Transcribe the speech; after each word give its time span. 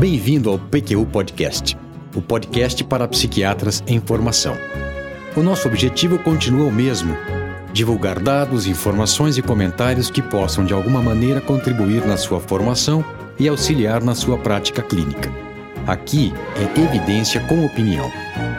Bem-vindo 0.00 0.48
ao 0.48 0.58
PQU 0.58 1.04
Podcast, 1.04 1.76
o 2.16 2.22
podcast 2.22 2.82
para 2.84 3.06
psiquiatras 3.06 3.84
em 3.86 4.00
formação. 4.00 4.56
O 5.36 5.42
nosso 5.42 5.68
objetivo 5.68 6.18
continua 6.18 6.64
o 6.64 6.72
mesmo: 6.72 7.14
divulgar 7.70 8.18
dados, 8.18 8.66
informações 8.66 9.36
e 9.36 9.42
comentários 9.42 10.08
que 10.08 10.22
possam 10.22 10.64
de 10.64 10.72
alguma 10.72 11.02
maneira 11.02 11.38
contribuir 11.38 12.06
na 12.06 12.16
sua 12.16 12.40
formação 12.40 13.04
e 13.38 13.46
auxiliar 13.46 14.02
na 14.02 14.14
sua 14.14 14.38
prática 14.38 14.80
clínica. 14.80 15.30
Aqui 15.86 16.32
é 16.56 16.80
evidência 16.80 17.38
com 17.46 17.66
opinião. 17.66 18.10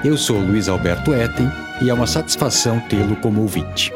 Eu 0.05 0.19
sou 0.19 0.37
Luiz 0.37 0.69
Alberto 0.69 1.11
Etten 1.11 1.51
e 1.81 1.89
é 1.89 1.93
uma 1.93 2.05
satisfação 2.05 2.79
tê-lo 2.81 3.15
como 3.15 3.41
ouvinte. 3.41 3.91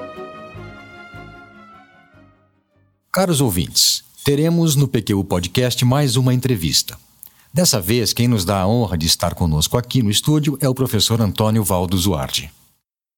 Caros 3.14 3.40
ouvintes, 3.40 4.04
teremos 4.24 4.76
no 4.76 4.88
PQU 4.88 5.24
Podcast 5.24 5.86
mais 5.86 6.16
uma 6.16 6.34
entrevista. 6.34 7.05
Dessa 7.56 7.80
vez, 7.80 8.12
quem 8.12 8.28
nos 8.28 8.44
dá 8.44 8.60
a 8.60 8.68
honra 8.68 8.98
de 8.98 9.06
estar 9.06 9.34
conosco 9.34 9.78
aqui 9.78 10.04
no 10.04 10.12
estúdio 10.12 10.58
é 10.60 10.68
o 10.68 10.76
professor 10.76 11.22
Antônio 11.22 11.64
Valdo 11.64 11.98
Zuardi. 11.98 12.52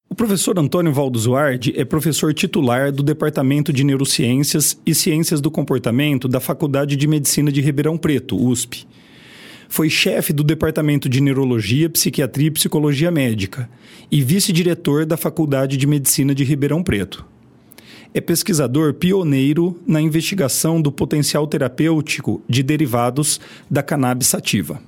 O 0.08 0.14
professor 0.14 0.56
Antônio 0.56 0.92
Valdo 0.92 1.18
Zuardi 1.18 1.74
é 1.76 1.84
professor 1.84 2.32
titular 2.32 2.92
do 2.92 3.02
Departamento 3.02 3.72
de 3.72 3.82
Neurociências 3.82 4.78
e 4.86 4.94
Ciências 4.94 5.40
do 5.40 5.50
Comportamento 5.50 6.28
da 6.28 6.38
Faculdade 6.38 6.94
de 6.94 7.08
Medicina 7.08 7.50
de 7.50 7.60
Ribeirão 7.60 7.98
Preto, 7.98 8.40
USP. 8.40 8.86
Foi 9.68 9.90
chefe 9.90 10.32
do 10.32 10.44
Departamento 10.44 11.08
de 11.08 11.20
Neurologia, 11.20 11.90
Psiquiatria 11.90 12.46
e 12.46 12.52
Psicologia 12.52 13.10
Médica 13.10 13.68
e 14.08 14.22
vice-diretor 14.22 15.04
da 15.04 15.16
Faculdade 15.16 15.76
de 15.76 15.84
Medicina 15.84 16.32
de 16.32 16.44
Ribeirão 16.44 16.80
Preto 16.80 17.26
é 18.14 18.20
pesquisador 18.20 18.94
pioneiro 18.94 19.78
na 19.86 20.00
investigação 20.00 20.80
do 20.80 20.90
potencial 20.90 21.46
terapêutico 21.46 22.42
de 22.48 22.62
derivados 22.62 23.40
da 23.70 23.82
cannabis 23.82 24.28
sativa. 24.28 24.80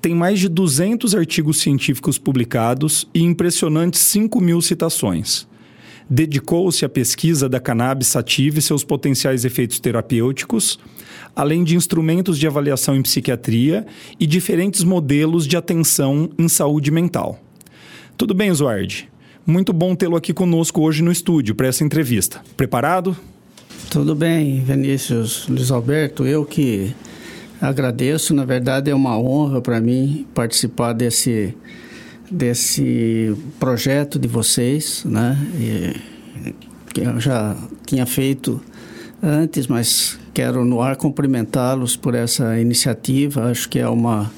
Tem 0.00 0.14
mais 0.14 0.38
de 0.38 0.48
200 0.48 1.14
artigos 1.14 1.60
científicos 1.60 2.18
publicados 2.18 3.08
e 3.14 3.22
impressionantes 3.22 4.00
5 4.00 4.38
mil 4.40 4.60
citações. 4.60 5.46
Dedicou-se 6.08 6.84
à 6.84 6.88
pesquisa 6.90 7.48
da 7.48 7.58
cannabis 7.58 8.08
sativa 8.08 8.58
e 8.58 8.62
seus 8.62 8.84
potenciais 8.84 9.46
efeitos 9.46 9.80
terapêuticos, 9.80 10.78
além 11.34 11.64
de 11.64 11.74
instrumentos 11.74 12.38
de 12.38 12.46
avaliação 12.46 12.94
em 12.94 13.02
psiquiatria 13.02 13.86
e 14.20 14.26
diferentes 14.26 14.84
modelos 14.84 15.46
de 15.46 15.56
atenção 15.56 16.28
em 16.38 16.48
saúde 16.48 16.90
mental. 16.90 17.40
Tudo 18.16 18.34
bem, 18.34 18.52
Zuardi? 18.52 19.08
Muito 19.46 19.74
bom 19.74 19.94
tê-lo 19.94 20.16
aqui 20.16 20.32
conosco 20.32 20.80
hoje 20.80 21.02
no 21.02 21.12
estúdio 21.12 21.54
para 21.54 21.66
essa 21.66 21.84
entrevista. 21.84 22.40
Preparado? 22.56 23.14
Tudo 23.90 24.14
bem, 24.14 24.64
Vinícius 24.64 25.46
Luiz 25.48 25.70
Alberto. 25.70 26.24
Eu 26.24 26.46
que 26.46 26.94
agradeço. 27.60 28.32
Na 28.32 28.46
verdade, 28.46 28.90
é 28.90 28.94
uma 28.94 29.18
honra 29.18 29.60
para 29.60 29.82
mim 29.82 30.26
participar 30.34 30.94
desse, 30.94 31.54
desse 32.30 33.36
projeto 33.60 34.18
de 34.18 34.26
vocês, 34.26 35.04
né? 35.04 35.36
Que 36.94 37.02
eu 37.02 37.20
já 37.20 37.54
tinha 37.84 38.06
feito 38.06 38.62
antes, 39.22 39.66
mas 39.66 40.18
quero 40.32 40.64
no 40.64 40.80
ar 40.80 40.96
cumprimentá-los 40.96 41.98
por 41.98 42.14
essa 42.14 42.58
iniciativa. 42.58 43.50
Acho 43.50 43.68
que 43.68 43.78
é 43.78 43.88
uma 43.88 44.32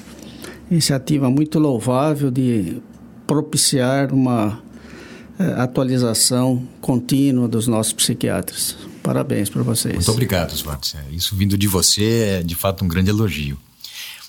iniciativa 0.69 1.29
muito 1.29 1.59
louvável 1.59 2.29
de 2.29 2.81
propiciar 3.25 4.13
uma 4.13 4.66
atualização 5.57 6.67
contínua 6.81 7.47
dos 7.47 7.67
nossos 7.67 7.93
psiquiatras. 7.93 8.75
Parabéns 9.03 9.49
para 9.49 9.61
vocês. 9.63 9.95
Muito 9.95 10.11
obrigado, 10.11 10.51
Swartz. 10.55 10.95
É, 10.95 11.15
isso 11.15 11.35
vindo 11.35 11.57
de 11.57 11.67
você 11.67 12.39
é 12.39 12.43
de 12.43 12.55
fato 12.55 12.83
um 12.83 12.87
grande 12.87 13.09
elogio. 13.09 13.57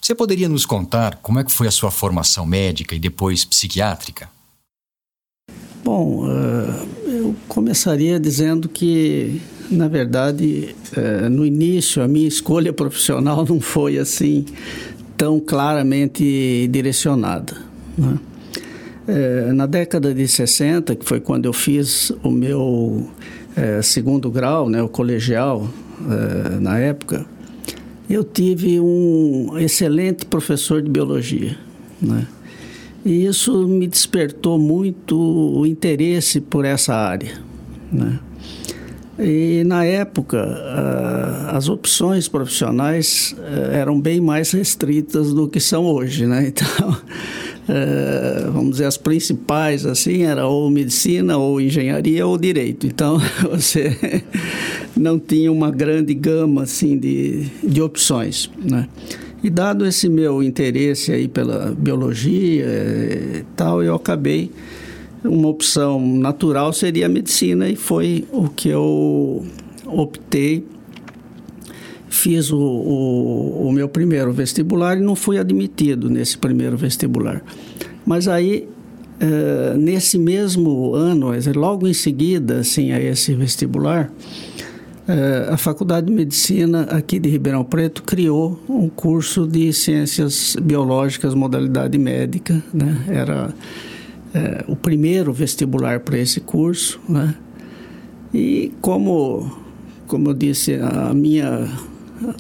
Você 0.01 0.15
poderia 0.15 0.49
nos 0.49 0.65
contar 0.65 1.17
como 1.17 1.39
é 1.39 1.45
que 1.45 1.51
foi 1.51 1.67
a 1.67 1.71
sua 1.71 1.91
formação 1.91 2.47
médica 2.47 2.95
e 2.95 2.99
depois 2.99 3.45
psiquiátrica? 3.45 4.29
Bom, 5.85 6.27
uh, 6.27 6.89
eu 7.07 7.35
começaria 7.49 8.21
dizendo 8.21 8.69
que, 8.69 9.41
na 9.71 9.89
verdade, 9.89 10.75
no 11.31 11.45
início 11.45 12.03
a 12.03 12.09
minha 12.09 12.29
escolha 12.29 12.73
profissional 12.73 13.45
não 13.49 13.61
foi 13.61 13.99
assim 13.99 14.45
tão 15.17 15.41
claramente 15.41 16.69
direcionada. 16.71 17.57
Né? 17.97 18.19
É, 19.09 19.55
na 19.55 19.65
década 19.65 20.13
de 20.13 20.29
60, 20.29 20.95
que 20.95 21.03
foi 21.03 21.19
quando 21.19 21.47
eu 21.47 21.53
fiz 21.55 22.13
o 22.23 22.31
meu 22.31 23.09
é, 23.57 23.81
segundo 23.81 24.31
grau, 24.31 24.69
né, 24.69 24.83
o 24.83 24.89
colegial, 24.89 25.67
é, 26.07 26.61
na 26.61 26.79
época, 26.79 27.25
eu 28.09 28.23
tive 28.23 28.79
um 28.79 29.57
excelente 29.59 30.27
professor 30.27 30.83
de 30.83 30.91
biologia, 30.91 31.57
né? 32.03 32.27
E 33.03 33.25
isso 33.25 33.67
me 33.67 33.87
despertou 33.87 34.59
muito 34.59 35.19
o 35.19 35.65
interesse 35.65 36.39
por 36.39 36.67
essa 36.67 36.95
área, 36.95 37.33
né? 37.91 38.19
E 39.19 39.65
na 39.65 39.85
época, 39.85 40.39
as 41.49 41.69
opções 41.69 42.29
profissionais 42.29 43.35
é, 43.73 43.79
eram 43.79 44.01
bem 44.01 44.21
mais 44.21 44.53
restritas 44.53 45.33
do 45.33 45.49
que 45.49 45.59
são 45.59 45.87
hoje, 45.87 46.27
né? 46.27 46.53
Então, 46.55 46.97
é, 47.69 48.49
vamos 48.51 48.73
dizer, 48.73 48.87
as 48.87 48.97
principais, 48.97 49.85
assim, 49.85 50.23
era 50.23 50.47
ou 50.47 50.71
medicina, 50.71 51.37
ou 51.37 51.61
engenharia, 51.61 52.27
ou 52.27 52.39
direito. 52.39 52.87
Então, 52.87 53.21
você 53.51 54.23
não 54.97 55.19
tinha 55.19 55.53
uma 55.53 55.71
grande 55.71 56.15
gama, 56.15 56.63
assim, 56.63 56.97
de, 56.99 57.47
de 57.63 57.83
opções, 57.83 58.51
né? 58.59 58.89
E 59.43 59.51
dado 59.51 59.87
esse 59.87 60.09
meu 60.09 60.43
interesse 60.43 61.13
aí 61.13 61.29
pela 61.29 61.73
biologia 61.79 62.67
e 62.67 63.45
tal, 63.55 63.83
eu 63.83 63.95
acabei 63.95 64.51
uma 65.25 65.49
opção 65.49 66.01
natural 66.01 66.73
seria 66.73 67.07
a 67.07 67.09
medicina 67.09 67.69
e 67.69 67.77
foi 67.77 68.25
o 68.33 68.49
que 68.49 68.69
eu 68.69 69.45
optei 69.85 70.65
fiz 72.09 72.51
o, 72.51 72.59
o, 72.59 73.69
o, 73.69 73.73
meu 73.73 73.89
primeiro 73.89 74.33
vestibular 74.33 74.97
e 74.97 75.01
não 75.01 75.15
fui 75.15 75.39
admitido 75.39 76.09
nesse 76.09 76.39
primeiro 76.39 76.77
vestibular. 76.77 77.43
Mas 78.05 78.27
aí, 78.27 78.69
uh, 79.23 79.77
nesse 79.77 80.19
mesmo 80.19 80.95
ano, 80.95 81.29
logo 81.55 81.87
em 81.87 81.93
seguida 81.93 82.61
assim, 82.61 82.93
a 82.93 83.01
esse 83.01 83.35
vestibular, 83.35 84.11
uh, 85.07 85.53
a 85.53 85.57
Faculdade 85.57 86.07
de 86.07 86.13
Medicina 86.13 86.83
aqui 86.85 87.19
de 87.19 87.29
Ribeirão 87.29 87.65
Preto 87.65 88.03
criou 88.03 88.59
um 88.69 88.89
curso 88.89 89.47
de 89.47 89.73
Ciências 89.73 90.57
Biológicas, 90.61 91.35
modalidade 91.35 91.99
médica. 91.99 92.63
Né? 92.73 93.05
Era 93.09 93.49
uh, 93.49 94.73
o 94.73 94.77
primeiro 94.77 95.33
vestibular 95.33 96.01
para 96.01 96.19
esse 96.19 96.41
curso. 96.41 96.99
Né? 97.07 97.35
E 98.33 98.73
como, 98.81 99.51
como 100.07 100.31
eu 100.31 100.35
disse, 100.35 100.75
a 100.75 101.13
minha 101.13 101.69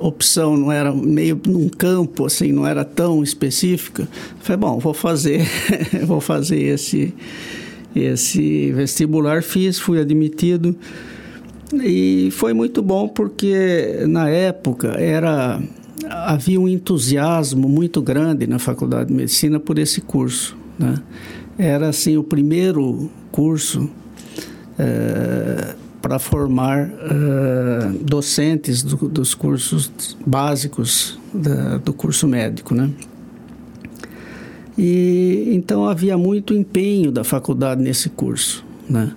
opção 0.00 0.56
não 0.56 0.72
era 0.72 0.92
meio 0.92 1.40
num 1.46 1.68
campo 1.68 2.26
assim, 2.26 2.52
não 2.52 2.66
era 2.66 2.84
tão 2.84 3.22
específica. 3.22 4.08
Falei, 4.40 4.58
bom, 4.58 4.78
vou 4.78 4.94
fazer, 4.94 5.46
vou 6.06 6.20
fazer 6.20 6.60
esse 6.60 7.14
esse 7.96 8.70
vestibular, 8.72 9.42
fiz, 9.42 9.78
fui 9.78 9.98
admitido 9.98 10.76
e 11.72 12.28
foi 12.32 12.52
muito 12.52 12.82
bom 12.82 13.08
porque 13.08 14.04
na 14.06 14.28
época 14.28 14.88
era 14.88 15.60
havia 16.08 16.60
um 16.60 16.68
entusiasmo 16.68 17.68
muito 17.68 18.00
grande 18.00 18.46
na 18.46 18.58
Faculdade 18.58 19.08
de 19.08 19.14
Medicina 19.14 19.58
por 19.58 19.78
esse 19.78 20.00
curso, 20.00 20.56
né? 20.78 20.94
Era 21.58 21.88
assim 21.88 22.16
o 22.16 22.22
primeiro 22.22 23.10
curso 23.32 23.90
é, 24.78 25.74
para 26.08 26.18
formar 26.18 26.88
uh, 26.88 27.92
docentes 28.02 28.82
do, 28.82 28.96
dos 29.08 29.34
cursos 29.34 30.16
básicos 30.26 31.18
da, 31.34 31.76
do 31.76 31.92
curso 31.92 32.26
médico, 32.26 32.74
né? 32.74 32.88
E 34.78 35.50
então 35.52 35.86
havia 35.86 36.16
muito 36.16 36.54
empenho 36.54 37.12
da 37.12 37.24
faculdade 37.24 37.82
nesse 37.82 38.08
curso, 38.08 38.64
né? 38.88 39.12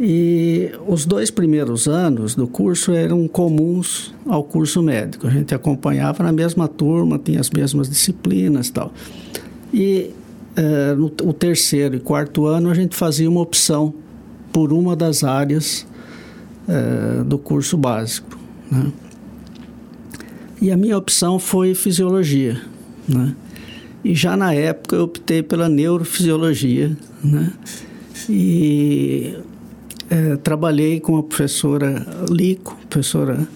E 0.00 0.72
os 0.88 1.04
dois 1.04 1.30
primeiros 1.30 1.86
anos 1.86 2.34
do 2.34 2.46
curso 2.46 2.92
eram 2.92 3.28
comuns 3.28 4.14
ao 4.24 4.42
curso 4.42 4.82
médico. 4.82 5.26
A 5.26 5.30
gente 5.30 5.54
acompanhava 5.54 6.22
na 6.22 6.32
mesma 6.32 6.66
turma, 6.66 7.18
tinha 7.18 7.40
as 7.40 7.50
mesmas 7.50 7.90
disciplinas 7.90 8.68
e 8.68 8.72
tal. 8.72 8.90
E 9.70 10.10
uh, 10.56 10.96
no 10.96 11.12
o 11.28 11.34
terceiro 11.34 11.94
e 11.94 12.00
quarto 12.00 12.46
ano 12.46 12.70
a 12.70 12.74
gente 12.74 12.96
fazia 12.96 13.28
uma 13.28 13.42
opção 13.42 13.92
por 14.50 14.72
uma 14.72 14.96
das 14.96 15.22
áreas 15.22 15.86
uh, 16.70 17.24
do 17.24 17.38
curso 17.38 17.76
básico. 17.76 18.38
Né? 18.70 18.92
E 20.62 20.70
a 20.70 20.76
minha 20.76 20.96
opção 20.96 21.38
foi 21.38 21.74
fisiologia. 21.74 22.60
Né? 23.08 23.34
E 24.04 24.14
já 24.14 24.36
na 24.36 24.54
época 24.54 24.96
eu 24.96 25.04
optei 25.04 25.42
pela 25.42 25.68
neurofisiologia. 25.68 26.96
Né? 27.22 27.52
E 28.28 29.36
uh, 30.10 30.36
trabalhei 30.38 31.00
com 31.00 31.16
a 31.16 31.22
professora 31.22 32.06
Lico, 32.30 32.76
professora 32.88 33.48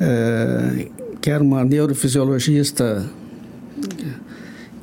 uh, 0.00 0.90
que 1.20 1.30
era 1.30 1.42
uma 1.42 1.64
neurofisiologista 1.64 3.04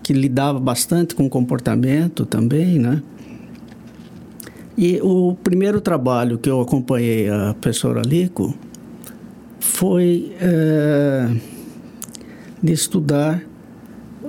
que 0.03 0.13
lidava 0.13 0.59
bastante 0.59 1.15
com 1.15 1.29
comportamento 1.29 2.25
também, 2.25 2.79
né? 2.79 3.01
E 4.77 5.00
o 5.01 5.35
primeiro 5.44 5.81
trabalho 5.81 6.38
que 6.38 6.50
eu 6.50 6.62
acompanhei 6.62 7.27
a 7.29 7.56
professora 7.59 8.01
Lico 8.01 8.53
foi 9.59 10.31
é, 10.39 11.29
de 12.62 12.74
estudar 12.74 13.41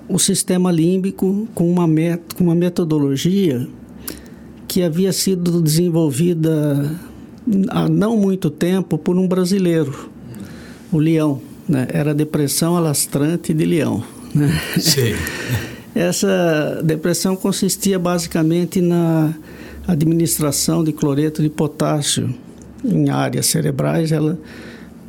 o 0.09 0.19
sistema 0.19 0.73
límbico 0.73 1.47
com 1.55 1.71
uma, 1.71 1.87
met 1.87 2.23
com 2.35 2.45
uma 2.45 2.55
metodologia 2.55 3.69
que 4.67 4.83
havia 4.83 5.13
sido 5.13 5.61
desenvolvida 5.61 6.97
há 7.69 7.89
não 7.89 8.17
muito 8.17 8.51
tempo 8.51 8.97
por 8.97 9.17
um 9.17 9.29
brasileiro, 9.29 10.11
o 10.91 10.99
Leão. 10.99 11.43
Né? 11.69 11.89
Era 11.91 12.13
a 12.13 12.15
depressão 12.15 12.77
alastrante 12.77 13.53
de 13.53 13.65
Leão. 13.67 14.03
Né? 14.35 14.49
Sim. 14.79 15.15
Essa 15.95 16.81
depressão 16.85 17.35
consistia 17.35 17.99
basicamente 17.99 18.81
na 18.81 19.35
administração 19.89 20.85
de 20.85 20.93
cloreto 20.93 21.43
de 21.43 21.49
potássio 21.49 22.33
em 22.85 23.11
áreas 23.11 23.47
cerebrais. 23.47 24.13
Ela 24.13 24.39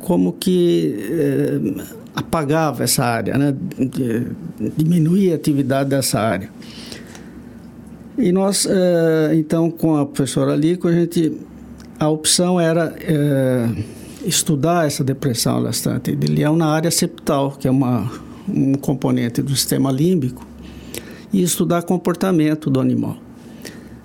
como 0.00 0.32
que 0.32 0.96
eh, 0.98 1.84
apagava 2.14 2.82
essa 2.82 3.04
área, 3.04 3.36
né? 3.36 3.54
diminuía 4.76 5.34
a 5.34 5.36
atividade 5.36 5.90
dessa 5.90 6.18
área. 6.18 6.50
E 8.18 8.32
nós, 8.32 8.66
eh, 8.66 9.32
então, 9.34 9.70
com 9.70 9.96
a 9.96 10.06
professora 10.06 10.56
Lico, 10.56 10.88
a 10.88 10.92
gente 10.92 11.32
a 12.00 12.08
opção 12.08 12.58
era 12.58 12.96
é, 12.98 13.68
estudar 14.24 14.86
essa 14.86 15.04
depressão 15.04 15.56
alastrante 15.56 16.16
de 16.16 16.26
leão 16.28 16.56
na 16.56 16.66
área 16.66 16.90
septal, 16.90 17.50
que 17.50 17.68
é 17.68 17.70
uma, 17.70 18.10
um 18.48 18.72
componente 18.72 19.42
do 19.42 19.54
sistema 19.54 19.92
límbico, 19.92 20.46
e 21.30 21.42
estudar 21.42 21.82
comportamento 21.82 22.70
do 22.70 22.80
animal. 22.80 23.18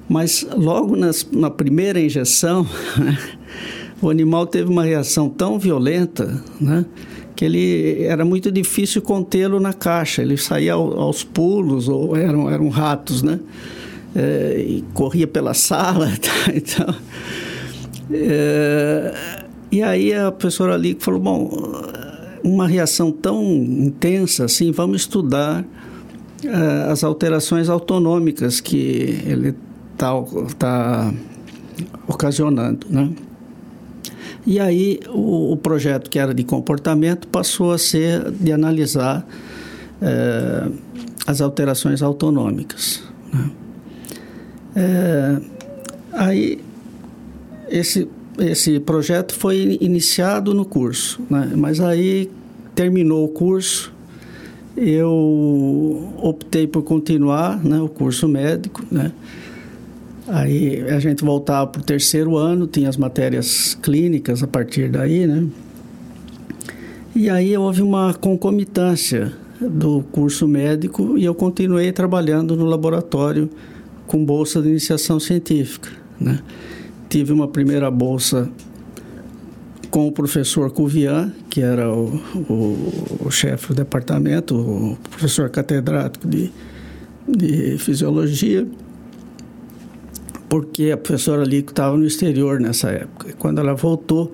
Mas 0.08 0.46
logo 0.56 0.96
nas, 0.96 1.28
na 1.32 1.50
primeira 1.50 2.00
injeção, 2.00 2.66
o 4.02 4.10
animal 4.10 4.46
teve 4.46 4.70
uma 4.70 4.84
reação 4.84 5.30
tão 5.30 5.58
violenta, 5.58 6.44
né, 6.60 6.86
que 7.36 7.44
ele 7.44 8.04
era 8.04 8.24
muito 8.24 8.52
difícil 8.52 9.02
contê-lo 9.02 9.60
na 9.60 9.74
caixa. 9.74 10.22
Ele 10.22 10.38
saía 10.38 10.74
aos 10.74 11.24
pulos 11.24 11.90
ou 11.90 12.16
eram 12.16 12.50
eram 12.50 12.70
ratos, 12.70 13.24
né, 13.24 13.40
é, 14.16 14.64
e 14.66 14.84
corria 14.94 15.28
pela 15.28 15.54
sala, 15.56 16.12
tá, 16.22 16.54
então 16.54 16.96
é, 18.12 19.14
e 19.72 19.82
aí 19.82 20.14
a 20.14 20.32
professora 20.32 20.76
ali 20.76 20.96
falou, 21.00 21.20
bom, 21.20 21.50
uma 22.44 22.68
reação 22.68 23.12
tão 23.12 23.44
intensa 23.44 24.46
assim, 24.46 24.72
vamos 24.72 25.02
estudar 25.02 25.66
é, 26.44 26.92
as 26.92 27.04
alterações 27.04 27.70
autonômicas 27.70 28.62
que 28.62 29.22
ele 29.26 29.56
está 29.96 30.14
tá 30.60 31.14
ocasionando, 32.08 32.88
né? 32.90 33.10
E 34.46 34.60
aí 34.60 35.00
o, 35.10 35.54
o, 35.54 35.58
projeto 35.58 36.10
que 36.10 36.20
era 36.20 36.34
de 36.34 36.44
comportamento 36.44 37.28
passou 37.28 37.72
a 37.72 37.80
ser 37.80 38.30
de 38.32 38.52
analisar 38.52 39.28
é, 40.00 40.70
as 41.26 41.42
alterações 41.42 42.04
autonômicas. 42.04 43.02
Né? 43.34 43.52
É, 44.76 45.42
aí 46.14 46.60
esse, 47.70 48.08
esse 48.38 48.80
projeto 48.80 49.34
foi 49.34 49.80
iniciado 49.82 50.54
no 50.54 50.64
curso, 50.64 51.22
né? 51.28 51.52
mas 51.56 51.80
aí 51.80 52.30
terminou 52.76 53.26
o 53.26 53.30
curso, 53.30 53.92
eu 54.78 56.14
optei 56.22 56.68
por 56.68 56.84
continuar 56.84 57.64
né, 57.64 57.80
o 57.80 57.88
curso 57.88 58.28
médico, 58.28 58.84
né? 58.92 59.12
Aí 60.28 60.82
a 60.90 61.00
gente 61.00 61.24
voltava 61.24 61.68
para 61.68 61.82
o 61.82 61.84
terceiro 61.84 62.36
ano, 62.36 62.66
tinha 62.66 62.90
as 62.90 62.98
matérias 62.98 63.78
clínicas 63.82 64.42
a 64.42 64.48
partir 64.48 64.90
daí, 64.90 65.28
né? 65.28 65.48
E 67.16 67.30
aí 67.30 67.56
houve 67.56 67.82
uma 67.82 68.14
concomitância 68.14 69.32
do 69.62 70.04
curso 70.12 70.48
médico 70.48 71.18
e 71.18 71.24
eu 71.24 71.34
continuei 71.34 71.92
trabalhando 71.92 72.56
no 72.56 72.66
laboratório 72.66 73.50
com 74.06 74.24
bolsa 74.24 74.62
de 74.62 74.70
iniciação 74.70 75.20
científica, 75.20 75.90
né? 76.20 76.40
tive 77.10 77.32
uma 77.32 77.48
primeira 77.48 77.90
bolsa 77.90 78.50
com 79.90 80.08
o 80.08 80.12
professor 80.12 80.70
Cuvian, 80.72 81.32
que 81.50 81.62
era 81.62 81.90
o, 81.90 82.20
o, 82.50 83.26
o 83.28 83.32
chefe 83.32 83.70
do 83.70 83.76
departamento, 83.76 84.56
o 84.56 84.98
professor 85.10 85.50
catedrático 85.50 86.28
de, 86.28 86.52
de 87.26 87.78
fisiologia, 87.78 88.68
porque 90.56 90.90
a 90.90 90.96
professora 90.96 91.44
Lico 91.44 91.74
estava 91.74 91.98
no 91.98 92.08
exterior 92.08 92.62
nessa 92.62 92.90
época. 92.90 93.34
Quando 93.38 93.60
ela 93.60 93.74
voltou, 93.74 94.32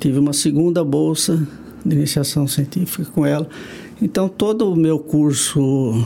tive 0.00 0.18
uma 0.18 0.32
segunda 0.32 0.82
bolsa 0.82 1.46
de 1.86 1.94
iniciação 1.94 2.48
científica 2.48 3.04
com 3.04 3.24
ela. 3.24 3.48
Então, 4.02 4.28
todo 4.28 4.68
o 4.68 4.74
meu 4.74 4.98
curso 4.98 6.04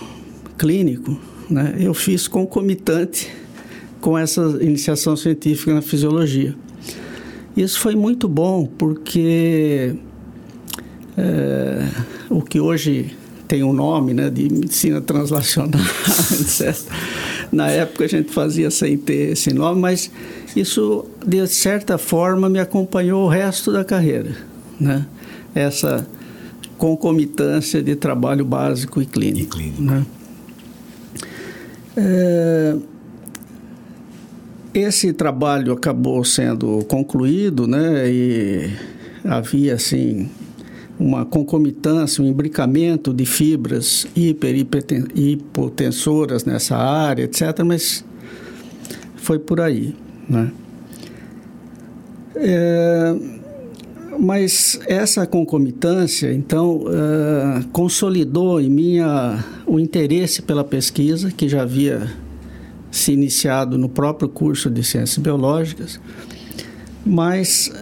clínico, 0.58 1.19
né, 1.49 1.76
eu 1.81 1.94
fiz 1.94 2.28
concomitante 2.28 3.32
com 4.02 4.19
essa 4.19 4.43
iniciação 4.61 5.16
científica 5.16 5.72
na 5.72 5.81
fisiologia. 5.81 6.55
Isso 7.56 7.81
foi 7.81 7.94
muito 7.94 8.28
bom 8.28 8.66
porque 8.66 9.94
é, 11.16 11.88
o 12.28 12.43
que 12.43 12.61
hoje 12.61 13.16
tem 13.49 13.62
um 13.62 13.72
nome 13.72 14.12
né, 14.12 14.28
de 14.28 14.43
medicina 14.43 15.00
translacional, 15.00 15.81
etc. 16.38 16.76
Na 17.54 17.70
época 17.70 18.04
a 18.04 18.08
gente 18.08 18.32
fazia 18.32 18.68
sem 18.70 18.98
ter 18.98 19.32
esse 19.32 19.54
nome, 19.54 19.80
mas 19.80 20.10
isso 20.56 21.06
de 21.24 21.46
certa 21.46 21.96
forma 21.96 22.48
me 22.48 22.58
acompanhou 22.58 23.24
o 23.24 23.28
resto 23.28 23.72
da 23.72 23.84
carreira, 23.84 24.36
né? 24.78 25.06
Essa 25.54 26.06
concomitância 26.76 27.80
de 27.80 27.94
trabalho 27.94 28.44
básico 28.44 29.00
e 29.00 29.06
clínico. 29.06 29.56
E 29.56 29.70
clínico. 29.70 29.82
Né? 29.82 30.06
É, 31.96 32.76
esse 34.74 35.12
trabalho 35.12 35.72
acabou 35.72 36.24
sendo 36.24 36.84
concluído, 36.88 37.68
né? 37.68 38.10
E 38.10 38.70
havia 39.24 39.75
assim 39.75 40.28
uma 40.98 41.24
concomitância, 41.24 42.22
um 42.22 42.26
imbricamento 42.26 43.12
de 43.12 43.26
fibras 43.26 44.06
hiper, 44.14 44.66
hipotensoras 45.14 46.44
nessa 46.44 46.76
área, 46.76 47.24
etc. 47.24 47.60
Mas 47.64 48.04
foi 49.16 49.38
por 49.38 49.60
aí, 49.60 49.94
né? 50.28 50.52
É, 52.36 53.16
mas 54.18 54.78
essa 54.86 55.26
concomitância, 55.26 56.32
então, 56.32 56.82
uh, 56.84 57.66
consolidou 57.72 58.60
em 58.60 58.70
mim 58.70 58.96
o 59.66 59.80
interesse 59.80 60.42
pela 60.42 60.62
pesquisa, 60.62 61.30
que 61.30 61.48
já 61.48 61.62
havia 61.62 62.12
se 62.90 63.12
iniciado 63.12 63.76
no 63.76 63.88
próprio 63.88 64.28
curso 64.28 64.70
de 64.70 64.84
Ciências 64.84 65.18
Biológicas, 65.18 66.00
mas 67.04 67.72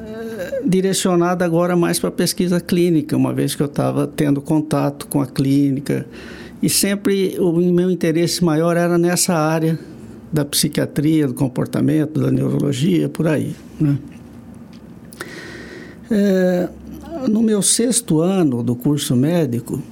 direcionada 0.64 1.44
agora 1.44 1.76
mais 1.76 1.98
para 1.98 2.10
pesquisa 2.10 2.60
clínica, 2.60 3.16
uma 3.16 3.32
vez 3.32 3.54
que 3.54 3.62
eu 3.62 3.66
estava 3.66 4.06
tendo 4.06 4.40
contato 4.40 5.06
com 5.06 5.20
a 5.20 5.26
clínica. 5.26 6.06
E 6.62 6.68
sempre 6.68 7.36
o 7.38 7.52
meu 7.52 7.90
interesse 7.90 8.44
maior 8.44 8.76
era 8.76 8.96
nessa 8.96 9.34
área 9.34 9.78
da 10.32 10.44
psiquiatria, 10.44 11.26
do 11.26 11.34
comportamento, 11.34 12.20
da 12.20 12.30
neurologia, 12.30 13.08
por 13.08 13.26
aí. 13.26 13.54
Né? 13.80 13.98
É, 16.10 16.68
no 17.28 17.42
meu 17.42 17.60
sexto 17.62 18.20
ano 18.20 18.62
do 18.62 18.74
curso 18.76 19.16
médico, 19.16 19.82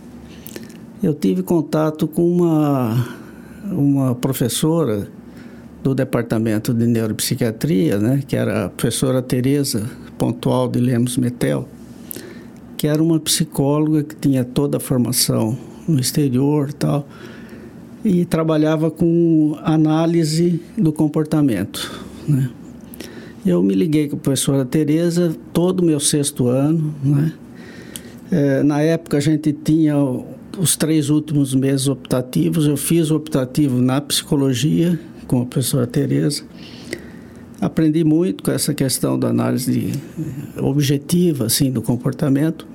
eu 1.03 1.15
tive 1.15 1.43
contato 1.43 2.07
com 2.07 2.31
uma 2.31 3.19
uma 3.65 4.15
professora 4.15 5.09
do 5.83 5.95
departamento 5.95 6.75
de 6.75 6.87
neuropsiquiatria, 6.87 7.99
né, 7.99 8.23
que 8.27 8.37
era 8.37 8.67
a 8.67 8.69
professora 8.69 9.23
Teresa 9.23 9.89
Pontual 10.21 10.69
de 10.69 10.79
Lemos 10.79 11.17
Metel, 11.17 11.67
que 12.77 12.87
era 12.87 13.03
uma 13.03 13.19
psicóloga 13.19 14.03
que 14.03 14.15
tinha 14.15 14.45
toda 14.45 14.77
a 14.77 14.81
formação 14.81 15.57
no 15.89 15.99
exterior, 15.99 16.75
tal, 16.75 17.09
e 18.05 18.27
trabalhava 18.27 18.91
com 18.91 19.57
análise 19.63 20.61
do 20.77 20.93
comportamento, 20.93 21.91
né? 22.29 22.51
Eu 23.47 23.63
me 23.63 23.75
liguei 23.75 24.09
com 24.09 24.17
a 24.17 24.19
professora 24.19 24.67
Teresa 24.67 25.35
todo 25.55 25.81
o 25.81 25.85
meu 25.87 25.99
sexto 25.99 26.49
ano, 26.49 26.95
né? 27.03 27.33
É, 28.31 28.63
na 28.63 28.83
época 28.83 29.17
a 29.17 29.21
gente 29.21 29.55
tinha 29.55 29.97
os 30.59 30.77
três 30.77 31.09
últimos 31.09 31.55
meses 31.55 31.89
optativos, 31.89 32.67
eu 32.67 32.77
fiz 32.77 33.11
o 33.11 33.17
optativo 33.17 33.81
na 33.81 34.03
psicologia 34.03 35.01
com 35.27 35.41
a 35.41 35.47
professora 35.47 35.87
Tereza. 35.87 36.43
Aprendi 37.61 38.05
muito 38.05 38.43
com 38.43 38.51
essa 38.51 38.73
questão 38.73 39.19
da 39.19 39.29
análise 39.29 39.93
objetiva 40.57 41.47
assim 41.47 41.71
do 41.71 41.83
comportamento, 41.83 42.67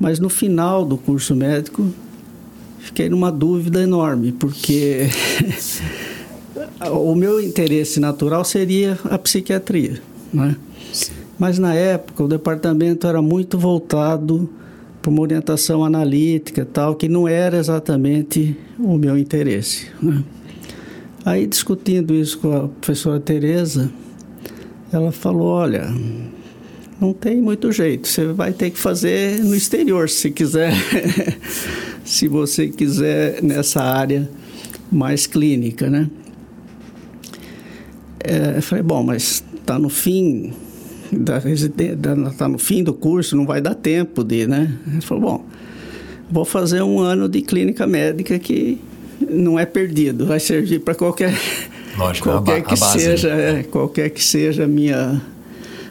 Mas 0.00 0.18
no 0.18 0.28
final 0.28 0.84
do 0.84 0.96
curso 0.96 1.36
médico, 1.36 1.88
fiquei 2.78 3.08
numa 3.08 3.30
dúvida 3.30 3.82
enorme, 3.82 4.32
porque 4.32 5.08
o 6.90 7.14
meu 7.14 7.40
interesse 7.40 8.00
natural 8.00 8.44
seria 8.44 8.98
a 9.04 9.18
psiquiatria, 9.18 10.02
né? 10.32 10.56
Mas 11.38 11.58
na 11.58 11.74
época 11.74 12.24
o 12.24 12.28
departamento 12.28 13.06
era 13.06 13.20
muito 13.20 13.58
voltado 13.58 14.48
para 15.02 15.10
uma 15.10 15.20
orientação 15.20 15.84
analítica 15.84 16.64
tal, 16.64 16.94
que 16.94 17.08
não 17.08 17.28
era 17.28 17.58
exatamente 17.58 18.56
o 18.78 18.96
meu 18.96 19.18
interesse. 19.18 19.88
Né? 20.00 20.24
Aí 21.24 21.46
discutindo 21.46 22.14
isso 22.14 22.38
com 22.38 22.56
a 22.56 22.68
professora 22.68 23.20
Tereza, 23.20 23.90
ela 24.94 25.12
falou, 25.12 25.46
olha, 25.46 25.92
não 27.00 27.12
tem 27.12 27.40
muito 27.40 27.70
jeito, 27.72 28.06
você 28.08 28.26
vai 28.26 28.52
ter 28.52 28.70
que 28.70 28.78
fazer 28.78 29.42
no 29.42 29.54
exterior 29.54 30.08
se 30.08 30.30
quiser, 30.30 30.72
se 32.04 32.28
você 32.28 32.68
quiser 32.68 33.42
nessa 33.42 33.82
área 33.82 34.28
mais 34.90 35.26
clínica, 35.26 35.90
né? 35.90 36.08
É, 38.22 38.56
eu 38.56 38.62
falei, 38.62 38.82
bom, 38.82 39.02
mas 39.02 39.44
está 39.54 39.78
no 39.78 39.88
fim 39.88 40.52
da 41.12 41.38
está 41.38 42.48
no 42.48 42.58
fim 42.58 42.82
do 42.82 42.94
curso, 42.94 43.36
não 43.36 43.46
vai 43.46 43.60
dar 43.60 43.74
tempo 43.74 44.24
de, 44.24 44.46
né? 44.46 44.72
Ele 44.86 45.00
falou, 45.00 45.22
bom, 45.22 45.44
vou 46.30 46.44
fazer 46.44 46.82
um 46.82 47.00
ano 47.00 47.28
de 47.28 47.42
clínica 47.42 47.86
médica 47.86 48.38
que 48.38 48.80
não 49.28 49.58
é 49.58 49.66
perdido, 49.66 50.26
vai 50.26 50.40
servir 50.40 50.80
para 50.80 50.94
qualquer 50.94 51.34
Lógico, 51.96 52.28
qualquer 52.28 52.56
a, 52.56 52.62
que 52.62 52.74
a 52.74 52.76
base, 52.76 53.00
seja, 53.00 53.34
né? 53.34 53.60
é, 53.60 53.62
qualquer 53.62 54.10
que 54.10 54.22
seja 54.22 54.66
minha 54.66 55.20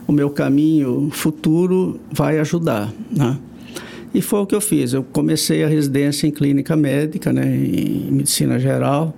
o 0.05 0.11
meu 0.11 0.29
caminho 0.29 1.09
futuro 1.11 1.99
vai 2.11 2.39
ajudar, 2.39 2.93
né? 3.09 3.37
E 4.13 4.21
foi 4.21 4.41
o 4.41 4.45
que 4.45 4.53
eu 4.53 4.61
fiz. 4.61 4.93
Eu 4.93 5.01
comecei 5.03 5.63
a 5.63 5.67
residência 5.67 6.27
em 6.27 6.31
clínica 6.31 6.75
médica, 6.75 7.33
né, 7.33 7.43
em 7.45 8.11
medicina 8.11 8.59
geral. 8.59 9.15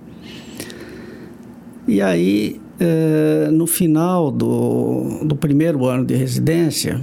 E 1.86 2.00
aí 2.00 2.60
é, 2.80 3.48
no 3.50 3.66
final 3.66 4.30
do, 4.30 5.20
do 5.24 5.36
primeiro 5.36 5.84
ano 5.86 6.04
de 6.04 6.14
residência, 6.14 7.00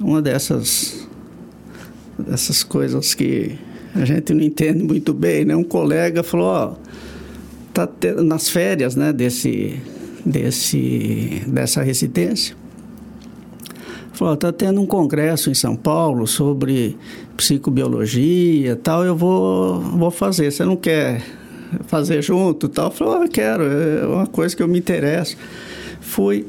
uma 0.00 0.22
dessas, 0.22 1.06
dessas 2.18 2.62
coisas 2.62 3.14
que 3.14 3.58
a 3.94 4.04
gente 4.04 4.32
não 4.32 4.42
entende 4.42 4.82
muito 4.82 5.12
bem, 5.12 5.44
né? 5.44 5.56
Um 5.56 5.64
colega 5.64 6.22
falou, 6.22 6.46
ó, 6.46 6.74
tá 7.86 8.22
nas 8.22 8.48
férias, 8.48 8.96
né, 8.96 9.12
desse, 9.12 9.80
desse, 10.24 11.42
dessa 11.46 11.82
residência, 11.82 12.56
falou, 14.12 14.36
tá 14.36 14.52
tendo 14.52 14.80
um 14.80 14.86
congresso 14.86 15.50
em 15.50 15.54
São 15.54 15.76
Paulo 15.76 16.26
sobre 16.26 16.96
psicobiologia 17.36 18.74
tal, 18.76 19.04
eu 19.04 19.14
vou, 19.14 19.80
vou 19.80 20.10
fazer, 20.10 20.50
você 20.50 20.64
não 20.64 20.76
quer 20.76 21.22
fazer 21.86 22.22
junto 22.22 22.68
tal. 22.68 22.92
Oh, 23.00 23.22
eu 23.22 23.28
quero, 23.28 23.62
é 23.62 24.06
uma 24.06 24.26
coisa 24.26 24.56
que 24.56 24.62
eu 24.62 24.68
me 24.68 24.78
interesso. 24.78 25.36
Fui. 26.00 26.46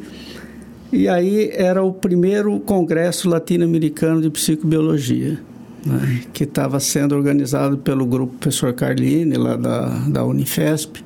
E 0.92 1.08
aí 1.08 1.52
era 1.54 1.84
o 1.84 1.94
primeiro 1.94 2.60
congresso 2.62 3.30
latino-americano 3.30 4.22
de 4.22 4.30
psicobiologia, 4.30 5.40
né, 5.86 6.22
que 6.34 6.46
estava 6.46 6.80
sendo 6.80 7.16
organizado 7.16 7.78
pelo 7.78 8.06
grupo 8.06 8.36
professor 8.38 8.74
Carline, 8.74 9.36
lá 9.36 9.56
da, 9.56 9.90
da 10.08 10.26
Unifesp. 10.26 11.04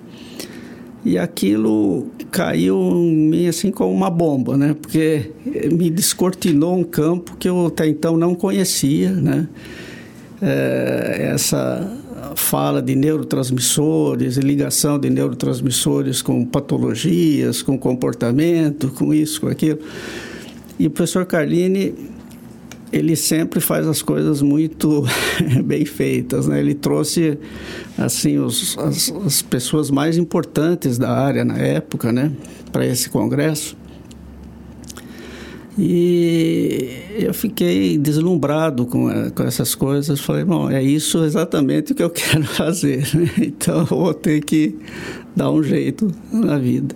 E 1.05 1.17
aquilo 1.17 2.07
caiu 2.31 2.77
em 2.77 3.15
mim 3.15 3.48
assim 3.48 3.72
como 3.72 3.91
uma 3.91 4.10
bomba, 4.10 4.55
né? 4.55 4.75
Porque 4.79 5.31
me 5.72 5.89
descortinou 5.89 6.77
um 6.77 6.83
campo 6.83 7.36
que 7.38 7.50
eu 7.50 7.67
até 7.67 7.88
então 7.88 8.15
não 8.15 8.33
conhecia, 8.33 9.12
né? 9.12 9.48
É, 10.41 11.31
essa 11.33 12.00
fala 12.36 12.81
de 12.81 12.95
neurotransmissores 12.95 14.38
ligação 14.38 14.98
de 14.98 15.10
neurotransmissores 15.10 16.22
com 16.22 16.45
patologias, 16.45 17.62
com 17.62 17.77
comportamento, 17.77 18.89
com 18.89 19.13
isso, 19.13 19.41
com 19.41 19.48
aquilo. 19.48 19.79
E 20.79 20.88
o 20.88 20.89
professor 20.89 21.25
Carlini, 21.25 21.93
ele 22.94 23.16
sempre 23.16 23.60
faz 23.60 23.88
as 23.88 24.04
coisas 24.04 24.44
muito 24.44 25.04
bem 25.66 25.84
feitas, 25.84 26.48
né? 26.48 26.60
Ele 26.60 26.76
trouxe, 26.76 27.40
assim, 27.98 28.38
os, 28.38 28.78
as, 28.78 29.12
as 29.26 29.42
pessoas 29.42 29.90
mais 29.90 30.16
importantes 30.16 31.00
da 31.00 31.10
área 31.12 31.44
na 31.44 31.58
época, 31.58 32.12
né? 32.12 32.32
Para 32.72 32.86
esse 32.86 33.10
congresso. 33.10 33.76
E 35.76 36.88
eu 37.18 37.34
fiquei 37.34 37.98
deslumbrado 37.98 38.86
com, 38.86 39.10
eh, 39.10 39.32
com 39.32 39.42
essas 39.42 39.74
coisas. 39.74 40.20
Falei, 40.20 40.44
bom, 40.44 40.70
é 40.70 40.84
isso 40.84 41.24
exatamente 41.24 41.94
o 41.94 41.96
que 41.96 42.04
eu 42.04 42.12
quero 42.14 42.44
fazer. 42.44 43.08
Né? 43.16 43.28
Então 43.40 43.80
eu 43.80 43.86
vou 43.86 44.14
ter 44.14 44.44
que 44.44 44.78
dar 45.36 45.50
um 45.50 45.64
jeito 45.64 46.12
na 46.32 46.60
vida. 46.60 46.96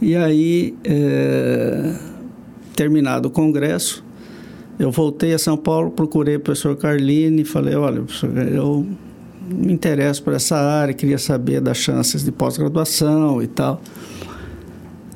E 0.00 0.16
aí, 0.16 0.74
é, 0.82 1.94
terminado 2.74 3.28
o 3.28 3.30
congresso, 3.30 4.02
eu 4.82 4.90
voltei 4.90 5.32
a 5.32 5.38
São 5.38 5.56
Paulo, 5.56 5.92
procurei 5.92 6.36
o 6.36 6.40
professor 6.40 6.76
Carline 6.76 7.42
e 7.42 7.44
falei: 7.44 7.76
olha, 7.76 8.02
professor, 8.02 8.36
eu 8.36 8.84
me 9.48 9.72
interesso 9.72 10.22
por 10.22 10.32
essa 10.32 10.56
área, 10.56 10.92
queria 10.92 11.18
saber 11.18 11.60
das 11.60 11.76
chances 11.76 12.24
de 12.24 12.32
pós-graduação 12.32 13.40
e 13.40 13.46
tal. 13.46 13.80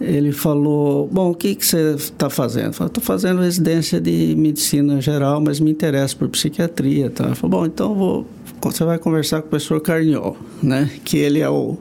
Ele 0.00 0.30
falou: 0.30 1.08
Bom, 1.08 1.30
o 1.30 1.34
que, 1.34 1.56
que 1.56 1.66
você 1.66 1.94
está 1.94 2.30
fazendo? 2.30 2.70
Estou 2.70 3.02
fazendo 3.02 3.40
residência 3.40 4.00
de 4.00 4.36
medicina 4.36 5.00
geral, 5.00 5.40
mas 5.40 5.58
me 5.58 5.72
interessa 5.72 6.14
por 6.14 6.28
psiquiatria. 6.28 7.10
Tá? 7.10 7.34
Falou: 7.34 7.60
Bom, 7.60 7.66
então 7.66 7.92
vou, 7.92 8.26
você 8.62 8.84
vai 8.84 8.98
conversar 9.00 9.40
com 9.40 9.48
o 9.48 9.50
professor 9.50 9.80
Carniol, 9.80 10.36
né? 10.62 10.88
que 11.04 11.16
ele 11.16 11.40
é 11.40 11.50
o, 11.50 11.76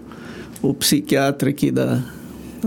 o 0.61 0.73
psiquiatra 0.73 1.51
aqui 1.51 1.69
da, 1.69 2.03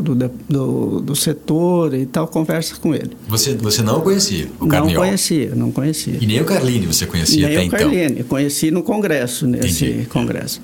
do, 0.02 0.14
do, 0.14 1.00
do, 1.00 1.17
setor 1.17 1.95
e 1.95 2.07
tal, 2.07 2.26
conversa 2.28 2.76
com 2.76 2.95
ele. 2.95 3.11
Você, 3.28 3.55
você 3.55 3.83
não 3.83 4.00
conhecia 4.00 4.49
o 4.61 4.67
Carniol? 4.67 4.95
Não 4.95 5.00
conhecia, 5.00 5.55
não 5.55 5.73
conhecia. 5.73 6.19
E 6.21 6.26
nem 6.26 6.40
o 6.40 6.45
Carline 6.45 6.87
você 6.87 7.07
conhecia 7.07 7.47
nem 7.49 7.57
até 7.57 7.64
o 7.64 7.67
então? 7.67 7.78
Carline, 7.78 8.25
conheci 8.25 8.71
no 8.71 8.83
congresso, 8.83 9.47
nesse 9.47 9.85
Entendi. 9.85 10.07
congresso. 10.07 10.61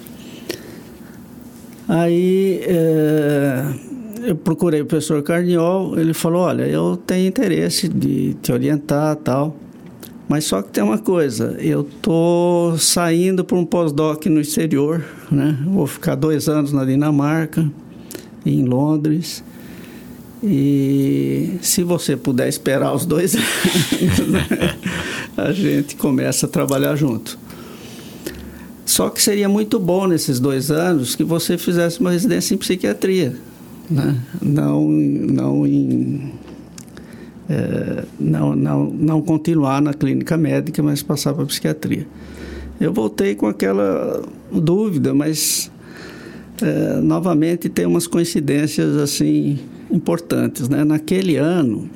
Aí... 1.88 2.60
É 2.64 3.94
eu 4.24 4.34
procurei 4.34 4.80
o 4.80 4.86
professor 4.86 5.22
Carniol, 5.22 5.98
ele 5.98 6.14
falou, 6.14 6.42
olha, 6.42 6.62
eu 6.66 6.96
tenho 6.96 7.28
interesse 7.28 7.88
de 7.88 8.34
te 8.34 8.50
orientar 8.52 9.16
tal, 9.16 9.54
mas 10.28 10.44
só 10.44 10.62
que 10.62 10.70
tem 10.70 10.82
uma 10.82 10.98
coisa, 10.98 11.56
eu 11.60 11.84
tô 11.84 12.74
saindo 12.78 13.44
para 13.44 13.56
um 13.56 13.64
pós-doc 13.64 14.24
no 14.26 14.40
exterior, 14.40 15.04
né? 15.30 15.58
Vou 15.66 15.86
ficar 15.86 16.14
dois 16.14 16.48
anos 16.48 16.72
na 16.72 16.84
Dinamarca, 16.84 17.70
em 18.44 18.64
Londres, 18.64 19.42
e 20.42 21.58
se 21.62 21.82
você 21.82 22.16
puder 22.16 22.48
esperar 22.48 22.94
os 22.94 23.06
dois 23.06 23.34
anos, 23.34 23.48
a 25.36 25.52
gente 25.52 25.96
começa 25.96 26.46
a 26.46 26.48
trabalhar 26.48 26.96
junto. 26.96 27.38
Só 28.84 29.08
que 29.08 29.22
seria 29.22 29.48
muito 29.48 29.78
bom 29.78 30.06
nesses 30.06 30.38
dois 30.38 30.70
anos 30.70 31.14
que 31.16 31.24
você 31.24 31.56
fizesse 31.56 32.00
uma 32.00 32.10
residência 32.10 32.54
em 32.54 32.58
psiquiatria 32.58 33.34
né? 33.90 34.16
não, 34.40 34.88
não, 34.88 35.66
em, 35.66 36.32
é, 37.48 38.04
não, 38.18 38.54
não, 38.54 38.84
não 38.84 39.22
continuar 39.22 39.82
na 39.82 39.92
clínica 39.92 40.36
médica, 40.36 40.82
mas 40.82 41.02
passar 41.02 41.34
para 41.34 41.44
a 41.44 41.46
psiquiatria. 41.46 42.06
Eu 42.80 42.92
voltei 42.92 43.34
com 43.34 43.46
aquela 43.46 44.22
dúvida, 44.50 45.14
mas 45.14 45.70
é, 46.62 47.00
novamente 47.00 47.68
tem 47.68 47.86
umas 47.86 48.06
coincidências 48.06 48.96
assim 48.96 49.58
importantes. 49.90 50.68
Né? 50.68 50.84
Naquele 50.84 51.36
ano, 51.36 51.88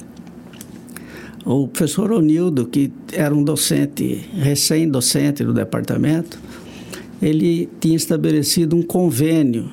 o 1.44 1.68
professor 1.68 2.12
Onildo, 2.12 2.66
que 2.66 2.92
era 3.12 3.34
um 3.34 3.42
docente, 3.42 4.28
recém-docente 4.34 5.44
do 5.44 5.52
departamento, 5.52 6.38
ele 7.20 7.68
tinha 7.80 7.96
estabelecido 7.96 8.76
um 8.76 8.82
convênio 8.82 9.70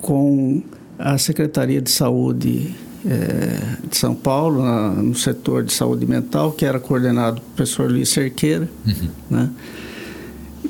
com 0.00 0.62
a 0.98 1.18
Secretaria 1.18 1.80
de 1.80 1.90
Saúde 1.90 2.74
é, 3.06 3.86
de 3.88 3.96
São 3.96 4.14
Paulo, 4.14 4.62
na, 4.62 4.90
no 4.90 5.14
setor 5.14 5.62
de 5.62 5.72
saúde 5.72 6.06
mental, 6.06 6.52
que 6.52 6.64
era 6.64 6.80
coordenado 6.80 7.40
pelo 7.40 7.52
professor 7.54 7.90
Luiz 7.90 8.08
Cerqueira. 8.08 8.68
Uhum. 8.86 9.08
Né? 9.30 9.50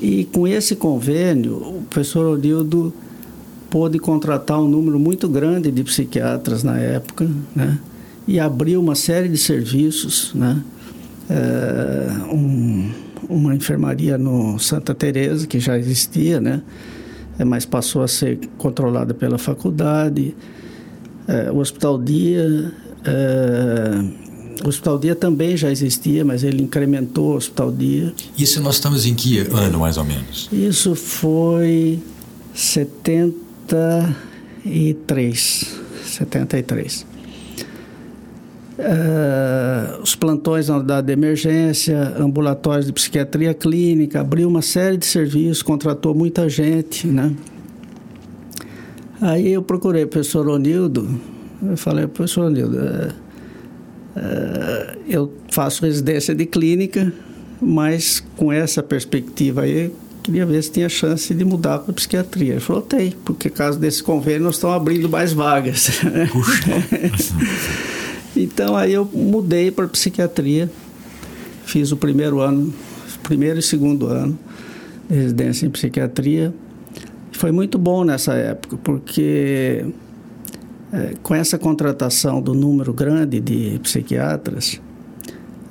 E 0.01 0.25
com 0.27 0.47
esse 0.47 0.75
convênio, 0.75 1.57
o 1.57 1.83
professor 1.89 2.27
Odildo 2.27 2.93
pôde 3.75 3.99
contratar 3.99 4.61
um 4.61 4.69
número 4.69 5.01
muito 5.01 5.29
grande 5.29 5.69
de 5.73 5.83
psiquiatras 5.83 6.63
na 6.63 6.79
época, 6.79 7.29
né? 7.57 7.77
E 8.25 8.39
abriu 8.39 8.81
uma 8.81 8.95
série 8.95 9.29
de 9.29 9.37
serviços, 9.37 10.31
né? 10.33 10.63
É, 11.29 12.33
um, 12.33 12.89
uma 13.29 13.53
enfermaria 13.53 14.17
no 14.17 14.61
Santa 14.61 14.95
Teresa 14.95 15.45
que 15.49 15.59
já 15.59 15.77
existia, 15.77 16.41
né? 16.41 16.63
É, 17.37 17.45
mas 17.45 17.65
passou 17.65 18.05
a 18.05 18.07
ser 18.07 18.39
controlada 18.57 19.13
pela 19.13 19.39
faculdade. 19.39 20.37
É, 21.27 21.51
o 21.51 21.57
Hospital 21.57 21.99
Dia, 22.01 22.73
o 24.65 24.69
Hospital 24.69 25.01
Dia 25.01 25.17
também 25.17 25.57
já 25.57 25.69
existia, 25.69 26.25
mas 26.25 26.45
ele 26.45 26.63
incrementou 26.63 27.33
o 27.33 27.37
Hospital 27.37 27.73
Dia. 27.73 28.15
Isso 28.39 28.63
nós 28.63 28.77
estamos 28.77 29.05
em 29.05 29.17
que 29.17 29.41
ano, 29.41 29.81
mais 29.81 29.97
ou 29.97 30.05
menos? 30.05 30.49
Isso 30.53 30.95
foi 30.95 31.99
73. 33.67 35.81
73. 36.05 37.07
Uh, 38.77 40.03
os 40.03 40.17
plantões 40.17 40.69
na 40.69 40.79
unidade 40.79 41.07
de 41.07 41.13
emergência, 41.13 42.13
ambulatórios 42.19 42.87
de 42.87 42.93
psiquiatria 42.93 43.55
clínica, 43.55 44.21
abriu 44.21 44.49
uma 44.49 44.63
série 44.63 44.97
de 44.97 45.07
serviços, 45.07 45.63
contratou 45.63 46.13
muita 46.15 46.49
gente, 46.49 47.07
né? 47.07 47.33
Aí 49.21 49.53
eu 49.53 49.63
procurei 49.63 50.03
o 50.03 50.09
professor 50.09 50.49
Onildo, 50.49 51.09
eu 51.63 51.77
falei, 51.77 52.09
professor 52.09 52.47
Onildo, 52.47 52.77
uh, 52.77 53.13
uh, 54.17 54.99
eu 55.09 55.33
faço 55.51 55.87
residência 55.87 56.35
de 56.35 56.45
clínica, 56.45 57.13
mas 57.61 58.25
com 58.37 58.53
essa 58.53 58.83
perspectiva 58.83 59.63
aí, 59.63 59.93
queria 60.25 60.47
ver 60.47 60.63
se 60.63 60.73
tinha 60.73 60.89
chance 60.89 61.33
de 61.33 61.45
mudar 61.45 61.81
para 61.81 61.93
psiquiatria. 61.93 62.55
Ele 62.55 62.61
falou, 62.61 62.83
tem, 62.83 63.13
porque 63.25 63.51
caso 63.51 63.79
desse 63.79 64.03
convênio 64.03 64.45
nós 64.45 64.57
estamos 64.57 64.75
abrindo 64.75 65.09
mais 65.09 65.33
vagas. 65.33 66.01
Puxa. 66.33 67.35
Então 68.37 68.77
aí 68.77 68.93
eu 68.93 69.05
mudei 69.05 69.71
para 69.71 69.87
psiquiatria, 69.87 70.69
fiz 71.65 71.93
o 71.93 71.97
primeiro 71.97 72.41
ano, 72.41 72.75
primeiro 73.23 73.61
e 73.61 73.63
segundo 73.63 74.09
ano 74.09 74.37
de 75.09 75.15
residência 75.15 75.67
em 75.67 75.71
psiquiatria. 75.71 76.53
Foi 77.31 77.53
muito 77.53 77.79
bom 77.79 78.03
nessa 78.03 78.35
época, 78.35 78.77
porque 78.83 79.87
é, 80.93 81.15
com 81.23 81.35
essa 81.35 81.59
contratação 81.59 82.43
do 82.43 82.55
número 82.55 82.93
grande 82.93 83.39
de 83.39 83.79
psiquiatras, 83.81 84.81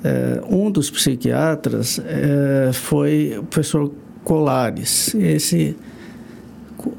é, 0.02 0.42
um 0.48 0.70
dos 0.70 0.90
psiquiatras 0.90 2.00
é, 2.04 2.70
foi 2.72 3.36
o 3.38 3.42
professor 3.42 3.92
Colares. 4.24 5.14
Esse 5.14 5.76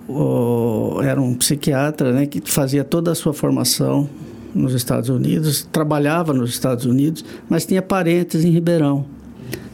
o, 0.07 1.01
era 1.03 1.19
um 1.19 1.33
psiquiatra 1.33 2.11
né, 2.11 2.25
que 2.25 2.41
fazia 2.45 2.83
toda 2.83 3.11
a 3.11 3.15
sua 3.15 3.33
formação 3.33 4.09
nos 4.53 4.73
Estados 4.73 5.09
Unidos, 5.09 5.67
trabalhava 5.69 6.33
nos 6.33 6.51
Estados 6.51 6.85
Unidos, 6.85 7.25
mas 7.49 7.65
tinha 7.65 7.81
parentes 7.81 8.45
em 8.45 8.51
Ribeirão. 8.51 9.05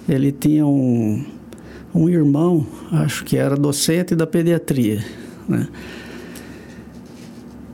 Ele 0.09 0.31
tinha 0.31 0.65
um, 0.65 1.23
um 1.93 2.09
irmão, 2.09 2.65
acho 2.91 3.23
que 3.23 3.37
era 3.37 3.55
docente 3.55 4.15
da 4.15 4.25
pediatria, 4.25 5.05
né? 5.47 5.67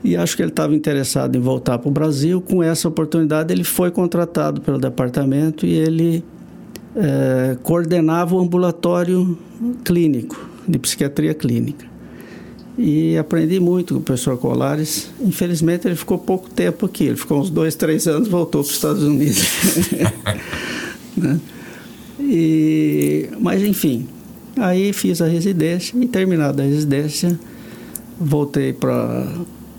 E 0.03 0.15
acho 0.15 0.35
que 0.35 0.41
ele 0.41 0.51
estava 0.51 0.75
interessado 0.75 1.35
em 1.35 1.41
voltar 1.41 1.79
para 1.79 1.89
o 1.89 1.91
Brasil. 1.91 2.39
Com 2.39 2.63
essa 2.63 2.87
oportunidade, 2.87 3.53
ele 3.53 3.63
foi 3.63 3.91
contratado 3.91 4.61
pelo 4.61 4.77
departamento 4.77 5.65
e 5.65 5.73
ele 5.73 6.23
é, 6.97 7.55
coordenava 7.61 8.35
o 8.35 8.39
ambulatório 8.39 9.37
clínico, 9.85 10.49
de 10.67 10.77
psiquiatria 10.79 11.33
clínica 11.33 11.97
e 12.77 13.17
aprendi 13.17 13.59
muito 13.59 13.95
com 13.95 13.99
o 13.99 14.03
professor 14.03 14.37
Colares. 14.37 15.09
Infelizmente, 15.19 15.87
ele 15.87 15.95
ficou 15.95 16.17
pouco 16.17 16.49
tempo 16.49 16.85
aqui. 16.85 17.05
Ele 17.05 17.17
ficou 17.17 17.39
uns 17.39 17.49
dois, 17.49 17.73
três 17.75 18.07
anos, 18.07 18.27
voltou 18.27 18.61
para 18.61 18.69
os 18.69 18.75
Estados 18.75 19.03
Unidos. 19.03 19.43
né? 21.17 21.39
e, 22.19 23.29
mas, 23.39 23.63
enfim, 23.63 24.07
aí 24.57 24.93
fiz 24.93 25.21
a 25.21 25.27
residência 25.27 25.97
e, 25.99 26.07
terminada 26.07 26.61
a 26.61 26.65
residência, 26.65 27.37
voltei 28.19 28.73
para 28.73 29.27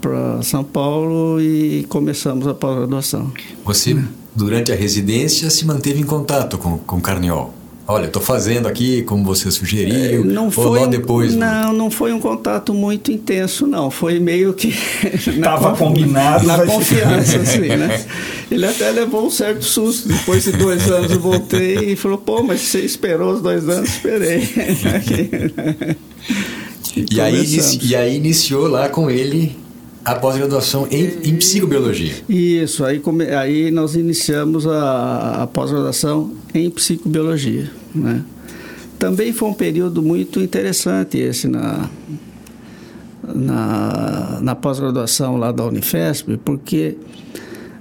para 0.01 0.41
São 0.43 0.63
Paulo 0.63 1.41
e 1.41 1.85
começamos 1.89 2.47
a 2.47 2.55
pós-graduação. 2.55 3.33
Você, 3.65 4.01
durante 4.39 4.71
a 4.71 4.77
residência, 4.77 5.51
se 5.51 5.67
manteve 5.67 6.01
em 6.01 6.05
contato 6.05 6.57
com, 6.57 6.79
com 6.79 7.01
Carniol? 7.01 7.53
olha, 7.91 8.05
estou 8.05 8.21
fazendo 8.21 8.69
aqui 8.69 9.03
como 9.03 9.25
você 9.25 9.51
sugeriu, 9.51 10.21
é, 10.21 10.25
não 10.25 10.51
foi 10.51 10.81
ou 10.81 10.87
depois? 10.87 11.35
Não, 11.35 11.73
não 11.73 11.91
foi 11.91 12.13
um 12.13 12.21
contato 12.21 12.75
muito 12.75 13.11
intenso, 13.11 13.67
não. 13.67 13.91
Foi 13.91 14.21
meio 14.21 14.53
que... 14.53 14.69
Estava 15.27 15.75
combinado. 15.75 16.47
Na 16.47 16.67
confiança, 16.67 17.39
assim, 17.39 17.61
né? 17.61 18.05
Ele 18.51 18.67
até 18.67 18.91
levou 18.91 19.27
um 19.27 19.31
certo 19.31 19.65
susto. 19.65 20.07
Depois 20.07 20.45
de 20.45 20.53
dois 20.53 20.87
anos 20.91 21.11
eu 21.11 21.19
voltei 21.19 21.93
e 21.93 21.97
falou, 21.97 22.19
pô, 22.19 22.43
mas 22.43 22.61
você 22.61 22.81
esperou 22.81 23.33
os 23.33 23.41
dois 23.41 23.67
anos? 23.67 23.89
Esperei. 23.89 24.41
e, 26.95 27.07
e 27.15 27.21
aí, 27.23 27.59
e 27.85 27.97
aí 27.97 28.17
iniciou 28.17 28.69
lá 28.69 28.91
com 28.91 29.11
ele 29.11 29.57
a 30.09 30.15
pós-graduação 30.15 30.89
em, 30.91 31.05
em, 31.23 31.37
psicobiologia. 31.37 32.15
Isso, 32.27 32.83
aí, 32.83 32.99
come, 32.99 33.27
aí 33.27 33.71
nós 33.71 33.95
iniciamos 33.95 34.67
a, 34.67 35.43
a 35.43 35.47
pós-graduação 35.47 36.33
em 36.55 36.71
psicobiologia. 36.71 37.71
Né? 37.95 38.25
Também 38.99 39.35
foi 39.35 39.51
um 39.51 39.55
período 39.55 40.03
muito 40.03 40.41
interessante 40.41 41.19
esse 41.19 41.47
na, 41.47 41.91
na, 43.23 44.39
na 44.41 44.55
pós-graduação 44.55 45.37
lá 45.37 45.53
da 45.53 45.67
Unifesp, 45.67 46.39
porque 46.39 46.97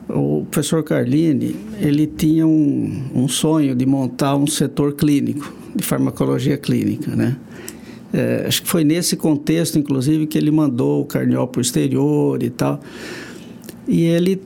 o 0.10 0.46
professor 0.52 0.84
Carlini 0.84 1.56
ele 1.80 2.06
tinha 2.08 2.46
um, 2.46 3.04
um 3.16 3.30
sonho 3.30 3.74
de 3.74 3.86
montar 3.86 4.36
um 4.36 4.48
setor 4.48 4.94
clínico, 4.94 5.54
de 5.74 5.86
farmacologia 5.86 6.58
clínica, 6.58 7.16
né? 7.16 7.38
É, 8.14 8.46
acho 8.48 8.62
que 8.64 8.70
foi 8.70 8.84
nesse 8.84 9.16
contexto, 9.16 9.78
inclusive, 9.78 10.28
que 10.28 10.38
ele 10.38 10.52
mandou 10.52 11.02
o 11.02 11.06
Carniol 11.06 11.48
para 11.48 11.60
o 11.60 11.62
exterior 11.62 12.42
e 12.42 12.50
tal. 12.50 12.80
E 13.88 14.04
ele, 14.04 14.42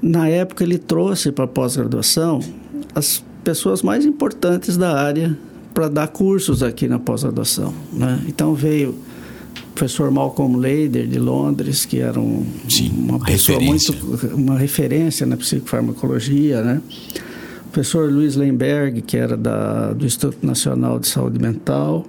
na 0.00 0.28
época, 0.28 0.64
ele 0.64 0.78
trouxe 0.78 1.32
para 1.32 1.44
a 1.44 1.48
pós-graduação 1.48 2.40
as 2.94 3.22
pessoas 3.42 3.82
mais 3.82 4.04
importantes 4.04 4.76
da 4.76 5.00
área 5.00 5.36
para 5.74 5.88
dar 5.88 6.08
cursos 6.08 6.62
aqui 6.62 6.88
na 6.88 6.98
pós-graduação. 6.98 7.72
Né? 7.92 8.20
Então 8.26 8.54
veio 8.54 8.90
o 8.90 9.72
professor 9.74 10.10
Malcolm 10.10 10.56
Leider, 10.56 11.06
de 11.06 11.18
Londres, 11.18 11.84
que 11.84 12.00
era 12.00 12.18
um, 12.18 12.44
Sim, 12.68 12.90
uma 12.96 13.20
pessoa 13.20 13.58
referência. 13.58 13.94
muito. 13.94 14.26
uma 14.34 14.58
referência 14.58 15.26
na 15.26 15.36
psicofarmacologia, 15.36 16.62
né? 16.62 16.82
O 17.66 17.70
professor 17.70 18.10
Luiz 18.10 18.34
Lemberg, 18.34 19.02
que 19.02 19.16
era 19.16 19.36
da, 19.36 19.92
do 19.92 20.04
Instituto 20.04 20.44
Nacional 20.44 20.98
de 20.98 21.06
Saúde 21.06 21.38
Mental 21.38 22.04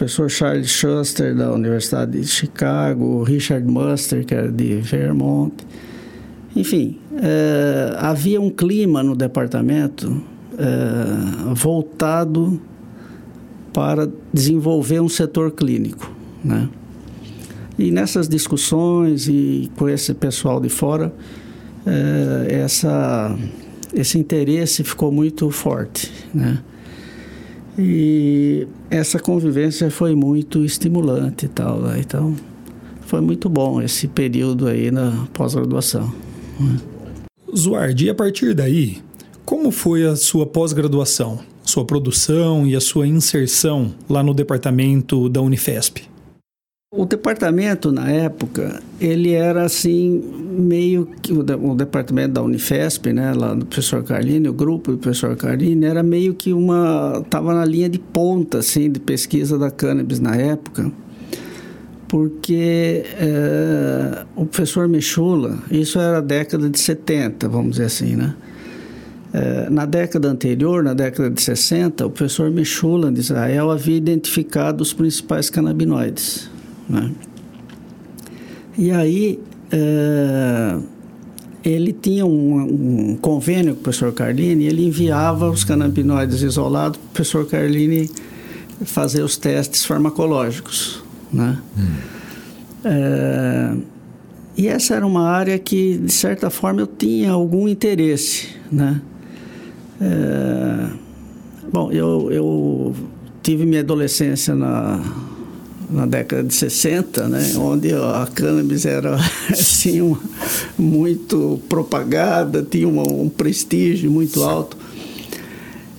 professor 0.00 0.30
Charles 0.30 0.70
Schuster, 0.70 1.34
da 1.34 1.52
Universidade 1.52 2.18
de 2.18 2.26
Chicago, 2.26 3.22
Richard 3.22 3.66
Muster, 3.66 4.24
que 4.24 4.34
era 4.34 4.50
de 4.50 4.76
Vermont. 4.76 5.52
Enfim, 6.56 6.98
é, 7.22 7.94
havia 7.98 8.40
um 8.40 8.48
clima 8.48 9.02
no 9.02 9.14
departamento 9.14 10.22
é, 10.56 11.52
voltado 11.52 12.58
para 13.74 14.10
desenvolver 14.32 15.00
um 15.00 15.08
setor 15.08 15.50
clínico, 15.50 16.10
né? 16.42 16.66
E 17.78 17.90
nessas 17.90 18.26
discussões 18.26 19.28
e 19.28 19.70
com 19.76 19.86
esse 19.86 20.14
pessoal 20.14 20.62
de 20.62 20.70
fora, 20.70 21.12
é, 21.84 22.54
essa, 22.62 23.36
esse 23.92 24.18
interesse 24.18 24.82
ficou 24.82 25.12
muito 25.12 25.50
forte, 25.50 26.10
né? 26.32 26.58
E 27.82 28.68
essa 28.90 29.18
convivência 29.18 29.90
foi 29.90 30.14
muito 30.14 30.64
estimulante 30.64 31.46
e 31.46 31.48
tal. 31.48 31.80
Né? 31.80 32.00
Então, 32.00 32.36
foi 33.06 33.20
muito 33.20 33.48
bom 33.48 33.80
esse 33.80 34.06
período 34.06 34.66
aí 34.66 34.90
na 34.90 35.26
pós-graduação. 35.32 36.12
Né? 36.58 36.76
Zuardi, 37.56 38.10
a 38.10 38.14
partir 38.14 38.54
daí, 38.54 38.98
como 39.44 39.70
foi 39.70 40.06
a 40.06 40.14
sua 40.14 40.46
pós-graduação, 40.46 41.40
sua 41.64 41.84
produção 41.84 42.66
e 42.66 42.76
a 42.76 42.80
sua 42.80 43.06
inserção 43.06 43.94
lá 44.08 44.22
no 44.22 44.34
departamento 44.34 45.28
da 45.28 45.40
Unifesp? 45.40 46.09
O 46.92 47.04
departamento, 47.04 47.92
na 47.92 48.10
época, 48.10 48.82
ele 49.00 49.32
era 49.32 49.62
assim, 49.62 50.20
meio 50.58 51.08
que 51.22 51.32
o, 51.32 51.40
de, 51.40 51.54
o, 51.54 51.72
departamento 51.72 52.32
da 52.32 52.42
Unifesp, 52.42 53.12
né, 53.12 53.32
lá 53.32 53.54
do 53.54 53.64
professor 53.64 54.02
Carlini, 54.02 54.48
o 54.48 54.52
grupo 54.52 54.90
do 54.90 54.98
professor 54.98 55.36
Carlini, 55.36 55.86
era 55.86 56.02
meio 56.02 56.34
que 56.34 56.52
uma. 56.52 57.22
estava 57.24 57.54
na 57.54 57.64
linha 57.64 57.88
de 57.88 58.00
ponta, 58.00 58.58
assim, 58.58 58.90
de 58.90 58.98
pesquisa 58.98 59.56
da 59.56 59.70
cannabis 59.70 60.18
na 60.18 60.34
época, 60.34 60.90
porque 62.08 63.04
é, 63.20 64.24
o 64.34 64.44
professor 64.44 64.88
Michula, 64.88 65.60
isso 65.70 65.96
era 65.96 66.18
a 66.18 66.20
década 66.20 66.68
de 66.68 66.80
70, 66.80 67.48
vamos 67.48 67.70
dizer 67.70 67.84
assim, 67.84 68.16
né? 68.16 68.34
É, 69.32 69.70
na 69.70 69.86
década 69.86 70.26
anterior, 70.26 70.82
na 70.82 70.92
década 70.92 71.30
de 71.30 71.40
60, 71.40 72.04
o 72.04 72.10
professor 72.10 72.50
Michula 72.50 73.12
de 73.12 73.20
Israel 73.20 73.70
havia 73.70 73.96
identificado 73.96 74.82
os 74.82 74.92
principais 74.92 75.48
canabinoides 75.48 76.50
né? 76.90 77.12
E 78.76 78.90
aí 78.90 79.38
é, 79.70 80.78
ele 81.62 81.92
tinha 81.92 82.26
um, 82.26 83.12
um, 83.12 83.16
convênio 83.16 83.74
com 83.74 83.80
o 83.80 83.82
professor 83.82 84.12
Carlini, 84.12 84.64
ele 84.64 84.86
enviava 84.86 85.50
os 85.50 85.64
canabinoides 85.64 86.42
isolados 86.42 86.98
para 86.98 87.06
o 87.06 87.10
professor 87.12 87.46
Carlini 87.46 88.10
fazer 88.84 89.22
os 89.22 89.36
testes 89.36 89.84
farmacológicos. 89.84 91.02
Né? 91.32 91.58
Hum. 91.78 91.86
É, 92.84 93.76
e 94.56 94.66
essa 94.66 94.94
era 94.94 95.06
uma 95.06 95.28
área 95.28 95.58
que, 95.58 95.98
de 95.98 96.12
certa 96.12 96.50
forma, 96.50 96.80
eu 96.80 96.86
tinha 96.86 97.30
algum 97.30 97.68
interesse, 97.68 98.48
né? 98.70 99.00
É, 100.00 100.90
bom, 101.70 101.92
eu, 101.92 102.32
eu 102.32 102.94
tive 103.42 103.64
minha 103.66 103.80
adolescência 103.80 104.54
na, 104.54 104.98
na 105.90 106.06
década 106.06 106.42
de 106.42 106.54
60, 106.54 107.28
né, 107.28 107.52
onde 107.56 107.92
a 107.92 108.28
cannabis 108.32 108.86
era 108.86 109.16
assim 109.50 110.00
uma, 110.00 110.20
muito 110.78 111.60
propagada, 111.68 112.62
tinha 112.62 112.88
uma, 112.88 113.02
um 113.02 113.28
prestígio 113.28 114.10
muito 114.10 114.42
alto. 114.42 114.76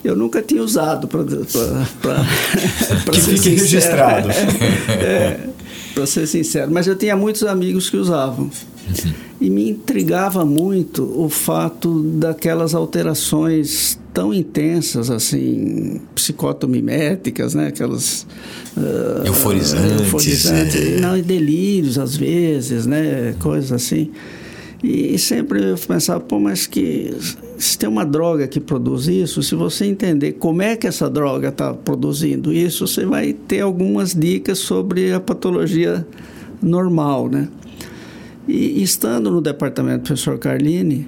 Eu 0.04 0.16
nunca 0.16 0.42
tinha 0.42 0.64
usado 0.64 1.08
para 1.08 1.24
ser 3.14 3.38
sincero. 3.38 3.56
registrado. 3.56 4.30
é, 4.90 5.40
para 5.94 6.06
ser 6.08 6.26
sincero, 6.26 6.72
mas 6.72 6.88
eu 6.88 6.96
tinha 6.96 7.16
muitos 7.16 7.44
amigos 7.44 7.90
que 7.90 7.98
usavam. 7.98 8.46
Uhum. 8.46 9.14
E 9.40 9.50
me 9.50 9.70
intrigava 9.70 10.44
muito 10.46 11.04
o 11.04 11.30
fato 11.30 12.02
daquelas 12.02 12.74
alterações 12.74 14.00
tão 14.14 14.34
intensas, 14.34 15.10
assim, 15.10 16.02
psicotomiméticas, 16.14 17.56
né? 17.56 17.68
Aquelas... 17.68 18.28
Uh, 18.78 19.26
euforizantes. 19.26 20.02
euforizantes 20.02 20.76
é. 20.76 21.00
Não, 21.00 21.18
e 21.18 21.22
delírios, 21.22 21.98
às 21.98 22.16
vezes, 22.16 22.86
né? 22.86 23.36
Coisas 23.40 23.72
assim. 23.72 24.12
E 24.84 25.18
sempre 25.20 25.64
eu 25.64 25.78
pensava, 25.78 26.20
pô, 26.20 26.40
mas 26.40 26.66
que 26.66 27.16
se 27.58 27.78
tem 27.78 27.88
uma 27.88 28.04
droga 28.04 28.48
que 28.48 28.60
produz 28.60 29.08
isso, 29.08 29.44
se 29.44 29.54
você 29.54 29.86
entender 29.86 30.34
como 30.34 30.64
é 30.64 30.76
que 30.76 30.88
essa 30.88 31.08
droga 31.08 31.50
está 31.50 31.72
produzindo 31.72 32.52
isso, 32.52 32.88
você 32.88 33.06
vai 33.06 33.32
ter 33.32 33.62
algumas 33.62 34.16
dicas 34.16 34.58
sobre 34.58 35.14
a 35.14 35.20
patologia 35.20 36.06
normal, 36.62 37.30
né? 37.30 37.48
E 38.48 38.82
estando 38.82 39.30
no 39.30 39.40
departamento 39.40 40.00
do 40.00 40.08
professor 40.08 40.40
Carline, 40.40 41.08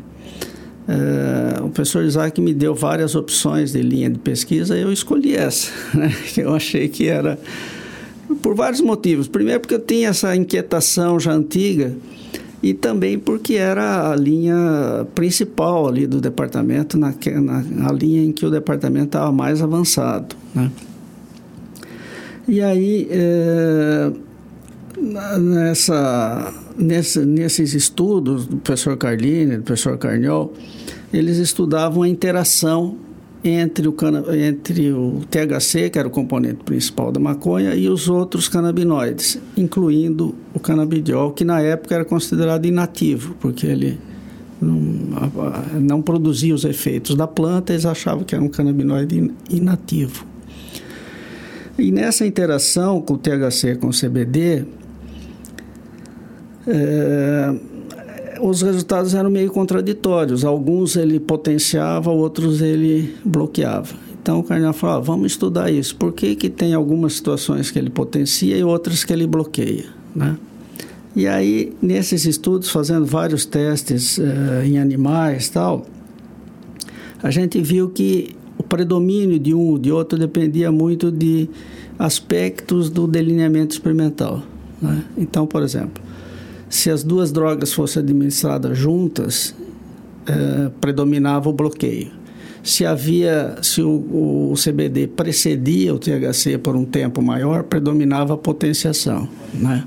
é, 0.88 1.62
o 1.62 1.70
professor 1.70 2.04
Isaac 2.04 2.40
me 2.42 2.54
deu 2.54 2.76
várias 2.76 3.16
opções 3.16 3.72
de 3.72 3.82
linha 3.82 4.10
de 4.10 4.20
pesquisa 4.20 4.78
e 4.78 4.82
eu 4.82 4.92
escolhi 4.92 5.36
essa, 5.36 5.72
né? 5.98 6.14
que 6.34 6.42
eu 6.42 6.54
achei 6.54 6.88
que 6.88 7.08
era 7.08 7.40
por 8.42 8.56
vários 8.56 8.82
motivos. 8.82 9.28
Primeiro 9.28 9.62
porque 9.62 9.76
eu 9.76 9.80
tinha 9.80 10.10
essa 10.10 10.36
inquietação 10.36 11.20
já 11.20 11.32
antiga 11.32 11.96
e 12.62 12.74
também 12.74 13.20
porque 13.20 13.56
era 13.56 14.12
a 14.12 14.16
linha 14.16 15.06
principal 15.14 15.88
ali 15.88 16.08
do 16.08 16.20
departamento, 16.20 16.98
na, 16.98 17.14
na, 17.42 17.92
linha 17.92 18.24
em 18.24 18.32
que 18.32 18.46
o 18.46 18.50
departamento 18.50 19.08
estava 19.08 19.32
mais 19.32 19.62
avançado. 19.62 20.36
Né? 20.56 20.72
E 22.48 22.62
aí, 22.62 23.08
é, 23.10 24.12
nessa, 25.04 26.54
nessa, 26.78 27.26
nesses 27.26 27.74
estudos 27.74 28.48
do 28.48 28.58
professor 28.58 28.98
Carline, 28.98 29.58
do 29.58 29.64
professor 29.64 29.98
Carniol, 29.98 30.54
eles 31.14 31.38
estudavam 31.38 32.04
a 32.04 32.08
interação 32.08 32.98
entre 33.44 33.88
o, 33.88 33.96
entre 34.34 34.94
o 34.94 35.22
THC, 35.30 35.90
que 35.90 36.00
era 36.00 36.08
o 36.08 36.12
componente 36.12 36.64
principal 36.64 37.12
da 37.12 37.20
maconha, 37.20 37.76
e 37.76 37.90
os 37.90 38.08
outros 38.08 38.48
canabinoides, 38.48 39.38
incluindo 39.58 40.34
o 40.54 40.60
canabidiol, 40.60 41.34
que 41.34 41.44
na 41.44 41.60
época 41.60 41.94
era 41.94 42.06
considerado 42.06 42.66
inativo, 42.66 43.36
porque 43.42 43.68
ele 43.68 44.00
não, 44.62 44.80
não 45.82 46.02
produzia 46.02 46.56
os 46.56 46.64
efeitos 46.64 47.16
da 47.16 47.28
planta, 47.28 47.74
eles 47.74 47.86
achavam 47.86 48.24
que 48.24 48.34
era 48.34 48.44
um 48.44 48.48
canabinoide 48.48 49.32
inativo. 49.50 50.26
E 51.78 51.92
nessa 51.92 52.26
interação 52.26 53.02
com 53.02 53.16
o 53.16 53.18
THC 53.18 53.76
com 53.76 53.88
o 53.88 53.92
CBD, 53.92 54.66
é, 56.68 57.56
os 58.42 58.62
resultados 58.62 59.14
eram 59.14 59.30
meio 59.30 59.52
contraditórios. 59.52 60.44
Alguns 60.44 60.96
ele 60.96 61.20
potenciava, 61.20 62.12
outros 62.12 62.62
ele 62.62 63.16
bloqueava. 63.24 63.96
Então 64.22 64.40
o 64.40 64.44
Carnal 64.44 64.74
falou: 64.74 64.98
ah, 64.98 65.00
vamos 65.00 65.34
estudar 65.34 65.72
isso. 65.72 65.96
Por 65.96 66.14
que, 66.14 66.36
que 66.36 66.50
tem 66.50 66.74
algumas 66.74 67.14
situações 67.14 67.72
que 67.72 67.80
ele 67.80 67.90
potencia 67.90 68.58
e 68.58 68.64
outras 68.64 69.04
que 69.04 69.12
ele 69.12 69.28
bloqueia? 69.28 69.86
Né? 70.16 70.38
E 71.16 71.28
aí, 71.28 71.74
nesses 71.82 72.26
estudos, 72.26 72.70
fazendo 72.70 73.06
vários 73.06 73.46
testes 73.46 74.18
uh, 74.18 74.64
em 74.66 74.80
animais 74.80 75.48
tal, 75.48 75.86
a 77.22 77.30
gente 77.30 77.62
viu 77.62 77.90
que 77.90 78.36
o 78.58 78.64
predomínio 78.64 79.40
de 79.40 79.54
um 79.54 79.70
ou 79.70 79.78
de 79.78 79.92
outro 79.92 80.18
dependia 80.18 80.72
muito 80.72 81.12
de 81.12 81.48
aspectos 82.00 82.90
do 82.90 83.08
delineamento 83.08 83.74
experimental. 83.74 84.42
Né? 84.82 85.04
Então, 85.18 85.46
por 85.46 85.62
exemplo, 85.62 86.03
se 86.74 86.90
as 86.90 87.04
duas 87.04 87.32
drogas 87.32 87.72
fossem 87.72 88.02
administradas 88.02 88.76
juntas, 88.76 89.54
é, 90.26 90.72
predominava 90.82 91.48
o 91.48 91.54
bloqueio. 91.54 92.12
Se 92.64 92.84
havia, 92.84 93.58
se 93.62 93.80
o, 93.84 94.50
o, 94.52 94.54
CBD 94.56 95.06
precedia 95.06 95.94
o 95.94 96.00
THC 96.00 96.58
por 96.58 96.76
um 96.76 96.84
tempo 96.84 97.22
maior, 97.22 97.62
predominava 97.62 98.34
a 98.34 98.38
potenciação, 98.38 99.30
né? 99.54 99.84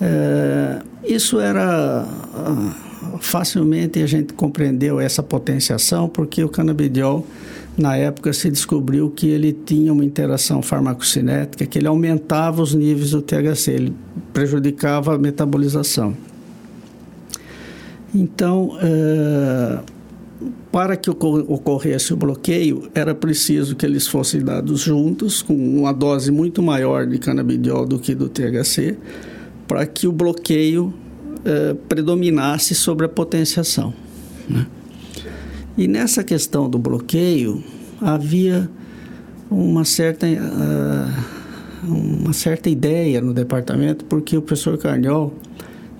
É, 0.00 0.78
isso 1.04 1.38
era 1.38 2.06
ah, 2.34 2.74
facilmente 3.20 4.02
a 4.02 4.06
gente 4.06 4.32
compreendeu 4.32 4.98
essa 4.98 5.22
potenciação 5.22 6.08
porque 6.08 6.42
o 6.42 6.48
canabidiol 6.48 7.26
na 7.76 7.96
época 7.96 8.32
se 8.32 8.50
descobriu 8.50 9.10
que 9.10 9.28
ele 9.28 9.52
tinha 9.52 9.92
uma 9.92 10.04
interação 10.04 10.62
farmacocinética, 10.62 11.66
que 11.66 11.78
ele 11.78 11.86
aumentava 11.86 12.62
os 12.62 12.74
níveis 12.74 13.10
do 13.10 13.20
THC, 13.20 13.70
ele 13.70 13.94
prejudicava 14.32 15.14
a 15.14 15.18
metabolização. 15.18 16.16
Então, 18.14 18.78
é, 18.80 19.80
para 20.72 20.96
que 20.96 21.10
ocorresse 21.10 22.14
o 22.14 22.16
bloqueio, 22.16 22.90
era 22.94 23.14
preciso 23.14 23.76
que 23.76 23.84
eles 23.84 24.06
fossem 24.06 24.42
dados 24.42 24.80
juntos, 24.80 25.42
com 25.42 25.54
uma 25.54 25.92
dose 25.92 26.30
muito 26.30 26.62
maior 26.62 27.06
de 27.06 27.18
canabidiol 27.18 27.84
do 27.84 27.98
que 27.98 28.14
do 28.14 28.28
THC, 28.28 28.96
para 29.68 29.84
que 29.84 30.06
o 30.06 30.12
bloqueio 30.12 30.94
é, 31.44 31.74
predominasse 31.88 32.74
sobre 32.74 33.04
a 33.04 33.08
potenciação. 33.08 33.92
Né? 34.48 34.66
E 35.76 35.86
nessa 35.86 36.24
questão 36.24 36.70
do 36.70 36.78
bloqueio, 36.78 37.62
havia 38.00 38.68
uma 39.50 39.84
certa, 39.84 40.26
uh, 40.26 41.86
uma 41.86 42.32
certa 42.32 42.70
ideia 42.70 43.20
no 43.20 43.34
departamento, 43.34 44.04
porque 44.06 44.36
o 44.36 44.42
professor 44.42 44.78
Carniol, 44.78 45.34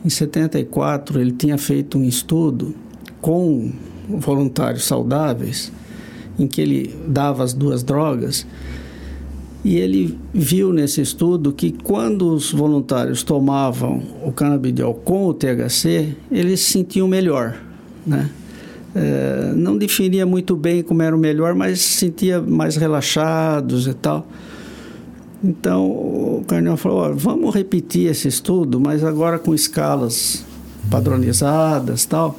em 0.04 0.08
74, 0.08 1.20
ele 1.20 1.32
tinha 1.32 1.58
feito 1.58 1.98
um 1.98 2.04
estudo 2.04 2.74
com 3.20 3.70
voluntários 4.08 4.84
saudáveis, 4.84 5.70
em 6.38 6.46
que 6.46 6.60
ele 6.60 6.94
dava 7.06 7.44
as 7.44 7.52
duas 7.52 7.82
drogas, 7.82 8.46
e 9.62 9.76
ele 9.76 10.16
viu 10.32 10.72
nesse 10.72 11.00
estudo 11.00 11.52
que 11.52 11.72
quando 11.72 12.32
os 12.32 12.52
voluntários 12.52 13.22
tomavam 13.22 14.00
o 14.24 14.30
canabidiol 14.30 14.94
com 14.94 15.26
o 15.26 15.34
THC, 15.34 16.14
eles 16.30 16.60
se 16.60 16.72
sentiam 16.72 17.08
melhor, 17.08 17.60
né? 18.06 18.30
É, 18.98 19.52
não 19.54 19.76
definia 19.76 20.24
muito 20.24 20.56
bem 20.56 20.82
como 20.82 21.02
era 21.02 21.14
o 21.14 21.18
melhor, 21.18 21.54
mas 21.54 21.80
se 21.80 21.98
sentia 21.98 22.40
mais 22.40 22.76
relaxados 22.76 23.86
e 23.86 23.92
tal. 23.92 24.26
Então 25.44 25.84
o 25.84 26.44
Carneiro 26.48 26.78
falou: 26.78 27.14
vamos 27.14 27.54
repetir 27.54 28.10
esse 28.10 28.26
estudo, 28.26 28.80
mas 28.80 29.04
agora 29.04 29.38
com 29.38 29.54
escalas 29.54 30.42
padronizadas 30.90 32.06
tal, 32.06 32.38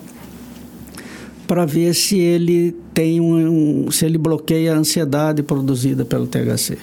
para 1.46 1.64
ver 1.64 1.94
se 1.94 2.18
ele 2.18 2.76
tem 2.92 3.22
um, 3.22 3.86
um, 3.86 3.92
se 3.92 4.04
ele 4.04 4.18
bloqueia 4.18 4.74
a 4.74 4.78
ansiedade 4.78 5.44
produzida 5.44 6.04
pelo 6.04 6.26
THC. 6.26 6.80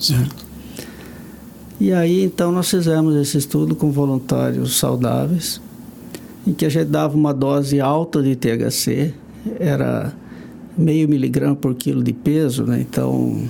Certo. 0.00 0.44
E 1.78 1.92
aí 1.92 2.24
então 2.24 2.50
nós 2.50 2.68
fizemos 2.68 3.14
esse 3.14 3.38
estudo 3.38 3.76
com 3.76 3.92
voluntários 3.92 4.80
saudáveis 4.80 5.60
em 6.46 6.52
que 6.52 6.64
a 6.64 6.68
gente 6.68 6.86
dava 6.86 7.16
uma 7.16 7.32
dose 7.32 7.80
alta 7.80 8.22
de 8.22 8.34
THC, 8.34 9.14
era 9.58 10.12
meio 10.76 11.08
miligrama 11.08 11.54
por 11.54 11.74
quilo 11.74 12.02
de 12.02 12.12
peso, 12.12 12.64
né? 12.64 12.80
Então, 12.80 13.42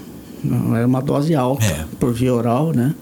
não, 0.42 0.76
era 0.76 0.86
uma 0.86 1.00
dose 1.00 1.34
alta 1.34 1.64
é. 1.64 1.86
por 1.98 2.12
via 2.12 2.34
oral, 2.34 2.72
né? 2.72 2.94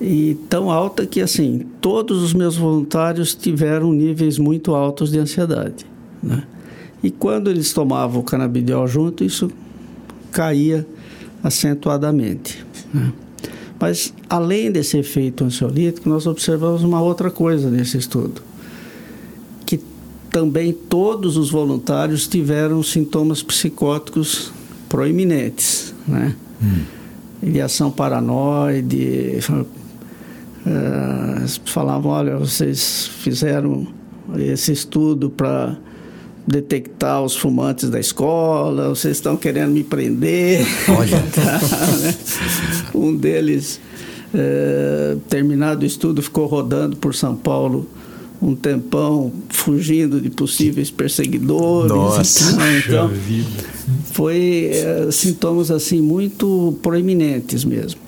E 0.00 0.36
tão 0.48 0.70
alta 0.70 1.06
que, 1.06 1.20
assim, 1.20 1.66
todos 1.80 2.22
os 2.22 2.34
meus 2.34 2.56
voluntários 2.56 3.34
tiveram 3.34 3.92
níveis 3.92 4.38
muito 4.38 4.74
altos 4.74 5.10
de 5.10 5.18
ansiedade, 5.18 5.86
né? 6.22 6.44
E 7.02 7.10
quando 7.10 7.50
eles 7.50 7.72
tomavam 7.72 8.20
o 8.20 8.24
canabidiol 8.24 8.86
junto, 8.86 9.24
isso 9.24 9.50
caía 10.30 10.86
acentuadamente, 11.42 12.64
né? 12.92 13.12
Mas, 13.78 14.12
além 14.28 14.70
desse 14.70 14.98
efeito 14.98 15.44
ansiolítico, 15.44 16.08
nós 16.08 16.26
observamos 16.26 16.82
uma 16.82 17.00
outra 17.00 17.30
coisa 17.30 17.70
nesse 17.70 17.98
estudo. 17.98 18.40
Que 19.66 19.80
também 20.30 20.72
todos 20.72 21.36
os 21.36 21.50
voluntários 21.50 22.26
tiveram 22.26 22.82
sintomas 22.82 23.42
psicóticos 23.42 24.52
proeminentes, 24.88 25.94
né? 26.08 26.34
Hum. 26.62 26.82
Ideação 27.42 27.90
paranoide, 27.90 29.40
Uh, 30.66 31.46
falavam, 31.64 32.10
olha, 32.10 32.36
vocês 32.36 33.08
fizeram 33.20 33.86
esse 34.36 34.72
estudo 34.72 35.30
para 35.30 35.76
detectar 36.46 37.22
os 37.22 37.36
fumantes 37.36 37.90
da 37.90 37.98
escola, 37.98 38.90
vocês 38.90 39.16
estão 39.16 39.36
querendo 39.36 39.72
me 39.72 39.82
prender. 39.82 40.64
Olha. 40.88 41.22
tá, 41.34 41.58
né? 41.98 42.14
Um 42.94 43.14
deles, 43.16 43.80
é, 44.32 45.16
terminado 45.28 45.82
o 45.82 45.86
estudo, 45.86 46.22
ficou 46.22 46.46
rodando 46.46 46.96
por 46.96 47.14
São 47.14 47.34
Paulo 47.34 47.88
um 48.40 48.54
tempão, 48.54 49.32
fugindo 49.48 50.20
de 50.20 50.30
possíveis 50.30 50.90
perseguidores. 50.90 51.90
Nossa, 51.90 52.54
então, 52.86 53.10
foi 54.12 54.70
é, 54.72 55.10
sintomas 55.10 55.70
assim 55.70 56.00
muito 56.00 56.78
proeminentes 56.82 57.64
mesmo. 57.64 58.00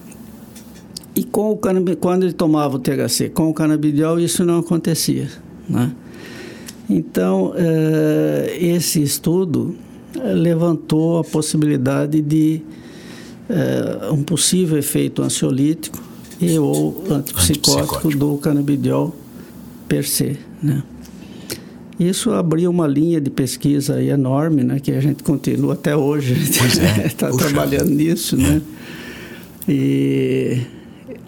E 1.14 1.24
com 1.24 1.51
o 1.51 1.57
quando 1.57 2.22
ele 2.24 2.33
tomava 2.33 2.77
o 2.77 2.79
THC 2.79 3.31
com 3.31 3.48
o 3.48 3.55
canabidiol, 3.55 4.20
isso 4.20 4.44
não 4.44 4.59
acontecia, 4.59 5.29
né? 5.68 5.90
Então, 6.88 7.53
eh, 7.55 8.57
esse 8.61 9.03
estudo 9.03 9.74
eh, 10.16 10.33
levantou 10.33 11.18
a 11.18 11.24
possibilidade 11.24 12.22
de 12.22 12.62
eh, 13.48 14.09
um 14.11 14.22
possível 14.22 14.79
efeito 14.79 15.22
ansiolítico 15.22 16.03
e 16.40 16.59
ou 16.59 17.05
antipsicótico, 17.11 17.74
antipsicótico. 17.74 18.16
do 18.16 18.38
canabidiol 18.38 19.14
per 19.87 20.07
se, 20.07 20.38
né? 20.62 20.83
Isso 22.01 22.31
abriu 22.31 22.70
uma 22.70 22.87
linha 22.87 23.20
de 23.20 23.29
pesquisa 23.29 24.01
enorme, 24.01 24.62
né, 24.62 24.79
que 24.79 24.92
a 24.92 25.01
gente 25.01 25.24
continua 25.24 25.74
até 25.74 25.96
hoje, 25.96 26.33
está 27.05 27.27
é. 27.27 27.33
trabalhando 27.37 27.90
nisso, 27.90 28.37
né? 28.37 28.62
E 29.68 30.61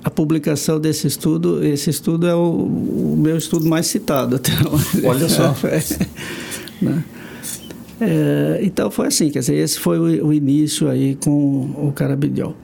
a 0.02 0.10
publicação 0.10 0.80
desse 0.80 1.06
estudo, 1.06 1.64
esse 1.64 1.90
estudo 1.90 2.26
é 2.26 2.34
o, 2.34 2.40
o 2.40 3.16
meu 3.18 3.36
estudo 3.36 3.66
mais 3.66 3.86
citado 3.86 4.36
até 4.36 4.52
hoje. 4.68 5.06
Olha 5.06 5.28
só. 5.28 5.54
É, 6.82 6.84
né? 6.84 7.04
é, 8.00 8.60
então 8.62 8.90
foi 8.90 9.08
assim, 9.08 9.28
quer 9.28 9.40
dizer, 9.40 9.56
esse 9.56 9.78
foi 9.78 9.98
o, 9.98 10.28
o 10.28 10.32
início 10.32 10.88
aí 10.88 11.14
com 11.14 11.74
o 11.76 11.92
carabidiol. 11.94 12.56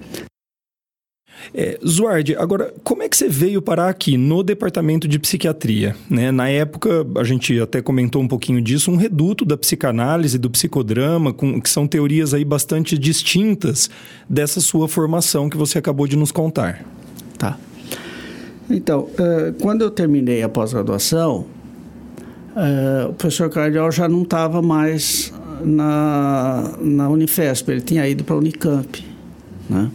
É, 1.55 1.79
Zuardi, 1.87 2.35
agora, 2.37 2.73
como 2.83 3.03
é 3.03 3.09
que 3.09 3.17
você 3.17 3.29
veio 3.29 3.61
parar 3.61 3.89
aqui 3.89 4.17
no 4.17 4.43
departamento 4.43 5.07
de 5.07 5.19
psiquiatria? 5.19 5.95
Né? 6.09 6.33
Na 6.33 6.49
época, 6.49 7.07
a 7.17 7.25
gente 7.25 7.61
até 7.61 7.83
comentou 7.83 8.23
um 8.23 8.29
pouquinho 8.29 8.61
disso, 8.61 8.91
um 8.91 8.97
reduto 8.97 9.45
da 9.45 9.57
psicanálise, 9.57 10.39
do 10.39 10.51
psicodrama, 10.51 11.33
com, 11.33 11.61
que 11.61 11.69
são 11.69 11.87
teorias 11.87 12.33
aí 12.33 12.45
bastante 12.45 12.97
distintas 12.97 13.91
dessa 14.29 14.61
sua 14.61 14.89
formação 14.89 15.49
que 15.51 15.57
você 15.57 15.79
acabou 15.79 16.07
de 16.07 16.17
nos 16.17 16.33
contar. 16.33 16.96
Tá. 17.39 17.59
Então, 18.69 19.01
uh, 19.01 19.53
quando 19.61 19.83
eu 19.83 19.91
terminei 19.91 20.43
a 20.43 20.49
pós-graduação, 20.49 21.47
uh, 22.57 23.11
o 23.11 23.15
professor 23.15 23.49
Cardial 23.49 23.91
já 23.93 24.09
não 24.09 24.23
estava 24.23 24.61
mais 24.61 25.33
na, 25.65 26.73
na 26.81 27.09
Unifesp, 27.09 27.71
ele 27.71 27.81
tinha 27.81 28.09
ido 28.09 28.25
para 28.25 28.35
a 28.35 28.39
Unicamp. 28.39 29.05
Né? 29.71 29.91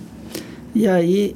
E 0.73 0.87
aí, 0.87 1.35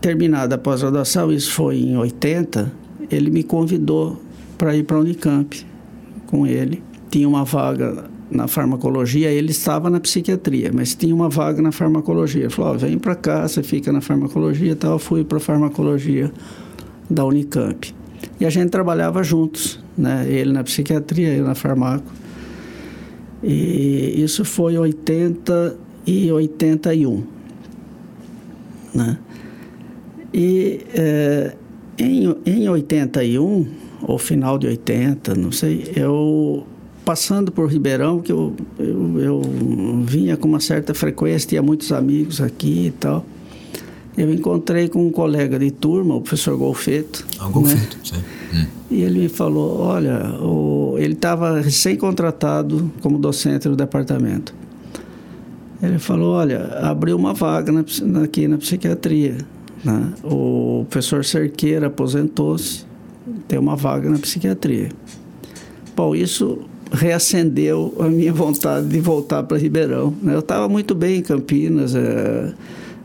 terminada 0.00 0.54
a 0.54 0.58
pós-graduação, 0.58 1.32
isso 1.32 1.52
foi 1.52 1.78
em 1.80 1.96
80, 1.96 2.70
ele 3.10 3.30
me 3.30 3.42
convidou 3.42 4.20
para 4.56 4.76
ir 4.76 4.84
para 4.84 4.96
a 4.96 5.00
Unicamp 5.00 5.66
com 6.26 6.46
ele. 6.46 6.82
Tinha 7.10 7.28
uma 7.28 7.44
vaga 7.44 8.04
na 8.30 8.46
farmacologia, 8.46 9.30
ele 9.30 9.50
estava 9.50 9.88
na 9.88 9.98
psiquiatria, 10.00 10.70
mas 10.72 10.94
tinha 10.94 11.14
uma 11.14 11.28
vaga 11.28 11.62
na 11.62 11.72
farmacologia. 11.72 12.42
Ele 12.42 12.50
falou: 12.50 12.74
oh, 12.74 12.78
vem 12.78 12.98
para 12.98 13.14
cá, 13.14 13.48
você 13.48 13.62
fica 13.62 13.90
na 13.90 14.00
farmacologia 14.00 14.72
e 14.72 14.74
tal. 14.74 14.92
Eu 14.92 14.98
fui 14.98 15.24
para 15.24 15.38
a 15.38 15.40
farmacologia 15.40 16.30
da 17.08 17.24
Unicamp. 17.24 17.94
E 18.38 18.44
a 18.44 18.50
gente 18.50 18.70
trabalhava 18.70 19.22
juntos, 19.22 19.80
né? 19.96 20.26
Ele 20.28 20.52
na 20.52 20.62
psiquiatria, 20.62 21.34
eu 21.34 21.44
na 21.44 21.54
farmaco. 21.54 22.12
E 23.42 24.22
isso 24.22 24.44
foi 24.44 24.76
80 24.76 25.76
e 26.06 26.30
81, 26.30 27.22
né? 28.94 29.18
E 30.34 30.80
é, 30.94 31.56
em, 31.98 32.36
em 32.44 32.68
81, 32.68 33.66
ou 34.02 34.18
final 34.18 34.58
de 34.58 34.66
80, 34.66 35.34
não 35.34 35.50
sei, 35.50 35.92
eu 35.96 36.66
passando 37.08 37.50
por 37.50 37.72
Ribeirão, 37.72 38.20
que 38.20 38.30
eu, 38.30 38.54
eu, 38.78 39.18
eu, 39.18 39.42
vinha 40.04 40.36
com 40.36 40.46
uma 40.46 40.60
certa 40.60 40.92
frequência, 40.92 41.48
tinha 41.48 41.62
muitos 41.62 41.90
amigos 41.90 42.38
aqui 42.38 42.88
e 42.88 42.90
tal. 42.90 43.24
Eu 44.14 44.30
encontrei 44.30 44.88
com 44.88 45.06
um 45.06 45.10
colega 45.10 45.58
de 45.58 45.70
turma, 45.70 46.14
o 46.14 46.20
professor 46.20 46.54
Golfeto. 46.58 47.26
Ah, 47.38 47.48
Golfeto, 47.48 47.96
né? 47.96 48.02
sim. 48.04 48.16
Hum. 48.54 48.66
E 48.90 49.00
ele 49.00 49.20
me 49.20 49.28
falou, 49.30 49.80
olha, 49.80 50.38
o, 50.38 50.96
ele 50.98 51.14
estava 51.14 51.62
recém-contratado 51.62 52.92
como 53.00 53.18
docente 53.18 53.70
do 53.70 53.74
departamento. 53.74 54.54
Ele 55.82 55.98
falou, 55.98 56.34
olha, 56.34 56.62
abriu 56.82 57.16
uma 57.16 57.32
vaga 57.32 57.72
na, 57.72 57.84
aqui 58.22 58.46
na 58.46 58.58
psiquiatria. 58.58 59.38
Né? 59.82 60.12
O 60.22 60.84
professor 60.90 61.24
Cerqueira 61.24 61.86
aposentou-se, 61.86 62.84
tem 63.46 63.58
uma 63.58 63.76
vaga 63.76 64.10
na 64.10 64.18
psiquiatria. 64.18 64.90
Bom, 65.96 66.14
isso 66.14 66.68
reacendeu 66.92 67.94
a 67.98 68.04
minha 68.04 68.32
vontade 68.32 68.86
de 68.88 69.00
voltar 69.00 69.42
para 69.42 69.58
Ribeirão. 69.58 70.14
Né? 70.22 70.34
Eu 70.34 70.40
estava 70.40 70.68
muito 70.68 70.94
bem 70.94 71.18
em 71.18 71.22
Campinas, 71.22 71.94
é, 71.94 72.52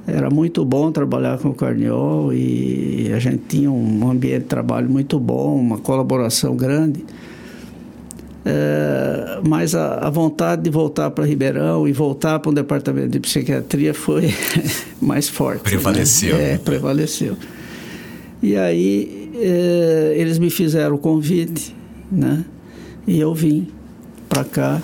era 0.05 0.29
muito 0.29 0.65
bom 0.65 0.91
trabalhar 0.91 1.37
com 1.37 1.49
o 1.49 1.53
Carniol 1.53 2.33
e 2.33 3.11
a 3.13 3.19
gente 3.19 3.43
tinha 3.47 3.71
um 3.71 4.09
ambiente 4.09 4.43
de 4.43 4.47
trabalho 4.47 4.89
muito 4.89 5.19
bom, 5.19 5.55
uma 5.55 5.77
colaboração 5.77 6.55
grande. 6.55 7.03
É, 8.45 9.39
mas 9.47 9.73
a, 9.73 10.05
a, 10.05 10.09
vontade 10.09 10.63
de 10.63 10.69
voltar 10.69 11.09
para 11.11 11.25
Ribeirão 11.25 11.87
e 11.87 11.93
voltar 11.93 12.39
para 12.39 12.51
um 12.51 12.53
departamento 12.53 13.07
de 13.07 13.19
psiquiatria 13.21 13.93
foi 13.93 14.33
mais 15.01 15.29
forte. 15.29 15.63
Né? 15.63 15.63
Prevaleceu. 15.63 16.35
Né? 16.35 16.53
É, 16.53 16.57
prevaleceu. 16.57 17.37
E 18.41 18.57
aí 18.57 19.31
é, 19.35 20.13
eles 20.17 20.37
me 20.37 20.49
fizeram 20.49 20.95
o 20.95 20.97
convite, 20.97 21.73
né? 22.11 22.43
E 23.07 23.19
eu 23.19 23.33
vim 23.33 23.67
para 24.29 24.43
cá. 24.43 24.81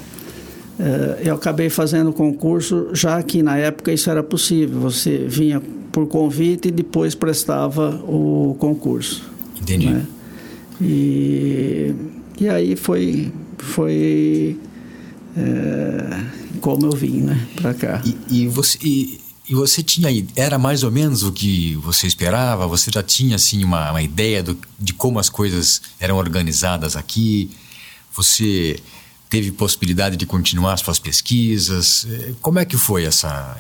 Eh, 0.80 1.24
eu 1.26 1.36
acabei 1.36 1.70
fazendo 1.70 2.10
o 2.10 2.14
concurso, 2.14 2.90
já 2.94 3.22
que 3.22 3.44
na 3.44 3.58
época 3.58 3.92
isso 3.92 4.10
era 4.10 4.24
possível. 4.24 4.80
Você 4.80 5.26
vinha 5.28 5.62
por 5.92 6.08
convite 6.08 6.70
e 6.70 6.72
depois 6.72 7.16
prestava 7.16 7.96
o 8.08 8.56
concurso. 8.60 9.24
Entendi. 9.62 9.90
Né? 9.90 10.06
E, 10.82 11.94
e 12.40 12.48
aí 12.48 12.76
foi, 12.76 13.32
foi 13.58 14.58
é, 15.36 16.24
como 16.62 16.86
eu 16.86 16.92
vim 16.92 17.22
né, 17.22 17.48
para 17.56 17.74
cá. 17.74 18.02
E, 18.06 18.44
e 18.44 18.48
você. 18.48 18.78
E... 18.82 19.20
E 19.50 19.56
você 19.56 19.82
tinha 19.82 20.10
era 20.36 20.60
mais 20.60 20.84
ou 20.84 20.92
menos 20.92 21.24
o 21.24 21.32
que 21.32 21.74
você 21.78 22.06
esperava? 22.06 22.68
Você 22.68 22.92
já 22.94 23.02
tinha 23.02 23.36
assim 23.36 23.64
uma, 23.64 23.90
uma 23.90 24.02
ideia 24.04 24.44
do, 24.44 24.56
de 24.80 24.94
como 24.94 25.18
as 25.18 25.28
coisas 25.28 25.82
eram 26.00 26.18
organizadas 26.18 26.96
aqui? 26.96 27.50
Você 28.20 28.76
teve 29.30 29.50
possibilidade 29.50 30.18
de 30.18 30.26
continuar 30.26 30.76
suas 30.76 31.00
pesquisas? 31.00 32.06
Como 32.42 32.60
é 32.60 32.66
que 32.66 32.76
foi 32.76 33.06
essa, 33.06 33.56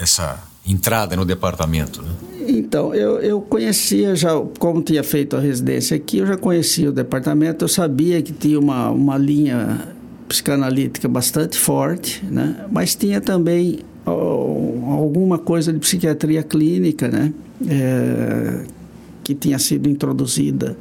essa 0.00 0.42
entrada 0.66 1.14
no 1.16 1.24
departamento? 1.26 2.00
Né? 2.00 2.10
Então, 2.48 2.94
eu, 2.94 3.18
eu 3.18 3.42
conhecia 3.42 4.16
já, 4.16 4.30
como 4.58 4.82
tinha 4.82 5.04
feito 5.04 5.36
a 5.36 5.40
residência 5.40 5.94
aqui, 5.98 6.16
eu 6.18 6.26
já 6.26 6.38
conhecia 6.38 6.88
o 6.88 6.92
departamento, 6.92 7.62
eu 7.62 7.68
sabia 7.68 8.22
que 8.22 8.32
tinha 8.32 8.58
uma, 8.58 8.88
uma 8.88 9.18
linha 9.18 9.94
psicanalítica 10.26 11.06
bastante 11.06 11.58
forte, 11.58 12.24
né? 12.24 12.64
mas 12.72 12.94
tinha 12.94 13.20
também 13.20 13.80
alguma 14.06 15.38
coisa 15.38 15.74
de 15.74 15.78
psiquiatria 15.78 16.42
clínica, 16.42 17.06
né? 17.06 17.34
É, 17.68 18.64
que 19.22 19.34
tinha 19.34 19.58
sido 19.58 19.88
introduzida 19.88 20.74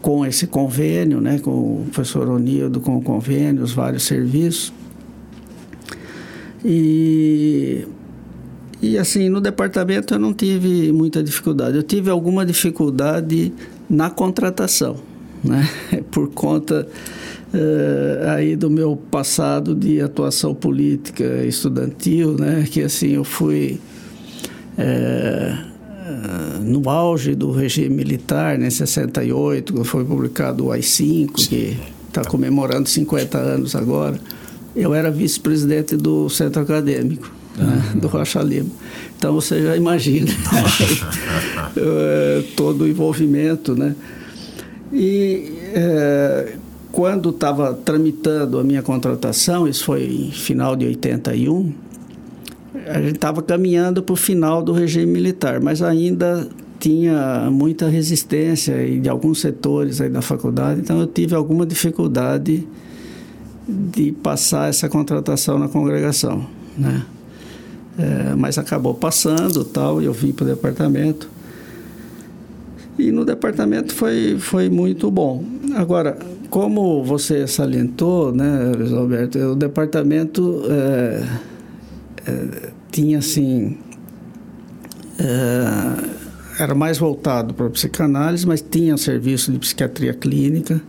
com 0.00 0.24
esse 0.24 0.46
convênio, 0.46 1.20
né, 1.20 1.38
com 1.38 1.50
o 1.50 1.86
professor 1.92 2.28
Onildo, 2.28 2.80
com 2.80 2.96
o 2.96 3.02
convênio, 3.02 3.62
os 3.62 3.72
vários 3.72 4.04
serviços. 4.04 4.72
E, 6.64 7.86
e 8.80 8.98
assim, 8.98 9.28
no 9.28 9.40
departamento 9.40 10.14
eu 10.14 10.18
não 10.18 10.32
tive 10.32 10.90
muita 10.92 11.22
dificuldade. 11.22 11.76
Eu 11.76 11.82
tive 11.82 12.10
alguma 12.10 12.44
dificuldade 12.44 13.52
na 13.88 14.08
contratação, 14.08 14.96
né, 15.44 15.68
por 16.10 16.28
conta 16.30 16.86
uh, 17.52 18.28
aí 18.30 18.56
do 18.56 18.70
meu 18.70 18.96
passado 18.96 19.74
de 19.74 20.00
atuação 20.00 20.54
política 20.54 21.44
estudantil, 21.44 22.36
né, 22.38 22.64
que 22.70 22.82
assim, 22.82 23.10
eu 23.10 23.24
fui... 23.24 23.78
Uh, 24.78 25.69
no 26.62 26.88
auge 26.88 27.34
do 27.34 27.50
regime 27.50 27.94
militar, 27.96 28.58
né, 28.58 28.68
em 28.68 28.70
68, 28.70 29.72
quando 29.72 29.84
foi 29.84 30.04
publicado 30.04 30.66
o 30.66 30.72
AI-5, 30.72 31.48
que 31.48 31.76
está 32.08 32.24
comemorando 32.24 32.88
50 32.88 33.38
anos 33.38 33.74
agora, 33.74 34.18
eu 34.74 34.94
era 34.94 35.10
vice-presidente 35.10 35.96
do 35.96 36.28
centro 36.28 36.62
acadêmico. 36.62 37.30
né, 37.56 37.92
do 37.96 38.06
Rocha 38.06 38.40
Lima. 38.40 38.70
Então 39.16 39.34
você 39.34 39.62
já 39.62 39.76
imagina 39.76 40.30
eh, 41.76 42.42
todo 42.56 42.84
o 42.84 42.88
envolvimento, 42.88 43.74
né? 43.74 43.94
E 44.92 45.52
é, 45.74 46.54
quando 46.90 47.30
estava 47.30 47.74
tramitando 47.74 48.58
a 48.58 48.64
minha 48.64 48.82
contratação, 48.82 49.68
isso 49.68 49.84
foi 49.84 50.04
em 50.04 50.32
final 50.32 50.74
de 50.74 50.86
81, 50.86 51.72
a 52.86 53.00
gente 53.00 53.16
estava 53.16 53.42
caminhando 53.42 54.02
para 54.02 54.12
o 54.12 54.16
final 54.16 54.62
do 54.62 54.72
regime 54.72 55.10
militar, 55.10 55.60
mas 55.60 55.82
ainda 55.82 56.48
tinha 56.78 57.48
muita 57.50 57.88
resistência 57.88 58.74
de 59.00 59.08
alguns 59.08 59.40
setores 59.40 60.00
aí 60.00 60.08
da 60.08 60.22
faculdade, 60.22 60.80
então 60.80 60.98
eu 61.00 61.06
tive 61.06 61.34
alguma 61.34 61.66
dificuldade 61.66 62.66
de 63.68 64.12
passar 64.12 64.68
essa 64.68 64.88
contratação 64.88 65.58
na 65.58 65.68
congregação, 65.68 66.46
né? 66.76 67.04
É, 67.98 68.34
mas 68.34 68.56
acabou 68.56 68.94
passando 68.94 69.62
tal, 69.64 70.00
e 70.00 70.06
eu 70.06 70.12
vim 70.12 70.32
para 70.32 70.44
o 70.44 70.46
departamento. 70.46 71.28
E 72.98 73.10
no 73.10 73.24
departamento 73.24 73.94
foi, 73.94 74.38
foi 74.38 74.70
muito 74.70 75.10
bom. 75.10 75.44
Agora, 75.74 76.18
como 76.48 77.04
você 77.04 77.46
salientou, 77.46 78.32
né, 78.32 78.72
Roberto, 78.90 79.38
o 79.38 79.54
departamento 79.54 80.62
é, 80.68 81.22
é, 82.30 82.70
tinha 82.90 83.18
assim. 83.18 83.78
É, 85.18 86.62
era 86.62 86.74
mais 86.74 86.98
voltado 86.98 87.54
para 87.54 87.66
a 87.66 87.70
psicanálise, 87.70 88.46
mas 88.46 88.60
tinha 88.60 88.96
serviço 88.96 89.50
de 89.50 89.58
psiquiatria 89.58 90.12
clínica, 90.12 90.80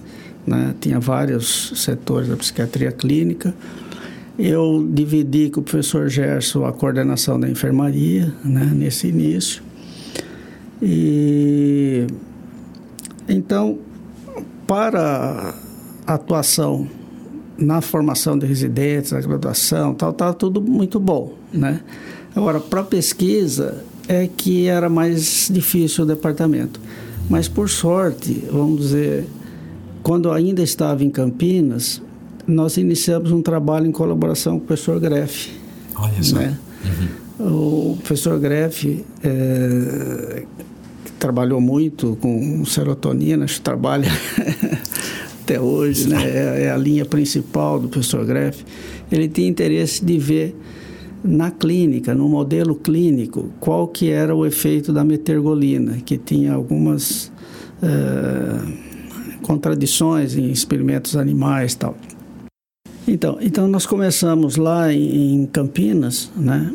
né? 0.46 0.76
tinha 0.82 1.00
vários 1.00 1.72
setores 1.76 2.28
da 2.28 2.36
psiquiatria 2.36 2.92
clínica. 2.92 3.54
Eu 4.38 4.86
dividi 4.92 5.50
com 5.50 5.62
o 5.62 5.64
professor 5.64 6.10
Gerson 6.10 6.66
a 6.66 6.74
coordenação 6.74 7.40
da 7.40 7.50
enfermaria 7.50 8.34
né? 8.44 8.70
nesse 8.74 9.08
início. 9.08 9.64
E 10.82 12.06
então, 13.30 13.80
para 14.68 15.54
a 16.06 16.14
atuação 16.16 16.88
na 17.62 17.80
formação 17.80 18.38
de 18.38 18.46
residentes, 18.46 19.12
na 19.12 19.22
graduação, 19.22 19.94
tal, 19.94 20.12
tal, 20.12 20.34
tudo 20.34 20.62
muito 20.62 21.00
bom, 21.00 21.34
né? 21.54 21.82
Agora, 22.36 22.60
para 22.60 22.84
pesquisa, 22.84 23.84
é 24.08 24.28
que 24.28 24.68
era 24.68 24.90
mais 24.90 25.50
difícil 25.52 26.04
o 26.04 26.08
departamento. 26.08 26.80
Mas, 27.30 27.48
por 27.48 27.70
sorte, 27.70 28.46
vamos 28.52 28.82
dizer, 28.82 29.26
quando 30.02 30.32
ainda 30.32 30.62
estava 30.64 31.04
em 31.04 31.10
Campinas, 31.10 32.02
nós 32.48 32.78
iniciamos 32.78 33.32
um 33.32 33.42
trabalho 33.42 33.86
em 33.86 33.92
colaboração 33.92 34.58
com 34.58 34.66
o 34.66 34.68
professor 34.68 35.00
Greff. 35.00 35.52
Olha 35.96 36.24
só. 36.24 36.36
Né? 36.38 36.58
Uhum. 37.40 37.94
O 37.94 37.98
professor 37.98 38.40
Greff 38.40 39.06
é, 39.24 40.44
trabalhou 41.20 41.62
muito 41.62 42.18
com 42.22 42.64
serotonina, 42.66 43.46
acho 43.46 43.56
que 43.56 43.62
trabalha 43.62 44.08
até 45.52 45.60
hoje, 45.60 46.08
né? 46.08 46.24
É, 46.24 46.64
é, 46.64 46.72
a 46.72 46.78
linha 46.78 47.06
principal 47.06 47.80
do 47.80 47.90
professor 47.90 48.26
Greff. 48.26 48.64
Ele 49.12 49.28
tinha 49.28 49.48
interesse 49.48 50.04
de 50.04 50.18
ver 50.18 50.56
na 51.24 51.52
clínica, 51.52 52.16
no 52.16 52.30
modelo 52.30 52.74
clínico, 52.74 53.52
qual 53.60 53.88
que 53.88 54.10
era 54.10 54.34
o 54.34 54.46
efeito 54.46 54.94
da 54.94 55.04
metergolina, 55.04 55.98
que 56.06 56.18
tinha 56.18 56.54
algumas 56.54 57.32
uh, 57.84 59.42
contradições 59.42 60.36
em 60.36 60.50
experimentos 60.50 61.16
animais 61.16 61.76
tal. 61.76 61.96
Então, 63.08 63.38
então 63.42 63.68
nós 63.68 63.86
começamos 63.86 64.56
lá 64.56 64.92
em, 64.92 65.42
em 65.42 65.46
Campinas, 65.46 66.32
né, 66.36 66.74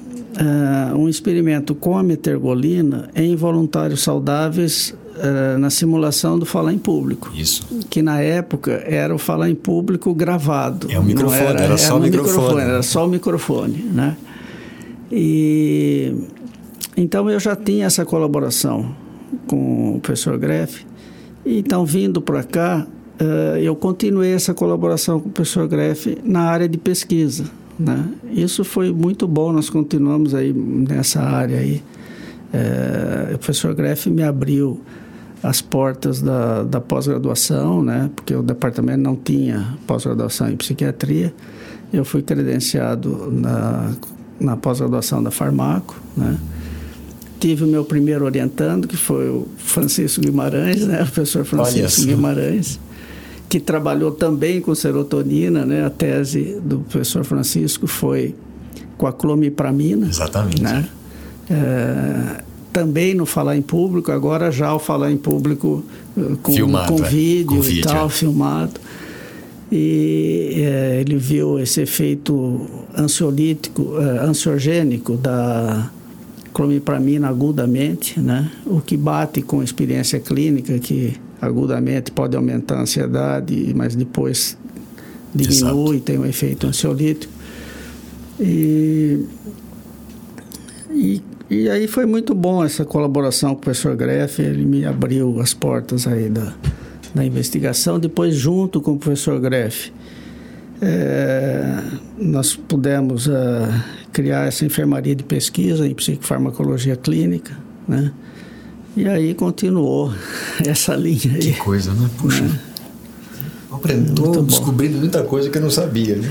uh, 0.92 0.96
um 0.96 1.08
experimento 1.08 1.74
com 1.74 1.96
a 1.96 2.02
metergolina 2.02 3.08
em 3.16 3.34
voluntários 3.34 4.02
saudáveis 4.02 4.94
uh, 5.16 5.59
na 5.59 5.70
simulação 5.70 6.38
do 6.38 6.46
falar 6.46 6.72
em 6.72 6.79
público. 6.79 7.31
Isso. 7.35 7.66
Que 7.88 8.02
na 8.02 8.20
época 8.20 8.83
era 8.87 9.14
o 9.14 9.18
falar 9.18 9.50
em 9.50 9.55
público 9.55 10.14
gravado. 10.14 10.88
É 10.90 10.98
o 10.98 11.05
microfone, 11.05 11.40
era, 11.40 11.61
era, 11.61 11.79
só 11.79 11.96
o 11.96 12.00
microfone. 12.00 12.37
microfone. 12.37 12.62
Era 12.62 12.83
só 12.83 13.07
o 13.07 13.09
microfone, 13.09 13.83
né? 13.92 14.16
E 15.11 16.14
então 16.96 17.31
eu 17.31 17.38
já 17.38 17.55
tinha 17.55 17.87
essa 17.87 18.05
colaboração 18.05 18.94
com 19.46 19.96
o 19.96 20.00
professor 20.00 20.38
Greff. 20.38 20.87
Então, 21.44 21.85
vindo 21.85 22.20
para 22.20 22.42
cá, 22.42 22.87
uh, 23.20 23.57
eu 23.59 23.76
continuei 23.76 24.33
essa 24.33 24.55
colaboração 24.55 25.20
com 25.20 25.29
o 25.29 25.33
professor 25.33 25.68
Greff 25.68 26.18
na 26.24 26.42
área 26.42 26.68
de 26.68 26.79
pesquisa. 26.79 27.44
Né? 27.79 28.09
Isso 28.33 28.64
foi 28.64 28.90
muito 28.90 29.29
bom, 29.29 29.52
nós 29.52 29.68
continuamos 29.68 30.35
aí 30.35 30.52
nessa 30.52 31.20
área 31.20 31.59
aí. 31.59 31.83
Uh, 32.52 33.35
o 33.35 33.38
professor 33.38 33.74
Greff 33.74 34.09
me 34.09 34.22
abriu 34.22 34.81
as 35.42 35.61
portas 35.61 36.20
da, 36.20 36.62
da 36.62 36.81
pós-graduação, 36.81 37.83
né? 37.83 38.11
porque 38.14 38.35
o 38.35 38.42
departamento 38.42 39.03
não 39.03 39.14
tinha 39.14 39.77
pós-graduação 39.87 40.51
em 40.51 40.57
psiquiatria. 40.57 41.33
Eu 41.92 42.05
fui 42.05 42.22
credenciado 42.22 43.31
na 43.31 43.92
na 44.40 44.57
pós-graduação 44.57 45.22
da 45.22 45.31
Farmaco, 45.31 45.96
né? 46.16 46.38
Tive 47.38 47.64
o 47.64 47.66
meu 47.66 47.85
primeiro 47.85 48.25
orientando, 48.25 48.88
que 48.88 48.96
foi 48.96 49.29
o 49.29 49.46
Francisco 49.59 50.20
Guimarães, 50.20 50.87
né? 50.87 51.03
O 51.03 51.05
professor 51.05 51.44
Francisco 51.44 52.07
Guimarães, 52.07 52.81
que 53.49 53.61
trabalhou 53.61 54.11
também 54.11 54.61
com 54.61 54.75
serotonina, 54.75 55.64
né? 55.64 55.85
A 55.85 55.90
tese 55.90 56.59
do 56.62 56.81
professor 56.81 57.25
Francisco 57.25 57.87
foi 57.87 58.35
com 58.96 59.07
a 59.07 59.12
clomipramina. 59.12 60.09
Exatamente. 60.09 60.62
Né? 60.62 60.88
É, 61.51 62.42
também 62.76 63.14
no 63.14 63.24
falar 63.24 63.56
em 63.56 63.62
público, 63.62 64.12
agora 64.12 64.52
já 64.52 64.74
o 64.74 64.78
falar 64.78 65.10
em 65.10 65.16
público 65.16 65.82
eh, 66.14 66.36
com, 66.42 66.52
filmado, 66.52 66.92
com, 66.92 67.02
é. 67.02 67.08
vídeo, 67.08 67.46
com 67.46 67.60
vídeo 67.62 67.80
e 67.80 67.82
tal, 67.82 68.06
é. 68.06 68.10
filmado 68.10 68.80
e 69.72 70.52
é, 70.56 71.00
ele 71.00 71.16
viu 71.16 71.58
esse 71.58 71.80
efeito 71.80 72.66
ansiolítico, 72.94 73.98
é, 73.98 74.18
ansiogênico 74.26 75.16
da 75.16 75.90
clomipramina 76.52 77.28
agudamente, 77.28 78.20
né? 78.20 78.50
o 78.66 78.82
que 78.82 78.94
bate 78.94 79.40
com 79.40 79.60
a 79.60 79.64
experiência 79.64 80.20
clínica 80.20 80.78
que 80.78 81.14
agudamente 81.40 82.12
pode 82.12 82.36
aumentar 82.36 82.76
a 82.76 82.82
ansiedade, 82.82 83.72
mas 83.74 83.96
depois 83.96 84.54
diminui, 85.34 85.96
Exato. 85.96 86.00
tem 86.00 86.18
um 86.18 86.26
efeito 86.26 86.66
ansiolítico. 86.66 87.32
E, 88.38 89.24
e, 91.50 91.68
aí 91.68 91.87
foi 91.87 92.06
muito 92.06 92.35
bom 92.35 92.64
essa 92.64 92.85
colaboração 92.85 93.50
com 93.50 93.56
o 93.56 93.61
professor 93.62 93.96
Greff, 93.96 94.40
ele 94.42 94.64
me 94.64 94.85
abriu 94.85 95.40
as 95.40 95.54
portas 95.54 96.06
aí 96.06 96.28
da, 96.28 96.54
na 97.14 97.24
investigação, 97.24 97.98
depois 97.98 98.35
junto 98.35 98.80
com 98.80 98.92
o 98.92 98.98
professor 98.98 99.40
Greff. 99.40 99.92
É, 100.80 101.78
nós 102.18 102.54
pudemos 102.54 103.26
uh, 103.26 103.32
criar 104.12 104.46
essa 104.46 104.64
enfermaria 104.64 105.14
de 105.14 105.24
pesquisa 105.24 105.87
em 105.87 105.94
psicofarmacologia 105.94 106.96
clínica, 106.96 107.56
né? 107.88 108.12
E 108.96 109.06
aí 109.06 109.35
continuou 109.35 110.12
essa 110.66 110.94
linha 110.94 111.35
aí. 111.35 111.52
Que 111.52 111.54
coisa, 111.54 111.92
né? 111.92 112.11
Puxa. 112.18 112.42
Né? 112.42 112.61
Estou 114.09 114.42
descobrindo 114.42 114.98
muita 114.98 115.22
coisa 115.22 115.50
que 115.50 115.59
eu 115.59 115.62
não 115.62 115.70
sabia. 115.70 116.16
Né? 116.16 116.29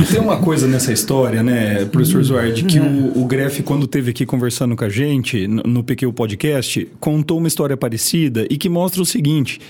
E, 0.00 0.04
tem 0.12 0.20
uma 0.20 0.38
coisa 0.38 0.66
nessa 0.66 0.92
história, 0.92 1.42
né, 1.42 1.84
professor 1.86 2.22
Zuardi, 2.22 2.64
que 2.64 2.80
o, 2.80 3.22
o 3.22 3.24
Greff, 3.26 3.62
quando 3.62 3.84
esteve 3.84 4.10
aqui 4.10 4.26
conversando 4.26 4.74
com 4.74 4.84
a 4.84 4.88
gente 4.88 5.46
no, 5.46 5.62
no 5.62 5.84
PQ 5.84 6.12
Podcast, 6.12 6.88
contou 6.98 7.38
uma 7.38 7.48
história 7.48 7.76
parecida 7.76 8.46
e 8.50 8.56
que 8.56 8.68
mostra 8.68 9.00
o 9.00 9.06
seguinte 9.06 9.60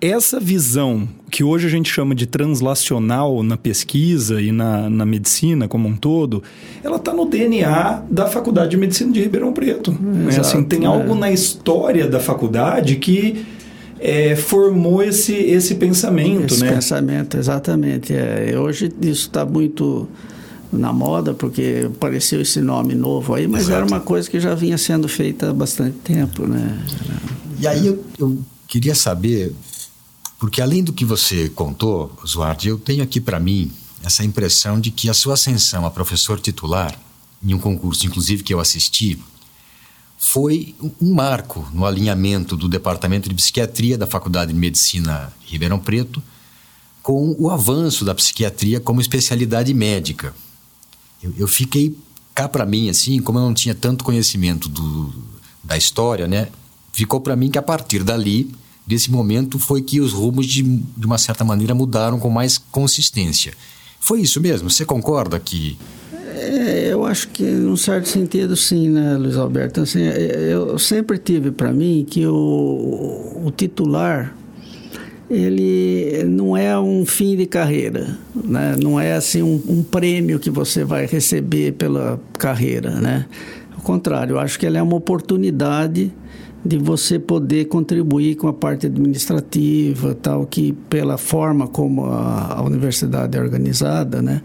essa 0.00 0.38
visão 0.38 1.08
que 1.30 1.42
hoje 1.42 1.66
a 1.66 1.70
gente 1.70 1.90
chama 1.90 2.14
de 2.14 2.26
translacional 2.26 3.42
na 3.42 3.56
pesquisa 3.56 4.40
e 4.40 4.52
na, 4.52 4.88
na 4.88 5.04
medicina 5.04 5.66
como 5.66 5.88
um 5.88 5.96
todo, 5.96 6.42
ela 6.82 6.96
está 6.96 7.12
no 7.12 7.26
DNA 7.26 8.04
da 8.08 8.26
Faculdade 8.26 8.70
de 8.70 8.76
Medicina 8.76 9.12
de 9.12 9.20
Ribeirão 9.20 9.52
Preto. 9.52 9.90
Hum, 9.90 10.26
né? 10.26 10.38
assim, 10.38 10.62
tem 10.62 10.84
é. 10.84 10.86
algo 10.86 11.14
na 11.14 11.30
história 11.30 12.06
da 12.06 12.20
faculdade 12.20 12.96
que 12.96 13.44
é, 14.00 14.36
formou 14.36 15.02
esse, 15.02 15.34
esse 15.34 15.74
pensamento, 15.74 16.54
esse 16.54 16.64
né? 16.64 16.72
pensamento, 16.72 17.36
exatamente. 17.36 18.12
É, 18.12 18.58
hoje 18.58 18.92
isso 19.00 19.26
está 19.26 19.44
muito 19.44 20.08
na 20.72 20.92
moda 20.92 21.32
porque 21.32 21.88
apareceu 21.96 22.40
esse 22.40 22.60
nome 22.60 22.94
novo 22.94 23.34
aí, 23.34 23.48
mas 23.48 23.62
Exato. 23.62 23.76
era 23.76 23.86
uma 23.86 24.00
coisa 24.00 24.28
que 24.28 24.38
já 24.38 24.54
vinha 24.54 24.76
sendo 24.76 25.08
feita 25.08 25.50
há 25.50 25.52
bastante 25.52 25.96
tempo, 25.98 26.46
né? 26.46 26.84
E 27.58 27.66
aí 27.66 27.86
eu, 27.86 28.04
eu 28.18 28.38
queria 28.66 28.94
saber, 28.94 29.52
porque 30.38 30.60
além 30.60 30.84
do 30.84 30.92
que 30.92 31.04
você 31.04 31.48
contou, 31.48 32.12
Zuardi, 32.26 32.68
eu 32.68 32.78
tenho 32.78 33.02
aqui 33.02 33.20
para 33.20 33.40
mim 33.40 33.72
essa 34.02 34.22
impressão 34.22 34.78
de 34.78 34.90
que 34.90 35.08
a 35.08 35.14
sua 35.14 35.34
ascensão 35.34 35.84
a 35.84 35.90
professor 35.90 36.38
titular, 36.38 36.94
em 37.42 37.54
um 37.54 37.58
concurso 37.58 38.06
inclusive 38.06 38.42
que 38.42 38.52
eu 38.52 38.60
assisti, 38.60 39.18
foi 40.18 40.74
um 41.00 41.14
marco 41.14 41.66
no 41.72 41.86
alinhamento 41.86 42.56
do 42.56 42.68
Departamento 42.68 43.28
de 43.28 43.34
Psiquiatria 43.36 43.96
da 43.96 44.06
Faculdade 44.06 44.52
de 44.52 44.58
Medicina 44.58 45.32
Ribeirão 45.46 45.78
Preto 45.78 46.20
com 47.00 47.34
o 47.38 47.48
avanço 47.48 48.04
da 48.04 48.14
psiquiatria 48.14 48.80
como 48.80 49.00
especialidade 49.00 49.72
médica. 49.72 50.34
eu, 51.22 51.32
eu 51.38 51.48
fiquei 51.48 51.96
cá 52.34 52.48
para 52.48 52.66
mim, 52.66 52.90
assim, 52.90 53.20
como 53.20 53.38
eu 53.38 53.42
não 53.42 53.54
tinha 53.54 53.74
tanto 53.74 54.04
conhecimento 54.04 54.68
do, 54.68 55.14
da 55.64 55.76
história, 55.76 56.28
né? 56.28 56.48
Ficou 56.92 57.20
para 57.20 57.34
mim 57.34 57.50
que 57.50 57.58
a 57.58 57.62
partir 57.62 58.02
dali, 58.02 58.52
desse 58.86 59.10
momento, 59.10 59.58
foi 59.58 59.82
que 59.82 60.00
os 60.00 60.12
rumos, 60.12 60.46
de, 60.46 60.62
de 60.62 61.06
uma 61.06 61.18
certa 61.18 61.44
maneira, 61.44 61.74
mudaram 61.74 62.18
com 62.18 62.28
mais 62.28 62.58
consistência. 62.58 63.54
Foi 64.00 64.20
isso 64.20 64.40
mesmo? 64.40 64.68
Você 64.68 64.84
concorda 64.84 65.38
que 65.40 65.78
é, 66.40 66.92
eu 66.92 67.04
acho 67.04 67.28
que, 67.28 67.42
num 67.42 67.76
certo 67.76 68.08
sentido, 68.08 68.56
sim, 68.56 68.88
né, 68.88 69.16
Luiz 69.16 69.36
Alberto? 69.36 69.80
Assim, 69.80 70.02
é, 70.02 70.48
eu 70.52 70.78
sempre 70.78 71.18
tive 71.18 71.50
para 71.50 71.72
mim 71.72 72.06
que 72.08 72.26
o, 72.26 73.42
o, 73.44 73.52
titular 73.56 74.34
ele 75.30 76.24
não 76.24 76.56
é 76.56 76.78
um 76.78 77.04
fim 77.04 77.36
de 77.36 77.46
carreira, 77.46 78.16
né? 78.34 78.74
não 78.82 78.98
é 78.98 79.12
assim 79.12 79.42
um, 79.42 79.62
um, 79.68 79.82
prêmio 79.82 80.38
que 80.38 80.48
você 80.48 80.84
vai 80.84 81.06
receber 81.06 81.72
pela 81.72 82.18
carreira. 82.38 82.92
Né? 82.92 83.26
Ao 83.76 83.82
contrário, 83.82 84.34
eu 84.34 84.40
acho 84.40 84.58
que 84.58 84.64
ele 84.64 84.78
é 84.78 84.82
uma 84.82 84.96
oportunidade 84.96 86.10
de 86.64 86.78
você 86.78 87.18
poder 87.18 87.66
contribuir 87.66 88.36
com 88.36 88.48
a 88.48 88.52
parte 88.52 88.86
administrativa, 88.86 90.14
tal 90.14 90.46
que 90.46 90.72
pela 90.88 91.16
forma 91.16 91.68
como 91.68 92.06
a, 92.06 92.54
a 92.58 92.62
universidade 92.62 93.36
é 93.36 93.40
organizada, 93.40 94.20
né? 94.20 94.42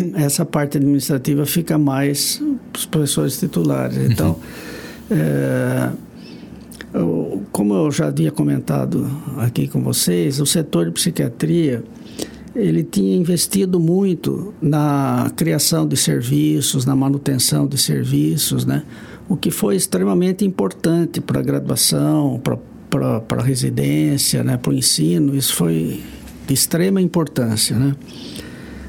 essa 0.16 0.44
parte 0.44 0.78
administrativa 0.78 1.44
fica 1.46 1.78
mais 1.78 2.42
para 2.72 2.78
os 2.78 2.86
professores 2.86 3.38
titulares. 3.38 3.96
Uhum. 3.96 4.06
Então, 4.10 4.36
é, 5.10 5.90
como 7.50 7.74
eu 7.74 7.90
já 7.90 8.08
havia 8.08 8.30
comentado 8.30 9.10
aqui 9.38 9.66
com 9.66 9.82
vocês, 9.82 10.40
o 10.40 10.46
setor 10.46 10.86
de 10.86 10.92
psiquiatria 10.92 11.82
ele 12.54 12.82
tinha 12.82 13.16
investido 13.16 13.80
muito 13.80 14.52
na 14.60 15.30
criação 15.36 15.86
de 15.86 15.96
serviços, 15.96 16.84
na 16.84 16.94
manutenção 16.94 17.66
de 17.66 17.78
serviços, 17.78 18.66
né? 18.66 18.82
o 19.28 19.36
que 19.36 19.50
foi 19.50 19.76
extremamente 19.76 20.44
importante 20.44 21.20
para 21.20 21.40
a 21.40 21.42
graduação, 21.42 22.40
para 22.90 23.40
a 23.40 23.42
residência, 23.42 24.44
né? 24.44 24.58
para 24.58 24.70
o 24.70 24.74
ensino, 24.74 25.34
isso 25.34 25.54
foi 25.54 26.02
de 26.46 26.52
extrema 26.52 27.00
importância. 27.00 27.78
Né? 27.78 27.96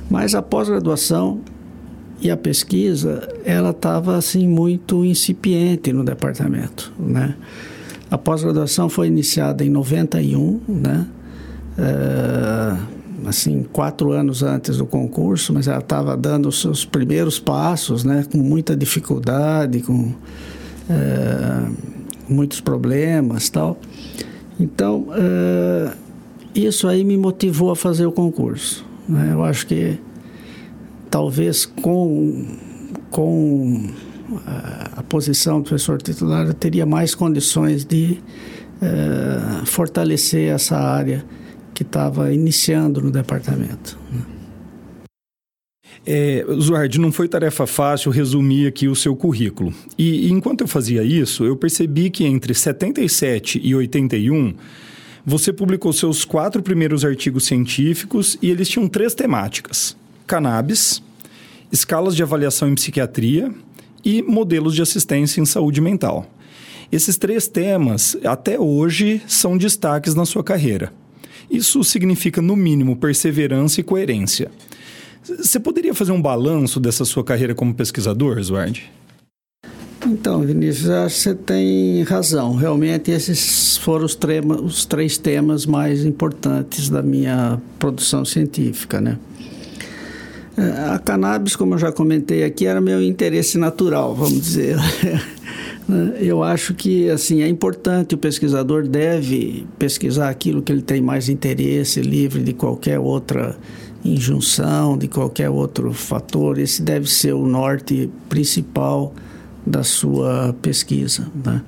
Mas 0.10 0.36
a 0.36 0.42
pós-graduação 0.42 1.42
e 2.22 2.32
a 2.32 2.38
pesquisa, 2.38 3.28
ela 3.44 3.72
estava 3.72 4.16
assim 4.16 4.48
muito 4.48 5.04
incipiente 5.04 5.92
no 5.92 6.04
departamento, 6.06 6.94
né? 6.98 7.36
A 8.10 8.18
pós-graduação 8.18 8.88
foi 8.88 9.08
iniciada 9.08 9.66
em 9.66 9.70
91, 9.70 10.62
né? 10.68 11.08
É, 11.78 12.78
assim, 13.28 13.66
quatro 13.74 14.12
anos 14.12 14.44
antes 14.44 14.78
do 14.78 14.86
concurso, 14.86 15.52
mas 15.54 15.68
ela 15.68 15.80
estava 15.80 16.16
dando 16.16 16.48
os 16.48 16.62
seus 16.62 16.86
primeiros 16.86 17.40
passos, 17.40 18.04
né? 18.04 18.26
Com 18.32 18.38
muita 18.38 18.76
dificuldade, 18.76 19.82
com 19.82 20.14
é, 20.90 21.68
muitos 22.30 22.62
problemas 22.62 23.50
tal. 23.50 23.78
Então, 24.60 25.08
é, 25.14 25.94
isso 26.56 26.88
aí 26.88 27.04
me 27.04 27.18
motivou 27.18 27.72
a 27.72 27.76
fazer 27.76 28.06
o 28.06 28.12
concurso. 28.12 28.86
Né? 29.08 29.30
Eu 29.34 29.44
acho 29.44 29.68
que 29.68 30.00
talvez 31.10 31.66
com, 31.66 32.46
com 33.10 33.90
a, 34.46 35.00
a 35.00 35.04
posição 35.04 35.62
do 35.62 35.68
professor 35.70 36.02
titular 36.02 36.46
eu 36.46 36.54
teria 36.54 36.86
mais 36.86 37.14
condições 37.14 37.86
de 37.86 38.20
uh, 38.82 39.66
fortalecer 39.66 40.52
essa 40.54 40.78
área 40.78 41.26
que 41.74 41.84
estava 41.84 42.34
iniciando 42.34 43.02
no 43.02 43.12
departamento. 43.12 43.98
Né? 44.12 44.22
É, 46.06 46.46
Zuard, 46.60 47.00
não 47.00 47.12
foi 47.12 47.30
tarefa 47.30 47.66
fácil 47.66 48.12
resumir 48.12 48.68
aqui 48.68 48.88
o 48.88 48.96
seu 48.96 49.16
currículo. 49.16 49.74
E, 49.98 50.28
e, 50.28 50.32
enquanto 50.32 50.62
eu 50.62 50.68
fazia 50.68 51.02
isso, 51.04 51.46
eu 51.46 51.56
percebi 51.56 52.10
que 52.10 52.26
entre 52.26 52.54
77 52.54 53.62
e 53.64 53.74
81 53.74 54.54
você 55.26 55.54
publicou 55.54 55.94
seus 55.94 56.26
quatro 56.26 56.62
primeiros 56.62 57.06
artigos 57.06 57.46
científicos 57.46 58.38
e 58.42 58.50
eles 58.50 58.68
tinham 58.68 58.88
três 58.88 59.14
temáticas: 59.14 59.96
cannabis, 60.28 61.02
escalas 61.72 62.16
de 62.16 62.24
avaliação 62.24 62.70
em 62.70 62.76
psiquiatria 62.76 63.54
e 64.04 64.22
modelos 64.22 64.76
de 64.76 64.82
assistência 64.82 65.40
em 65.40 65.46
saúde 65.46 65.80
mental. 65.80 66.30
Esses 66.92 67.18
três 67.18 67.48
temas, 67.48 68.16
até 68.24 68.60
hoje, 68.60 69.22
são 69.28 69.58
destaques 69.58 70.14
na 70.14 70.26
sua 70.26 70.44
carreira. 70.44 70.94
Isso 71.50 71.84
significa, 71.84 72.42
no 72.42 72.56
mínimo, 72.56 72.96
perseverança 72.96 73.80
e 73.80 73.84
coerência. 73.84 74.52
Você 75.24 75.60
poderia 75.60 75.94
fazer 75.94 76.12
um 76.12 76.22
balanço 76.22 76.80
dessa 76.80 77.06
sua 77.06 77.24
carreira 77.24 77.56
como 77.56 77.74
pesquisador, 77.74 78.38
Eduardo? 78.38 78.80
Então, 80.06 80.42
Vinícius, 80.42 80.90
acho 80.90 81.16
que 81.16 81.22
você 81.22 81.36
tem 81.36 82.04
razão. 82.04 82.56
Realmente, 82.56 83.10
esses 83.12 83.78
foram 83.78 84.06
os, 84.06 84.16
trema, 84.16 84.56
os 84.56 84.86
três 84.86 85.18
temas 85.18 85.66
mais 85.66 86.06
importantes 86.06 86.90
da 86.90 87.02
minha 87.02 87.62
produção 87.80 88.26
científica, 88.26 89.00
né? 89.00 89.18
É, 90.58 90.94
a 90.94 91.00
cannabis, 91.00 91.56
como 91.56 91.74
eu 91.74 91.78
já 91.78 91.92
comentei 91.92 92.44
aqui, 92.44 92.66
era 92.66 92.80
meu 92.80 93.02
interesse 93.02 93.58
natural, 93.58 94.14
vamos 94.14 94.42
dizer. 94.42 94.78
Eu 96.18 96.42
acho 96.42 96.74
que 96.74 97.10
assim 97.10 97.42
é 97.42 97.48
importante 97.48 98.16
o 98.16 98.18
pesquisador 98.18 98.88
deve 98.88 99.68
pesquisar 99.78 100.30
aquilo 100.30 100.62
que 100.62 100.72
ele 100.72 100.82
tem 100.82 101.02
mais 101.02 101.28
interesse, 101.28 102.00
livre 102.00 102.42
de 102.42 102.54
qualquer 102.54 102.98
outra 103.00 103.58
injunção, 104.04 104.98
de 104.98 105.10
qualquer 105.10 105.50
outro 105.50 105.92
fator. 105.92 106.58
Esse 106.58 106.82
deve 106.82 107.10
ser 107.10 107.34
o 107.34 107.46
norte 107.46 108.10
principal 108.30 109.14
da 109.66 109.84
sua 109.84 110.56
pesquisa. 110.62 111.28
Né? 111.44 111.62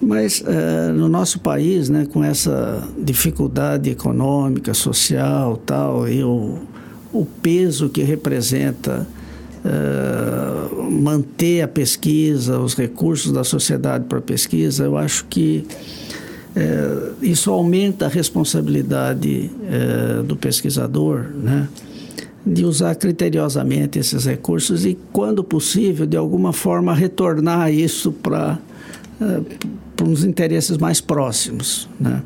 Mas 0.00 0.40
uh, 0.40 0.92
no 0.92 1.08
nosso 1.08 1.40
país, 1.40 1.88
né, 1.88 2.06
com 2.06 2.22
essa 2.22 2.86
dificuldade 2.96 3.90
econômica, 3.90 4.72
social, 4.72 5.56
tal, 5.56 6.08
e 6.08 6.22
o, 6.22 6.58
o 7.12 7.24
peso 7.24 7.88
que 7.88 8.02
representa 8.02 9.06
uh, 9.64 10.90
manter 10.90 11.62
a 11.62 11.68
pesquisa, 11.68 12.60
os 12.60 12.74
recursos 12.74 13.32
da 13.32 13.42
sociedade 13.42 14.04
para 14.04 14.18
a 14.18 14.22
pesquisa, 14.22 14.84
eu 14.84 14.96
acho 14.96 15.24
que 15.24 15.66
uh, 16.54 17.14
isso 17.20 17.50
aumenta 17.50 18.06
a 18.06 18.08
responsabilidade 18.08 19.50
do 20.26 20.36
pesquisador, 20.36 21.26
né? 21.34 21.68
De 22.48 22.64
usar 22.64 22.94
criteriosamente 22.94 23.98
esses 23.98 24.24
recursos 24.24 24.84
e, 24.84 24.96
quando 25.12 25.44
possível, 25.44 26.06
de 26.06 26.16
alguma 26.16 26.52
forma 26.52 26.94
retornar 26.94 27.72
isso 27.72 28.12
para 28.12 28.58
uh, 29.20 29.78
para 29.98 30.06
uns 30.06 30.22
interesses 30.24 30.78
mais 30.78 31.00
próximos, 31.00 31.88
né? 31.98 32.22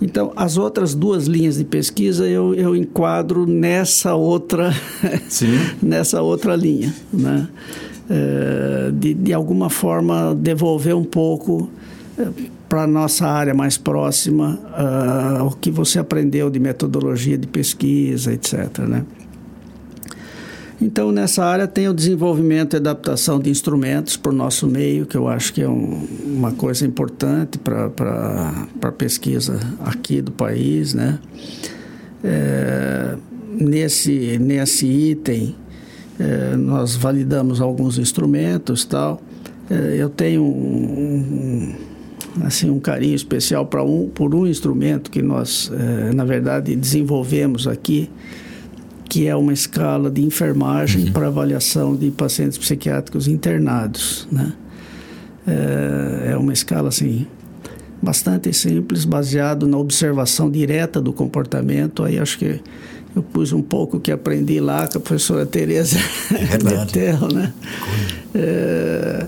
Então, 0.00 0.32
as 0.36 0.56
outras 0.56 0.94
duas 0.94 1.26
linhas 1.26 1.56
de 1.56 1.64
pesquisa 1.64 2.26
eu, 2.26 2.54
eu 2.54 2.76
enquadro 2.76 3.46
nessa 3.46 4.14
outra, 4.14 4.72
nessa 5.82 6.22
outra 6.22 6.54
linha, 6.54 6.94
né? 7.12 7.48
É, 8.08 8.90
de, 8.92 9.14
de 9.14 9.32
alguma 9.32 9.70
forma 9.70 10.34
devolver 10.34 10.94
um 10.94 11.04
pouco 11.04 11.70
é, 12.18 12.28
para 12.68 12.82
a 12.82 12.86
nossa 12.86 13.26
área 13.26 13.54
mais 13.54 13.78
próxima 13.78 14.60
uh, 14.78 15.44
o 15.46 15.50
que 15.52 15.70
você 15.70 15.98
aprendeu 15.98 16.50
de 16.50 16.60
metodologia 16.60 17.38
de 17.38 17.46
pesquisa, 17.46 18.30
etc. 18.32 18.80
Né? 18.80 19.04
Então, 20.80 21.12
nessa 21.12 21.44
área 21.44 21.66
tem 21.66 21.88
o 21.88 21.94
desenvolvimento 21.94 22.74
e 22.74 22.76
adaptação 22.76 23.38
de 23.38 23.48
instrumentos 23.48 24.16
para 24.16 24.32
o 24.32 24.34
nosso 24.34 24.66
meio, 24.66 25.06
que 25.06 25.16
eu 25.16 25.28
acho 25.28 25.52
que 25.52 25.62
é 25.62 25.68
um, 25.68 26.06
uma 26.24 26.52
coisa 26.52 26.84
importante 26.86 27.58
para 27.58 28.66
a 28.82 28.92
pesquisa 28.92 29.58
aqui 29.80 30.20
do 30.20 30.32
país, 30.32 30.92
né? 30.94 31.18
É, 32.22 33.16
nesse, 33.48 34.38
nesse 34.38 34.86
item, 34.86 35.54
é, 36.18 36.56
nós 36.56 36.96
validamos 36.96 37.60
alguns 37.60 37.98
instrumentos 37.98 38.84
tal. 38.84 39.20
É, 39.70 39.96
eu 39.98 40.08
tenho 40.08 40.42
um, 40.42 41.74
um, 42.38 42.46
assim, 42.46 42.70
um 42.70 42.80
carinho 42.80 43.14
especial 43.14 43.66
para 43.66 43.82
um, 43.82 44.08
por 44.08 44.34
um 44.34 44.46
instrumento 44.46 45.10
que 45.10 45.22
nós, 45.22 45.70
é, 45.72 46.12
na 46.12 46.24
verdade, 46.24 46.74
desenvolvemos 46.74 47.66
aqui, 47.66 48.10
que 49.14 49.28
é 49.28 49.36
uma 49.36 49.52
escala 49.52 50.10
de 50.10 50.24
enfermagem 50.24 51.04
uhum. 51.04 51.12
para 51.12 51.28
avaliação 51.28 51.94
de 51.94 52.10
pacientes 52.10 52.58
psiquiátricos 52.58 53.28
internados, 53.28 54.26
né? 54.28 54.52
É, 55.46 56.32
é 56.32 56.36
uma 56.36 56.52
escala 56.52 56.88
assim 56.88 57.24
bastante 58.02 58.52
simples, 58.52 59.04
baseado 59.04 59.68
na 59.68 59.78
observação 59.78 60.50
direta 60.50 61.00
do 61.00 61.12
comportamento. 61.12 62.02
Aí 62.02 62.18
acho 62.18 62.40
que 62.40 62.60
eu 63.14 63.22
pus 63.22 63.52
um 63.52 63.62
pouco 63.62 64.00
que 64.00 64.10
aprendi 64.10 64.58
lá 64.58 64.88
com 64.88 64.98
a 64.98 65.00
professora 65.00 65.46
Tereza 65.46 65.96
Betel, 66.64 67.28
né? 67.32 67.52
É, 68.34 69.26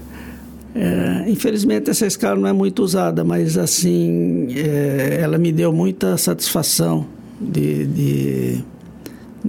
é, 0.74 1.30
infelizmente 1.30 1.90
essa 1.90 2.08
escala 2.08 2.40
não 2.40 2.48
é 2.48 2.52
muito 2.52 2.82
usada, 2.82 3.22
mas 3.22 3.56
assim 3.56 4.48
é, 4.50 5.20
ela 5.20 5.38
me 5.38 5.52
deu 5.52 5.72
muita 5.72 6.16
satisfação 6.16 7.06
de, 7.40 7.86
de 7.86 8.64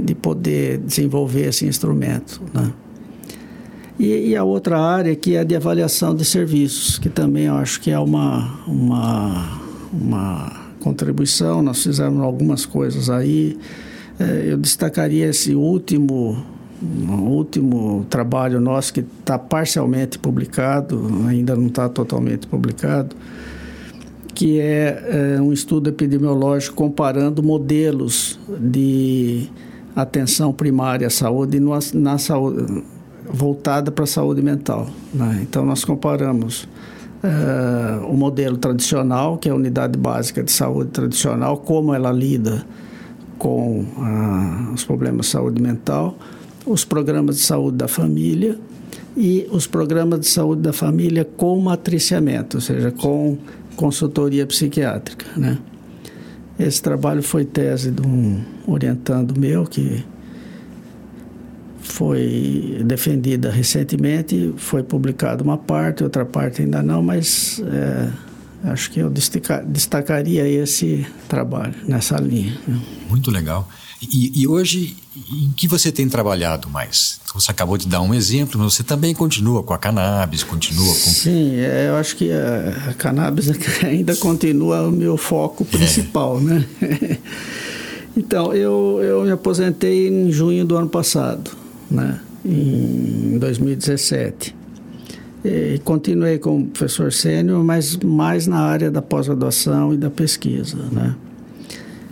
de 0.03 0.15
poder 0.15 0.77
desenvolver 0.77 1.47
esse 1.47 1.65
instrumento. 1.65 2.41
Né? 2.53 2.71
E, 3.99 4.29
e, 4.29 4.35
a 4.35 4.43
outra 4.43 4.79
área 4.79 5.15
que 5.15 5.35
é 5.35 5.43
de 5.43 5.55
avaliação 5.55 6.15
de 6.15 6.23
serviços, 6.23 6.99
que 6.99 7.09
também 7.09 7.45
eu 7.45 7.55
acho 7.55 7.81
que 7.81 7.89
é 7.89 7.97
uma, 7.97 8.63
uma, 8.67 9.61
uma 9.91 10.67
contribuição. 10.79 11.61
Nós 11.63 11.81
fizemos 11.81 12.21
algumas 12.21 12.65
coisas 12.65 13.09
aí. 13.09 13.57
É, 14.19 14.45
eu 14.51 14.57
destacaria 14.57 15.27
esse 15.27 15.55
último 15.55 16.37
último 16.81 18.05
trabalho 18.09 18.59
nosso 18.59 18.93
que 18.93 18.99
está 18.99 19.37
parcialmente 19.37 20.19
publicado, 20.19 21.09
ainda 21.27 21.55
não 21.55 21.67
está 21.67 21.89
totalmente 21.89 22.45
publicado, 22.45 23.15
que 24.33 24.59
é, 24.59 25.35
é, 25.37 25.41
um 25.41 25.51
estudo 25.51 25.89
epidemiológico 25.89 26.75
comparando 26.75 27.41
modelos 27.41 28.39
de 28.59 29.49
atenção 29.97 30.53
primária 30.53 31.07
à 31.07 31.09
saúde 31.09 31.59
na, 31.59 31.79
na 31.95 32.17
saúde 32.19 32.83
voltada 33.27 33.91
para 33.91 34.03
a 34.03 34.07
saúde 34.07 34.43
mental. 34.43 34.87
Né? 35.11 35.39
Então 35.41 35.65
nós 35.65 35.83
comparamos 35.83 36.69
é, 37.23 38.05
o 38.05 38.13
modelo 38.13 38.57
tradicional, 38.57 39.37
que 39.37 39.49
é 39.49 39.51
a 39.51 39.55
unidade 39.55 39.97
básica 39.97 40.43
de 40.43 40.51
saúde 40.51 40.91
tradicional, 40.91 41.57
como 41.57 41.93
ela 41.93 42.11
lida 42.11 42.63
com 43.39 43.85
ah, 43.97 44.71
os 44.73 44.83
problemas 44.83 45.25
de 45.25 45.31
saúde 45.31 45.61
mental, 45.61 46.15
os 46.65 46.85
programas 46.85 47.37
de 47.37 47.41
saúde 47.41 47.77
da 47.77 47.87
família 47.87 48.57
e 49.15 49.47
os 49.51 49.65
programas 49.65 50.19
de 50.19 50.27
saúde 50.27 50.61
da 50.61 50.73
família 50.73 51.25
com 51.25 51.59
matriciamento, 51.59 52.57
ou 52.57 52.61
seja, 52.61 52.91
com 52.91 53.37
consultoria 53.75 54.45
psiquiátrica, 54.45 55.25
né? 55.35 55.57
Esse 56.59 56.81
trabalho 56.81 57.21
foi 57.21 57.45
tese 57.45 57.91
de 57.91 58.01
um 58.01 58.43
orientando 58.65 59.39
meu 59.39 59.65
que 59.65 60.03
foi 61.79 62.81
defendida 62.85 63.49
recentemente, 63.49 64.53
foi 64.57 64.83
publicada 64.83 65.43
uma 65.43 65.57
parte, 65.57 66.03
outra 66.03 66.25
parte 66.25 66.61
ainda 66.61 66.81
não, 66.83 67.01
mas 67.01 67.61
é, 67.63 68.09
acho 68.71 68.91
que 68.91 68.99
eu 68.99 69.09
destacaria 69.09 70.47
esse 70.47 71.05
trabalho 71.29 71.75
nessa 71.87 72.17
linha. 72.17 72.57
Né? 72.67 72.79
Muito 73.09 73.31
legal. 73.31 73.67
E, 74.01 74.41
e, 74.41 74.47
hoje, 74.47 74.95
em 75.31 75.51
que 75.51 75.67
você 75.67 75.91
tem 75.91 76.07
trabalhado 76.07 76.69
mais? 76.69 77.19
Você 77.33 77.49
acabou 77.49 77.77
de 77.77 77.87
dar 77.87 78.01
um 78.01 78.13
exemplo, 78.13 78.59
mas 78.59 78.75
você 78.75 78.83
também 78.83 79.13
continua 79.13 79.63
com 79.63 79.73
a 79.73 79.77
cannabis, 79.77 80.43
continua 80.43 80.93
com... 80.93 81.09
Sim, 81.09 81.55
é, 81.55 81.87
eu 81.89 81.95
acho 81.95 82.15
que 82.15 82.31
a, 82.31 82.89
a 82.89 82.93
cannabis 82.93 83.49
ainda 83.83 84.15
continua 84.15 84.87
o 84.87 84.91
meu 84.91 85.17
foco 85.17 85.65
principal, 85.65 86.37
é. 86.39 86.41
né? 86.41 86.65
então, 88.15 88.53
eu, 88.53 88.99
eu 89.01 89.23
me 89.23 89.31
aposentei 89.31 90.07
em 90.07 90.31
junho 90.31 90.63
do 90.63 90.77
ano 90.77 90.89
passado, 90.89 91.49
né? 91.89 92.19
Em 92.45 93.39
2017. 93.39 94.55
E 95.43 95.79
continuei 95.83 96.37
como 96.37 96.67
professor 96.67 97.11
sênior, 97.11 97.63
mas 97.63 97.97
mais 97.97 98.45
na 98.45 98.59
área 98.59 98.91
da 98.91 99.01
pós-graduação 99.01 99.91
e 99.91 99.97
da 99.97 100.09
pesquisa, 100.09 100.77
né? 100.91 101.15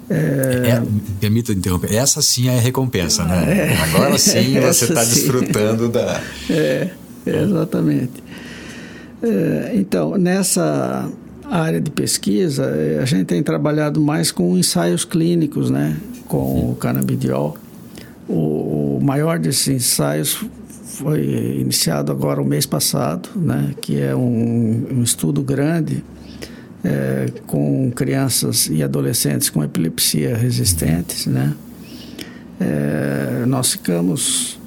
É... 0.10 0.70
É, 0.70 0.84
permita 1.20 1.52
interromper, 1.52 1.94
essa 1.94 2.22
sim 2.22 2.48
é 2.48 2.58
a 2.58 2.62
recompensa, 2.62 3.24
né? 3.24 3.74
É, 3.74 3.78
Agora 3.78 4.18
sim 4.18 4.60
você 4.62 4.86
está 4.86 5.04
desfrutando 5.04 5.90
da. 5.90 6.22
É, 6.50 6.90
exatamente. 7.26 8.24
É, 9.24 9.72
então, 9.74 10.18
nessa 10.18 11.10
área 11.50 11.82
de 11.82 11.90
pesquisa, 11.90 12.66
é, 12.66 13.00
a 13.02 13.06
gente 13.06 13.26
tem 13.26 13.42
trabalhado 13.42 14.00
mais 14.00 14.32
com 14.32 14.58
ensaios 14.58 15.04
clínicos, 15.04 15.70
né? 15.70 15.98
Com 16.28 16.72
o 16.72 16.76
canabidiol. 16.76 17.58
O, 18.28 18.98
o 18.98 19.00
maior 19.04 19.40
desses 19.40 19.68
ensaios 19.68 20.44
foi 20.84 21.60
iniciado 21.60 22.12
agora 22.12 22.42
o 22.42 22.46
mês 22.46 22.66
passado, 22.66 23.30
né? 23.36 23.74
Que 23.82 24.00
é 24.00 24.16
um, 24.16 24.88
um 24.92 25.04
estudo 25.04 25.42
grande 25.42 26.04
é, 26.86 27.32
com 27.48 27.92
crianças 27.92 28.68
e 28.68 28.84
adolescentes 28.84 29.50
com 29.50 29.64
epilepsia 29.64 30.38
resistentes, 30.38 31.26
né? 31.26 31.54
É, 32.60 33.44
nós 33.48 33.72
ficamos 33.72 34.60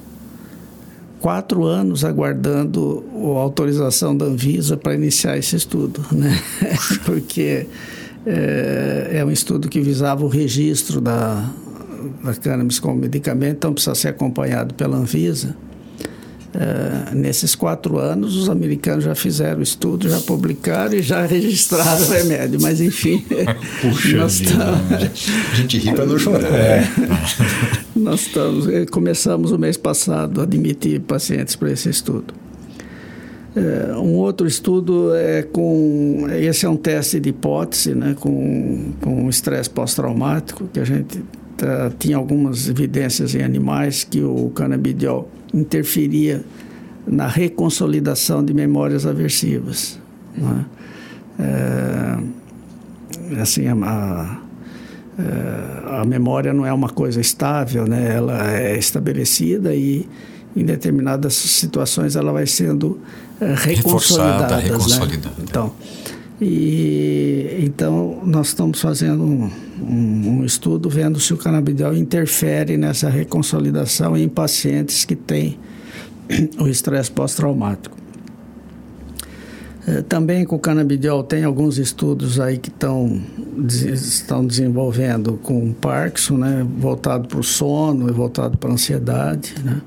quatro 1.19 1.63
anos 1.63 2.03
aguardando 2.03 3.03
a 3.15 3.39
autorização 3.39 4.15
da 4.15 4.25
Anvisa 4.25 4.77
para 4.77 4.93
iniciar 4.93 5.37
esse 5.37 5.55
estudo, 5.55 6.05
né? 6.11 6.37
Porque 7.05 7.65
é, 8.25 9.09
é, 9.13 9.25
um 9.25 9.31
estudo 9.31 9.69
que 9.69 9.79
visava 9.79 10.25
o 10.25 10.27
registro 10.27 10.99
da, 10.99 11.49
da 12.23 12.33
cannabis 12.35 12.79
como 12.79 12.95
medicamento, 12.95 13.55
então 13.55 13.73
precisa 13.73 13.95
ser 13.95 14.09
acompanhado 14.09 14.73
pela 14.73 14.97
Anvisa. 14.97 15.55
Uh, 16.49 17.15
nesses 17.15 17.53
quatro 17.53 17.99
anos, 17.99 18.35
os 18.35 18.49
americanos 18.49 19.03
já 19.03 19.13
fizeram 19.13 19.59
o 19.59 19.63
estudo, 19.63 20.09
já 20.09 20.19
publicaram 20.19 20.95
e 20.95 21.01
já 21.01 21.21
registraram 21.27 22.03
o 22.03 22.09
remédio, 22.09 22.59
mas 22.59 22.81
enfim. 22.81 23.23
Puxa 23.81 24.17
nós 24.17 24.39
vida, 24.39 24.55
a 25.51 25.55
gente 25.55 25.77
ri 25.77 25.93
para 25.93 26.07
não 26.07 26.17
chorar. 26.17 26.51
É. 26.51 26.83
nós 27.95 28.21
estamos, 28.21 28.67
eh, 28.67 28.87
começamos 28.87 29.51
o 29.51 29.59
mês 29.59 29.77
passado 29.77 30.41
a 30.41 30.43
admitir 30.43 30.99
pacientes 31.01 31.55
para 31.55 31.71
esse 31.71 31.87
estudo. 31.87 32.33
Uh, 33.55 33.99
um 33.99 34.15
outro 34.15 34.47
estudo 34.47 35.13
é 35.13 35.43
com. 35.43 36.25
Esse 36.31 36.65
é 36.65 36.69
um 36.69 36.77
teste 36.77 37.19
de 37.19 37.29
hipótese, 37.29 37.93
né, 37.93 38.15
com, 38.19 38.91
com 39.01 39.29
estresse 39.29 39.69
pós-traumático, 39.69 40.67
que 40.73 40.79
a 40.79 40.85
gente 40.85 41.21
tá, 41.55 41.91
tinha 41.99 42.17
algumas 42.17 42.67
evidências 42.67 43.35
em 43.35 43.43
animais 43.43 44.03
que 44.03 44.21
o 44.21 44.49
canabidiol 44.49 45.29
interferia 45.53 46.43
na 47.07 47.27
reconsolidação 47.27 48.43
de 48.43 48.53
memórias 48.53 49.05
aversivas. 49.05 49.99
Né? 50.35 50.65
É, 51.39 52.17
assim, 53.41 53.67
a, 53.67 53.73
a, 53.73 54.37
é, 55.17 56.01
a, 56.01 56.05
memória 56.05 56.53
não 56.53 56.65
é 56.65 56.73
uma 56.73 56.89
coisa 56.89 57.19
estável, 57.19 57.87
né? 57.87 58.15
ela 58.15 58.51
é 58.51 58.77
estabelecida 58.77 59.73
e 59.73 60.07
em 60.55 60.65
determinadas 60.65 61.33
situações 61.35 62.15
ela 62.15 62.31
vai 62.31 62.45
sendo 62.45 62.99
é, 63.39 63.53
reconsolidada. 63.53 64.57
Reforçada. 64.57 65.05
Né? 65.07 65.21
Então, 65.43 65.73
e, 66.41 67.59
então, 67.59 68.21
nós 68.23 68.47
estamos 68.47 68.79
fazendo 68.79 69.23
um, 69.23 69.49
um, 69.81 70.43
estudo 70.43 70.89
vendo 70.89 71.19
se 71.19 71.33
o 71.33 71.37
canabidiol 71.37 71.95
interfere 71.95 72.77
nessa 72.77 73.09
reconsolidação 73.09 74.17
em 74.17 74.27
pacientes 74.27 75.05
que 75.05 75.15
têm 75.15 75.57
o 76.59 76.67
estresse 76.67 77.11
pós-traumático. 77.11 77.97
É, 79.87 80.01
também 80.01 80.45
com 80.45 80.55
o 80.55 80.59
canabidiol 80.59 81.23
tem 81.23 81.43
alguns 81.43 81.77
estudos 81.77 82.39
aí 82.39 82.57
que 82.57 82.69
estão, 82.69 83.21
estão 83.67 84.45
desenvolvendo 84.45 85.39
com 85.41 85.73
Parkinson, 85.73 86.37
né, 86.37 86.67
voltado 86.77 87.27
para 87.27 87.39
o 87.39 87.43
sono 87.43 88.09
e 88.09 88.11
voltado 88.11 88.57
para 88.57 88.69
a 88.69 88.73
ansiedade, 88.73 89.55
né? 89.63 89.81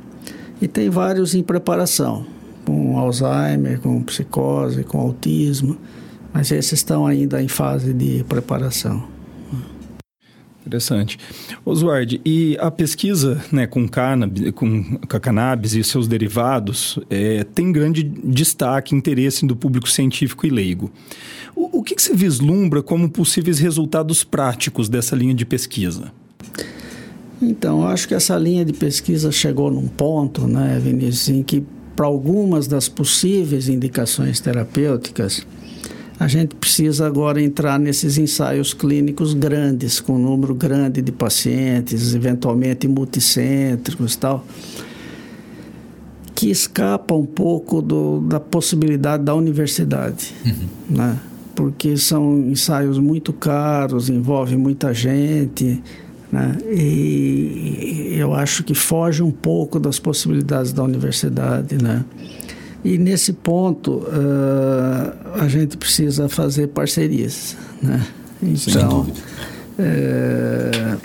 E 0.61 0.69
tem 0.69 0.89
vários 0.89 1.35
em 1.35 1.43
preparação, 1.43 2.25
com 2.65 2.97
Alzheimer, 2.97 3.81
com 3.81 4.01
psicose, 4.03 4.85
com 4.85 4.99
autismo 4.99 5.77
mas 6.33 6.51
esses 6.51 6.73
estão 6.73 7.07
ainda 7.07 7.43
em 7.43 7.49
fase 7.49 7.93
de 7.93 8.25
preparação. 8.25 9.05
Interessante. 10.65 11.19
Oswald, 11.65 12.21
e 12.25 12.57
a 12.61 12.71
pesquisa 12.71 13.43
né, 13.51 13.67
com, 13.67 13.89
cannabis, 13.89 14.53
com, 14.53 14.97
com 14.97 15.17
a 15.17 15.21
cannabis 15.21 15.75
e 15.75 15.83
seus 15.83 16.07
derivados 16.07 16.99
é, 17.11 17.45
tem 17.45 17.73
grande 17.73 18.05
destaque 18.05 18.95
e 18.95 18.99
interesse 18.99 19.45
do 19.45 19.57
público 19.57 19.91
científico 19.91 20.47
e 20.47 20.51
leigo. 20.51 20.91
O, 21.55 21.81
o 21.81 21.83
que, 21.83 21.97
que 21.97 22.03
você 22.03 22.15
vislumbra 22.15 22.83
como 22.83 23.11
possíveis 23.11 23.59
resultados 23.59 24.23
práticos 24.23 24.89
dessa 24.89 25.17
linha 25.17 25.35
de 25.35 25.45
pesquisa? 25.45 26.13
Então, 27.41 27.85
acho 27.85 28.07
que 28.07 28.15
essa 28.15 28.39
linha 28.39 28.65
de 28.65 28.73
pesquisa 28.73 29.33
chegou 29.33 29.69
num 29.69 29.89
ponto, 29.89 30.47
né, 30.47 30.81
Vinícius, 30.81 31.29
em 31.29 31.43
que 31.43 31.65
para 31.97 32.07
algumas 32.07 32.69
das 32.69 32.89
possíveis 32.89 33.69
indicações 33.69 34.41
terapêuticas, 34.41 35.45
a 36.19 36.29
gente 36.29 36.55
precisa 36.55 37.07
agora 37.07 37.43
entrar 37.43 37.79
nesses 37.79 38.19
ensaios 38.19 38.73
clínicos 38.73 39.35
grandes, 39.35 40.01
com 40.01 40.15
um 40.15 40.19
número 40.19 40.55
grande 40.55 41.03
de 41.03 41.11
pacientes, 41.11 42.15
eventualmente 42.15 42.87
multicêntricos 42.87 44.15
e 44.15 44.19
tal, 44.19 44.47
que 46.35 46.51
escapa 46.51 47.15
um 47.15 47.27
pouco 47.27 47.81
do, 47.81 48.21
da 48.21 48.41
possibilidade 48.41 49.23
da 49.23 49.35
universidade, 49.35 50.33
uhum. 50.45 50.97
né? 50.97 51.19
porque 51.55 51.97
são 51.97 52.39
ensaios 52.41 52.99
muito 52.99 53.33
caros, 53.33 54.09
envolvem 54.09 54.57
muita 54.57 54.95
gente, 54.95 55.83
né? 56.31 56.57
e 56.71 58.15
eu 58.17 58.35
acho 58.35 58.65
que 58.65 58.75
foge 58.75 59.23
um 59.23 59.31
pouco 59.31 59.79
das 59.79 59.99
possibilidades 59.99 60.73
da 60.73 60.83
universidade, 60.83 61.77
né? 61.83 62.05
E 62.85 62.99
nesse 62.99 63.33
ponto, 63.33 63.99
uh, 63.99 65.41
a 65.41 65.49
gente 65.49 65.77
precisa 65.77 66.29
fazer 66.29 66.69
parcerias. 66.69 67.57
Né? 67.81 68.05
Então, 68.43 69.05
dúvida. 69.05 69.21
É, 69.79 70.97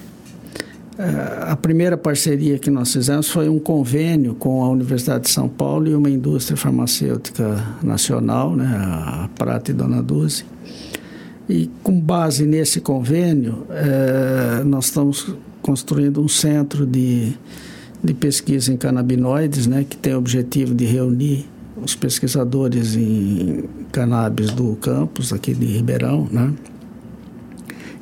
a 1.47 1.55
primeira 1.55 1.95
parceria 1.95 2.57
que 2.57 2.71
nós 2.71 2.91
fizemos 2.91 3.29
foi 3.29 3.47
um 3.47 3.59
convênio 3.59 4.33
com 4.33 4.63
a 4.63 4.69
Universidade 4.69 5.25
de 5.25 5.29
São 5.29 5.47
Paulo 5.47 5.87
e 5.87 5.93
uma 5.93 6.09
indústria 6.09 6.57
farmacêutica 6.57 7.63
nacional, 7.83 8.55
né, 8.55 8.65
a 8.65 9.29
Prata 9.35 9.69
e 9.69 9.73
Dona 9.75 10.01
Duzi. 10.01 10.43
E 11.47 11.69
com 11.83 11.99
base 11.99 12.45
nesse 12.45 12.81
convênio, 12.81 13.65
eh, 13.69 14.63
nós 14.65 14.85
estamos 14.85 15.33
construindo 15.61 16.19
um 16.19 16.27
centro 16.27 16.85
de, 16.85 17.31
de 18.03 18.13
pesquisa 18.13 18.73
em 18.73 18.75
canabinoides, 18.75 19.67
né, 19.67 19.85
que 19.87 19.95
tem 19.95 20.13
o 20.13 20.17
objetivo 20.17 20.73
de 20.73 20.85
reunir 20.85 21.47
os 21.81 21.95
pesquisadores 21.95 22.95
em 22.95 23.63
cannabis 23.91 24.51
do 24.51 24.75
campus 24.75 25.31
aqui 25.31 25.53
de 25.53 25.65
Ribeirão, 25.65 26.27
né? 26.31 26.53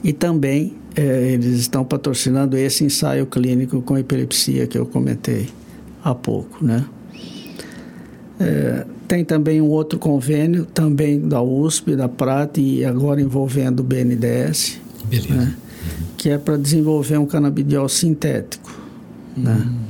E 0.04 0.14
também 0.14 0.74
é, 0.96 1.32
eles 1.32 1.60
estão 1.60 1.84
patrocinando 1.84 2.56
esse 2.56 2.84
ensaio 2.84 3.26
clínico 3.26 3.82
com 3.82 3.98
epilepsia 3.98 4.68
que 4.68 4.78
eu 4.78 4.86
comentei 4.86 5.50
há 6.04 6.14
pouco, 6.14 6.64
né? 6.64 6.86
É, 8.40 8.86
tem 9.08 9.24
também 9.24 9.62
um 9.62 9.68
outro 9.68 9.98
convênio, 10.00 10.66
também 10.66 11.20
da 11.20 11.42
USP, 11.42 11.96
da 11.96 12.10
Prata 12.10 12.60
e 12.60 12.84
agora 12.84 13.22
envolvendo 13.22 13.80
o 13.80 13.84
BNDES, 13.84 14.80
né? 15.30 15.56
que 16.18 16.30
é 16.30 16.38
para 16.38 16.58
desenvolver 16.58 17.18
um 17.18 17.26
canabidiol 17.26 17.88
sintético. 17.88 18.74
Né? 19.38 19.64
Hum. 19.64 19.85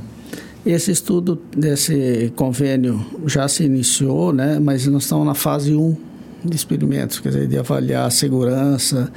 Né? 0.66 0.72
Esse 0.72 0.90
estudo 0.90 1.40
desse 1.56 2.32
convênio 2.34 3.04
já 3.26 3.46
se 3.48 3.64
iniciou, 3.64 4.32
né? 4.32 4.58
mas 4.58 4.86
nós 4.86 5.04
estamos 5.04 5.24
na 5.24 5.34
fase 5.34 5.74
1 5.74 5.96
de 6.44 6.56
experimentos, 6.56 7.20
quer 7.20 7.30
dizer, 7.30 7.46
de 7.46 7.58
avaliar 7.58 8.06
a 8.06 8.10
segurança, 8.10 9.10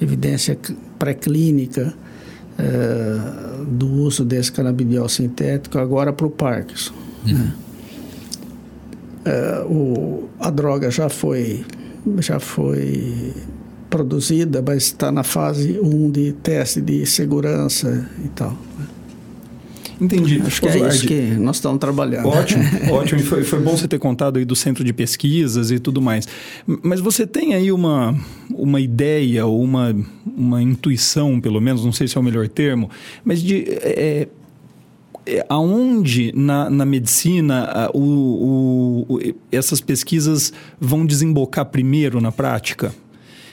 evidência 0.00 0.58
pré-clínica 0.98 1.92
é, 2.58 3.64
do 3.66 3.86
uso 3.86 4.24
desse 4.24 4.52
canabidiol 4.52 5.08
sintético 5.08 5.78
agora 5.78 6.12
para 6.12 6.26
o 6.26 6.30
Parkinson. 6.30 6.94
Uhum. 7.26 7.34
Né? 7.34 7.54
É, 9.24 9.64
o, 9.68 10.28
a 10.40 10.50
droga 10.50 10.90
já 10.90 11.08
foi, 11.08 11.64
já 12.18 12.40
foi 12.40 13.32
produzida, 13.88 14.62
mas 14.66 14.84
está 14.84 15.12
na 15.12 15.22
fase 15.22 15.78
1 15.78 16.10
de 16.10 16.32
teste 16.32 16.80
de 16.80 17.06
segurança 17.06 18.08
e 18.24 18.28
tal. 18.28 18.50
Né? 18.78 18.86
Entendi. 20.02 20.42
Acho 20.44 20.60
que 20.60 20.68
é 20.68 20.88
isso 20.88 21.06
que 21.06 21.20
nós 21.38 21.56
estamos 21.56 21.78
trabalhando. 21.78 22.26
Ótimo, 22.26 22.64
ótimo. 22.90 23.20
E 23.20 23.22
foi, 23.22 23.44
foi 23.44 23.60
bom 23.60 23.76
você 23.76 23.86
ter 23.86 24.00
contado 24.00 24.36
aí 24.36 24.44
do 24.44 24.56
centro 24.56 24.82
de 24.82 24.92
pesquisas 24.92 25.70
e 25.70 25.78
tudo 25.78 26.02
mais. 26.02 26.26
Mas 26.66 26.98
você 26.98 27.24
tem 27.24 27.54
aí 27.54 27.70
uma, 27.70 28.18
uma 28.50 28.80
ideia 28.80 29.46
ou 29.46 29.62
uma, 29.62 29.94
uma 30.26 30.60
intuição, 30.60 31.40
pelo 31.40 31.60
menos, 31.60 31.84
não 31.84 31.92
sei 31.92 32.08
se 32.08 32.18
é 32.18 32.20
o 32.20 32.24
melhor 32.24 32.48
termo, 32.48 32.90
mas 33.24 33.40
de... 33.40 33.64
É, 33.68 34.28
é, 35.24 35.46
aonde 35.48 36.32
na, 36.34 36.68
na 36.68 36.84
medicina 36.84 37.88
o, 37.94 39.06
o, 39.08 39.18
essas 39.52 39.80
pesquisas 39.80 40.52
vão 40.80 41.06
desembocar 41.06 41.66
primeiro 41.66 42.20
na 42.20 42.32
prática? 42.32 42.92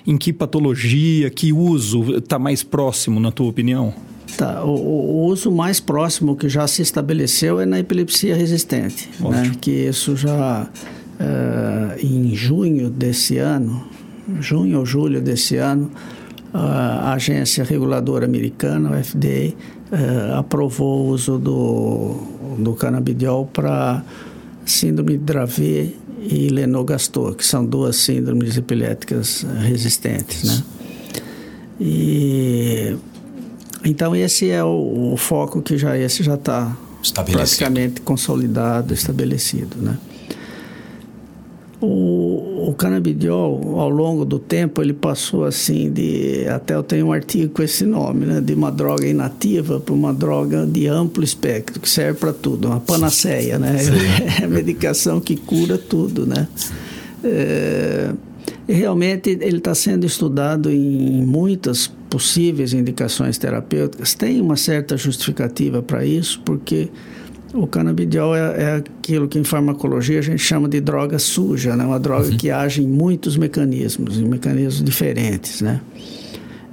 Em 0.07 0.17
que 0.17 0.33
patologia, 0.33 1.29
que 1.29 1.53
uso 1.53 2.17
está 2.17 2.39
mais 2.39 2.63
próximo, 2.63 3.19
na 3.19 3.31
tua 3.31 3.47
opinião? 3.47 3.93
Tá, 4.37 4.63
o, 4.63 4.69
o, 4.69 5.25
uso 5.25 5.51
mais 5.51 5.79
próximo 5.79 6.35
que 6.35 6.47
já 6.47 6.67
se 6.67 6.81
estabeleceu 6.81 7.59
é 7.59 7.65
na 7.65 7.79
epilepsia 7.79 8.35
resistente, 8.35 9.09
né? 9.19 9.51
que 9.59 9.71
isso 9.71 10.15
já 10.15 10.67
uh, 11.19 12.05
em 12.05 12.33
junho 12.35 12.89
desse 12.89 13.37
ano, 13.37 13.85
junho 14.39 14.79
ou 14.79 14.85
julho 14.85 15.21
desse 15.21 15.57
ano, 15.57 15.91
a 16.53 17.13
agência 17.13 17.63
reguladora 17.63 18.25
americana, 18.25 18.89
o 18.91 19.03
FDA, 19.03 19.19
uh, 19.19 19.55
eh, 19.91 20.33
aprovou 20.35 21.05
o 21.05 21.09
uso 21.09 21.37
do, 21.37 22.15
do 22.57 22.73
canabidiol 22.73 23.45
para 23.45 24.03
síndrome 24.65 25.11
de 25.11 25.19
Dravet 25.19 25.95
e 26.21 26.49
Lennox-Gastaut, 26.49 27.37
que 27.37 27.45
são 27.45 27.65
duas 27.65 27.97
síndromes 27.97 28.57
epiléticas 28.57 29.45
resistentes, 29.61 30.43
né? 30.43 30.63
E 31.79 32.97
então 33.83 34.15
esse 34.15 34.49
é 34.49 34.63
o, 34.63 35.13
o 35.13 35.17
foco 35.17 35.61
que 35.61 35.77
já 35.77 35.97
esse 35.97 36.23
já 36.23 36.35
está 36.35 36.75
praticamente 37.25 38.01
consolidado, 38.01 38.93
estabelecido, 38.93 39.77
né? 39.77 39.97
O, 41.81 42.67
o 42.69 42.73
canabidiol, 42.73 43.79
ao 43.79 43.89
longo 43.89 44.25
do 44.25 44.37
tempo, 44.37 44.81
ele 44.81 44.91
passou 44.91 45.45
assim 45.45 45.89
de. 45.89 46.45
Até 46.49 46.75
eu 46.75 46.83
tenho 46.83 47.07
um 47.07 47.13
artigo 47.13 47.53
com 47.53 47.63
esse 47.63 47.85
nome, 47.85 48.25
né? 48.25 48.41
De 48.41 48.53
uma 48.53 48.69
droga 48.69 49.07
inativa 49.07 49.79
para 49.79 49.93
uma 49.93 50.13
droga 50.13 50.65
de 50.65 50.87
amplo 50.87 51.23
espectro, 51.23 51.79
que 51.79 51.89
serve 51.89 52.19
para 52.19 52.33
tudo, 52.33 52.67
uma 52.67 52.81
panaceia, 52.81 53.57
né? 53.57 53.77
É 54.41 54.43
a 54.43 54.47
medicação 54.47 55.21
que 55.21 55.37
cura 55.37 55.77
tudo, 55.77 56.25
né? 56.25 56.49
É, 57.23 58.11
realmente 58.67 59.29
ele 59.29 59.57
está 59.57 59.73
sendo 59.73 60.05
estudado 60.05 60.69
em 60.69 61.23
muitas 61.25 61.89
possíveis 62.09 62.73
indicações 62.73 63.37
terapêuticas. 63.37 64.13
Tem 64.13 64.41
uma 64.41 64.55
certa 64.55 64.97
justificativa 64.97 65.81
para 65.81 66.03
isso, 66.03 66.41
porque 66.43 66.89
o 67.53 67.65
canabidiol 67.65 68.35
é, 68.35 68.39
é, 68.39 68.75
aquilo 68.75 69.27
que 69.27 69.39
em 69.39 69.43
farmacologia 69.43 70.19
a 70.19 70.21
gente 70.21 70.39
chama 70.39 70.67
de 70.67 70.79
droga 70.79 71.17
suja, 71.17 71.75
né? 71.75 71.83
uma 71.83 71.99
droga 71.99 72.29
uhum. 72.29 72.37
que 72.37 72.51
age 72.51 72.83
em 72.83 72.87
muitos 72.87 73.37
mecanismos, 73.37 74.19
em 74.19 74.25
mecanismos 74.25 74.83
diferentes. 74.83 75.61
Né? 75.61 75.81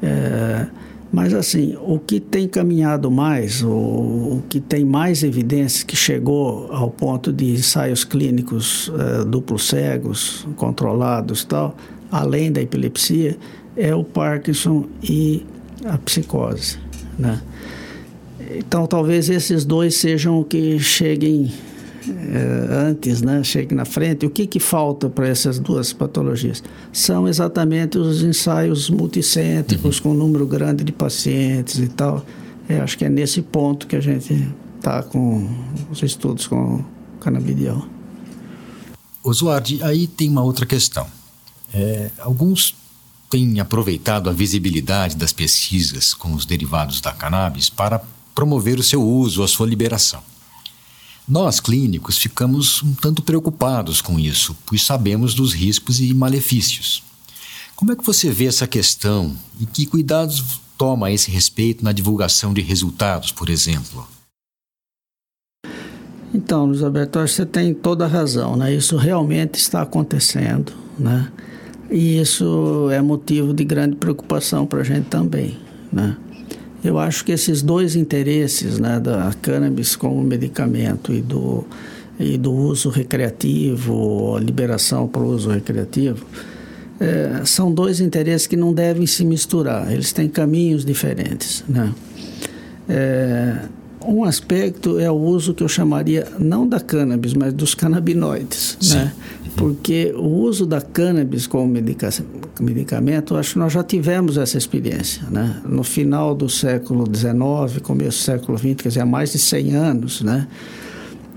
É, 0.03 0.67
mas 1.13 1.33
assim, 1.33 1.77
o 1.81 1.99
que 1.99 2.21
tem 2.21 2.47
caminhado 2.49 3.11
mais, 3.11 3.63
o, 3.63 3.71
o, 3.71 4.43
que 4.49 4.61
tem 4.61 4.85
mais 4.85 5.23
evidências 5.23 5.83
que 5.83 5.97
chegou 5.97 6.71
ao 6.71 6.91
ponto 6.91 7.33
de 7.33 7.53
ensaios 7.53 8.05
clínicos 8.05 8.89
uh, 8.89 9.25
duplos 9.25 9.69
cegos, 9.69 10.47
controlados 10.57 11.45
tal, 11.45 11.77
além 12.11 12.53
da 12.53 12.61
epilepsia, 12.61 13.39
é 13.77 13.95
o 13.95 14.03
Parkinson 14.03 14.87
e 15.03 15.45
a 15.85 15.99
psicose, 15.99 16.79
né? 17.19 17.41
Então, 18.57 18.87
talvez 18.87 19.29
esses 19.29 19.65
dois 19.65 19.97
sejam 19.97 20.41
o 20.41 20.45
que 20.45 20.79
cheguem 20.79 21.53
é, 22.09 22.89
antes, 22.89 23.21
né, 23.21 23.43
chegue 23.43 23.75
na 23.75 23.85
frente, 23.85 24.25
o 24.25 24.31
que, 24.31 24.47
que 24.47 24.61
falta 24.61 25.09
para 25.09 25.29
essas 25.29 25.59
duas 25.59 25.93
patologias? 25.93 26.63
São 26.93 27.27
exatamente 27.27 27.99
os 27.99 28.23
ensaios 28.23 28.89
multicêntricos, 28.89 29.97
uhum. 29.99 30.03
com 30.03 30.11
um 30.11 30.15
número 30.15 30.47
grande 30.47 30.85
de 30.85 30.93
pacientes 30.93 31.79
e 31.79 31.89
tal. 31.89 32.25
É, 32.69 32.81
acho 32.81 32.97
que 32.97 33.05
é 33.05 33.09
nesse 33.09 33.43
ponto 33.43 33.87
que 33.87 33.97
a 33.97 34.01
gente 34.01 34.49
está 34.77 35.03
com 35.03 35.49
os 35.91 36.03
estudos 36.03 36.47
com 36.47 36.85
canabidiol. 37.21 37.87
Oswald, 39.25 39.83
aí 39.83 40.07
tem 40.07 40.29
uma 40.29 40.43
outra 40.43 40.65
questão. 40.65 41.07
É, 41.75 42.11
alguns 42.19 42.77
têm 43.29 43.61
aproveitado 43.61 44.31
a 44.31 44.33
visibilidade 44.33 45.17
das 45.17 45.33
pesquisas 45.33 46.15
com 46.15 46.33
os 46.33 46.45
derivados 46.45 47.01
da 47.01 47.13
cannabis 47.13 47.69
para 47.69 48.01
promover 48.35 48.79
o 48.79 48.83
seu 48.83 49.03
uso, 49.03 49.43
a 49.43 49.49
sua 49.49 49.67
liberação. 49.67 50.23
Nós, 51.29 51.59
clínicos, 51.59 52.19
ficamos 52.19 52.83
um 52.83 52.95
tanto 52.95 53.21
preocupados 53.21 54.01
com 54.01 54.19
isso, 54.19 54.57
pois 54.65 54.85
sabemos 54.85 55.35
dos 55.35 55.53
riscos 55.53 56.01
e 56.01 56.15
malefícios. 56.15 57.03
Como 57.75 57.93
é 57.93 57.97
que 57.97 58.05
você 58.05 58.31
vê 58.31 58.47
essa 58.47 58.67
questão 58.67 59.37
e 59.59 59.67
que 59.67 59.87
cuidados 59.87 60.61
toma 60.79 61.09
a 61.09 61.13
esse 61.13 61.31
respeito 61.31 61.85
na 61.85 61.93
divulgação 61.93 62.55
de 62.55 62.61
resultados, 62.61 63.33
por 63.33 63.51
exemplo? 63.51 64.07
Então, 66.33 66.67
Luiz 66.67 66.83
Alberto, 66.83 67.19
você 67.19 67.45
tem 67.45 67.75
toda 67.75 68.05
a 68.05 68.09
razão, 68.09 68.57
né? 68.57 68.75
Isso 68.75 68.97
realmente 68.97 69.57
está 69.57 69.83
acontecendo, 69.83 70.73
né? 70.99 71.33
E 71.91 72.21
isso 72.21 72.89
é 72.91 73.01
motivo 73.01 73.55
de 73.55 73.65
grande 73.65 73.97
preocupação 73.97 74.67
para 74.67 74.81
a 74.81 74.85
gente 74.85 75.07
também, 75.07 75.57
né? 75.93 76.17
Eu 76.83 76.99
acho 76.99 77.25
que 77.25 77.33
esses 77.33 77.63
dois 77.63 77.97
interesses, 77.97 78.79
né, 78.79 79.01
da 79.01 79.33
cannabis 79.43 79.97
como 79.97 80.23
medicamento 80.23 81.13
e 81.13 81.21
do, 81.21 81.65
e 82.19 82.39
do 82.39 82.53
uso 82.53 82.91
recreativo, 82.91 84.37
a 84.37 84.41
liberação 84.41 85.09
para 85.09 85.23
o 85.23 85.27
uso 85.27 85.51
recreativo, 85.51 86.25
é, 87.01 87.43
são 87.45 87.73
dois 87.73 88.01
interesses 88.01 88.47
que 88.47 88.57
não 88.57 88.73
devem 88.73 89.07
se 89.07 89.25
misturar, 89.25 89.91
eles 89.93 90.13
têm 90.13 90.29
caminhos 90.29 90.85
diferentes. 90.85 91.65
Né? 91.69 91.93
É, 92.89 93.57
um 94.07 94.25
aspecto 94.25 94.99
é 94.99 95.11
o 95.11 95.15
uso 95.15 95.53
que 95.55 95.63
eu 95.63 95.69
chamaria 95.69 96.27
não 96.39 96.69
da 96.69 96.81
cannabis, 96.81 97.35
mas 97.35 97.53
dos 97.53 97.75
canabinoides, 97.75 98.77
Sim. 98.81 98.97
né? 98.97 99.13
Porque 99.57 100.13
o 100.17 100.27
uso 100.27 100.67
da 100.67 100.81
cannabis 100.81 101.47
como 101.47 101.67
medica 101.67 102.11
medicamento, 102.61 103.37
acho 103.37 103.55
que 103.55 103.59
nós 103.59 103.73
já 103.73 103.83
tivemos 103.83 104.37
essa 104.37 104.57
experiência, 104.57 105.23
né? 105.31 105.61
No 105.67 105.83
final 105.83 106.35
do 106.35 106.49
século 106.49 107.05
XIX, 107.07 107.81
começo 107.83 108.19
do 108.19 108.25
século 108.25 108.59
XX, 108.59 108.75
quer 108.75 108.89
dizer, 108.89 109.01
há 109.01 109.07
mais 109.07 109.33
de 109.33 109.39
100 109.39 109.75
anos, 109.75 110.23
né? 110.23 110.47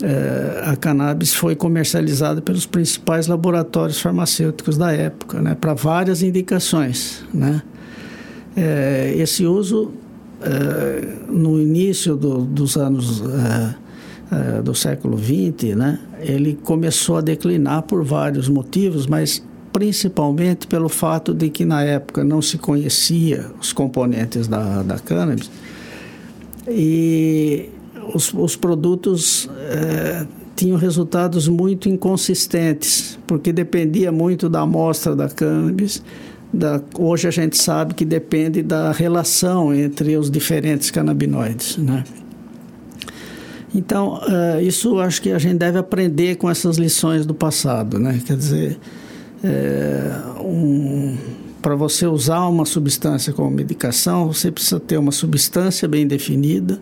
É, 0.02 0.64
a 0.66 0.76
cannabis 0.78 1.34
foi 1.34 1.56
comercializada 1.56 2.42
pelos 2.42 2.66
principais 2.66 3.28
laboratórios 3.28 4.00
farmacêuticos 4.00 4.78
da 4.78 4.92
época, 4.94 5.42
né? 5.42 5.56
Para 5.56 5.74
várias 5.74 6.22
indicações, 6.22 7.24
né? 7.34 7.62
É, 8.56 9.14
esse 9.18 9.46
uso 9.46 9.92
no 11.28 11.60
início 11.60 12.16
do, 12.16 12.46
dos 12.46 12.78
anos 12.78 13.22
do 14.64 14.74
século 14.74 15.18
XX, 15.18 15.76
né, 15.76 16.00
ele 16.22 16.58
começou 16.64 17.18
a 17.18 17.22
declinar 17.22 17.82
por 17.84 18.04
vários 18.04 18.48
motivos, 18.48 19.08
mas 19.08 19.44
principalmente 19.74 20.68
pelo 20.68 20.88
fato 20.88 21.34
de 21.34 21.50
que 21.50 21.66
na 21.66 21.84
época 21.84 22.24
não 22.24 22.42
se 22.42 22.58
conhecia 22.58 23.48
os 23.60 23.74
componentes 23.74 24.48
da, 24.48 24.82
da 24.84 24.98
cannabis 24.98 25.50
e 26.70 27.70
os, 28.14 28.34
os 28.34 28.56
produtos 28.56 29.50
eh, 29.58 30.26
tinham 30.56 30.78
resultados 30.78 31.48
muito 31.48 31.90
inconsistentes, 31.90 33.18
porque 33.26 33.52
dependia 33.52 34.12
muito 34.12 34.50
da 34.50 34.62
amostra 34.62 35.16
da 35.16 35.30
cannabis. 35.30 36.04
Da, 36.52 36.82
hoje 36.98 37.28
a 37.28 37.32
gente 37.32 37.58
sabe 37.62 37.94
que 37.94 38.04
depende 38.04 38.64
da 38.64 38.92
relação 38.92 39.74
entre 39.74 40.18
os 40.18 40.32
diferentes 40.32 40.90
canabinoides, 40.90 41.78
né? 41.78 42.04
Então, 43.74 44.16
uh, 44.16 44.60
isso 44.62 45.00
acho 45.00 45.22
que 45.22 45.32
a 45.32 45.38
gente 45.38 45.60
deve 45.60 45.78
aprender 45.78 46.38
com 46.38 46.50
essas 46.50 46.78
lições 46.78 47.26
do 47.26 47.36
passado, 47.36 48.00
né? 48.00 48.20
Quer 48.26 48.36
dizer, 48.36 48.80
é, 49.44 50.12
um, 50.44 51.16
para 51.62 51.76
você 51.76 52.08
usar 52.08 52.48
uma 52.48 52.66
substância 52.66 53.32
como 53.32 53.50
medicação, 53.52 54.32
você 54.32 54.52
precisa 54.52 54.80
ter 54.80 54.98
uma 54.98 55.12
substância 55.12 55.88
bem 55.88 56.08
definida, 56.08 56.80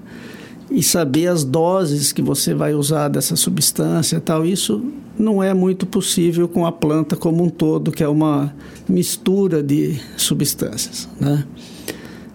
e 0.69 0.83
saber 0.83 1.27
as 1.27 1.43
doses 1.43 2.11
que 2.11 2.21
você 2.21 2.53
vai 2.53 2.73
usar 2.73 3.07
dessa 3.07 3.35
substância 3.35 4.19
tal. 4.19 4.45
Isso 4.45 4.83
não 5.17 5.41
é 5.41 5.53
muito 5.53 5.85
possível 5.85 6.47
com 6.47 6.65
a 6.65 6.71
planta 6.71 7.15
como 7.15 7.43
um 7.43 7.49
todo, 7.49 7.91
que 7.91 8.03
é 8.03 8.07
uma 8.07 8.53
mistura 8.87 9.63
de 9.63 9.99
substâncias, 10.15 11.07
né? 11.19 11.45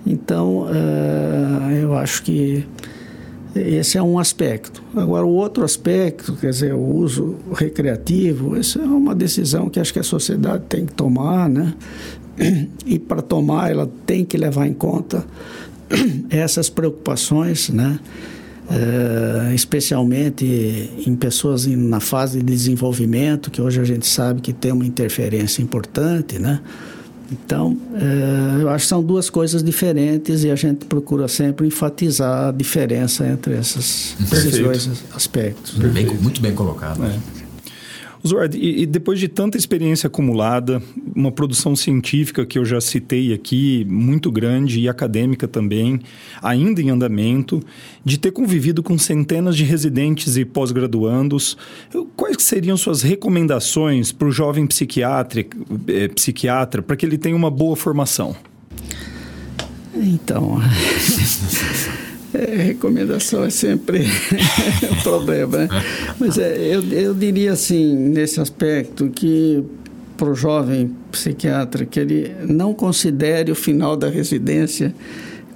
Então, 0.04 0.62
uh, 0.62 1.70
eu 1.70 1.94
acho 1.94 2.24
que 2.24 2.66
esse 3.54 3.98
é 3.98 4.02
um 4.02 4.18
aspecto. 4.18 4.82
Agora, 4.96 5.24
o 5.24 5.30
outro 5.30 5.62
aspecto, 5.62 6.34
quer 6.34 6.50
dizer, 6.50 6.74
o 6.74 6.80
uso 6.80 7.36
recreativo, 7.54 8.56
essa 8.56 8.80
é 8.80 8.84
uma 8.84 9.14
decisão 9.14 9.68
que 9.68 9.78
acho 9.78 9.92
que 9.92 9.98
a 9.98 10.04
sociedade 10.04 10.64
tem 10.68 10.86
que 10.86 10.94
tomar, 10.94 11.48
né? 11.48 11.74
E 12.86 12.98
para 12.98 13.20
tomar, 13.20 13.70
ela 13.70 13.88
tem 14.06 14.24
que 14.24 14.38
levar 14.38 14.66
em 14.66 14.72
conta 14.72 15.24
essas 16.30 16.68
preocupações, 16.68 17.68
né? 17.68 17.98
É, 18.70 19.54
especialmente 19.54 20.44
em 21.06 21.14
pessoas 21.16 21.66
em, 21.66 21.76
na 21.76 22.00
fase 22.00 22.38
de 22.38 22.44
desenvolvimento, 22.44 23.50
que 23.50 23.60
hoje 23.60 23.80
a 23.80 23.84
gente 23.84 24.06
sabe 24.06 24.40
que 24.40 24.52
tem 24.52 24.72
uma 24.72 24.86
interferência 24.86 25.60
importante, 25.60 26.38
né? 26.38 26.60
Então, 27.30 27.76
é, 27.94 28.62
eu 28.62 28.68
acho 28.68 28.84
que 28.84 28.88
são 28.88 29.02
duas 29.02 29.30
coisas 29.30 29.62
diferentes 29.62 30.44
e 30.44 30.50
a 30.50 30.54
gente 30.54 30.84
procura 30.84 31.26
sempre 31.28 31.66
enfatizar 31.66 32.48
a 32.48 32.52
diferença 32.52 33.26
entre 33.26 33.58
esses, 33.58 34.14
esses 34.30 34.58
dois 34.58 34.88
aspectos. 35.14 35.78
Bem, 35.78 36.06
muito 36.20 36.40
bem 36.40 36.54
colocado. 36.54 37.02
É. 37.04 37.41
Zuard, 38.26 38.56
e, 38.56 38.82
e, 38.82 38.86
depois 38.86 39.18
de 39.18 39.26
tanta 39.26 39.58
experiência 39.58 40.06
acumulada, 40.06 40.80
uma 41.14 41.32
produção 41.32 41.74
científica 41.74 42.46
que 42.46 42.58
eu 42.58 42.64
já 42.64 42.80
citei 42.80 43.32
aqui, 43.32 43.84
muito 43.88 44.30
grande 44.30 44.80
e 44.80 44.88
acadêmica 44.88 45.48
também, 45.48 46.00
ainda 46.40 46.80
em 46.80 46.90
andamento, 46.90 47.60
de 48.04 48.18
ter 48.18 48.30
convivido 48.30 48.82
com 48.82 48.96
centenas 48.96 49.56
de 49.56 49.64
residentes 49.64 50.36
e 50.36 50.44
pós-graduandos, 50.44 51.56
quais 52.16 52.36
seriam 52.42 52.76
suas 52.76 53.02
recomendações 53.02 54.12
para 54.12 54.28
o 54.28 54.30
jovem 54.30 54.66
psiquiatra, 54.66 55.44
eh, 55.88 56.08
psiquiatra 56.08 56.80
para 56.80 56.94
que 56.94 57.04
ele 57.04 57.18
tenha 57.18 57.34
uma 57.34 57.50
boa 57.50 57.74
formação? 57.74 58.36
Então, 59.94 60.58
É, 62.34 62.56
recomendação 62.56 63.44
é 63.44 63.50
sempre 63.50 64.06
um 64.90 65.02
problema, 65.02 65.58
né? 65.58 65.68
Mas 66.18 66.38
é, 66.38 66.56
eu, 66.58 66.82
eu 66.90 67.14
diria 67.14 67.52
assim, 67.52 67.94
nesse 67.94 68.40
aspecto, 68.40 69.10
que 69.10 69.62
para 70.16 70.30
o 70.30 70.34
jovem 70.34 70.94
psiquiatra, 71.10 71.84
que 71.84 71.98
ele 71.98 72.32
não 72.48 72.72
considere 72.72 73.50
o 73.50 73.54
final 73.54 73.96
da 73.96 74.08
residência 74.08 74.94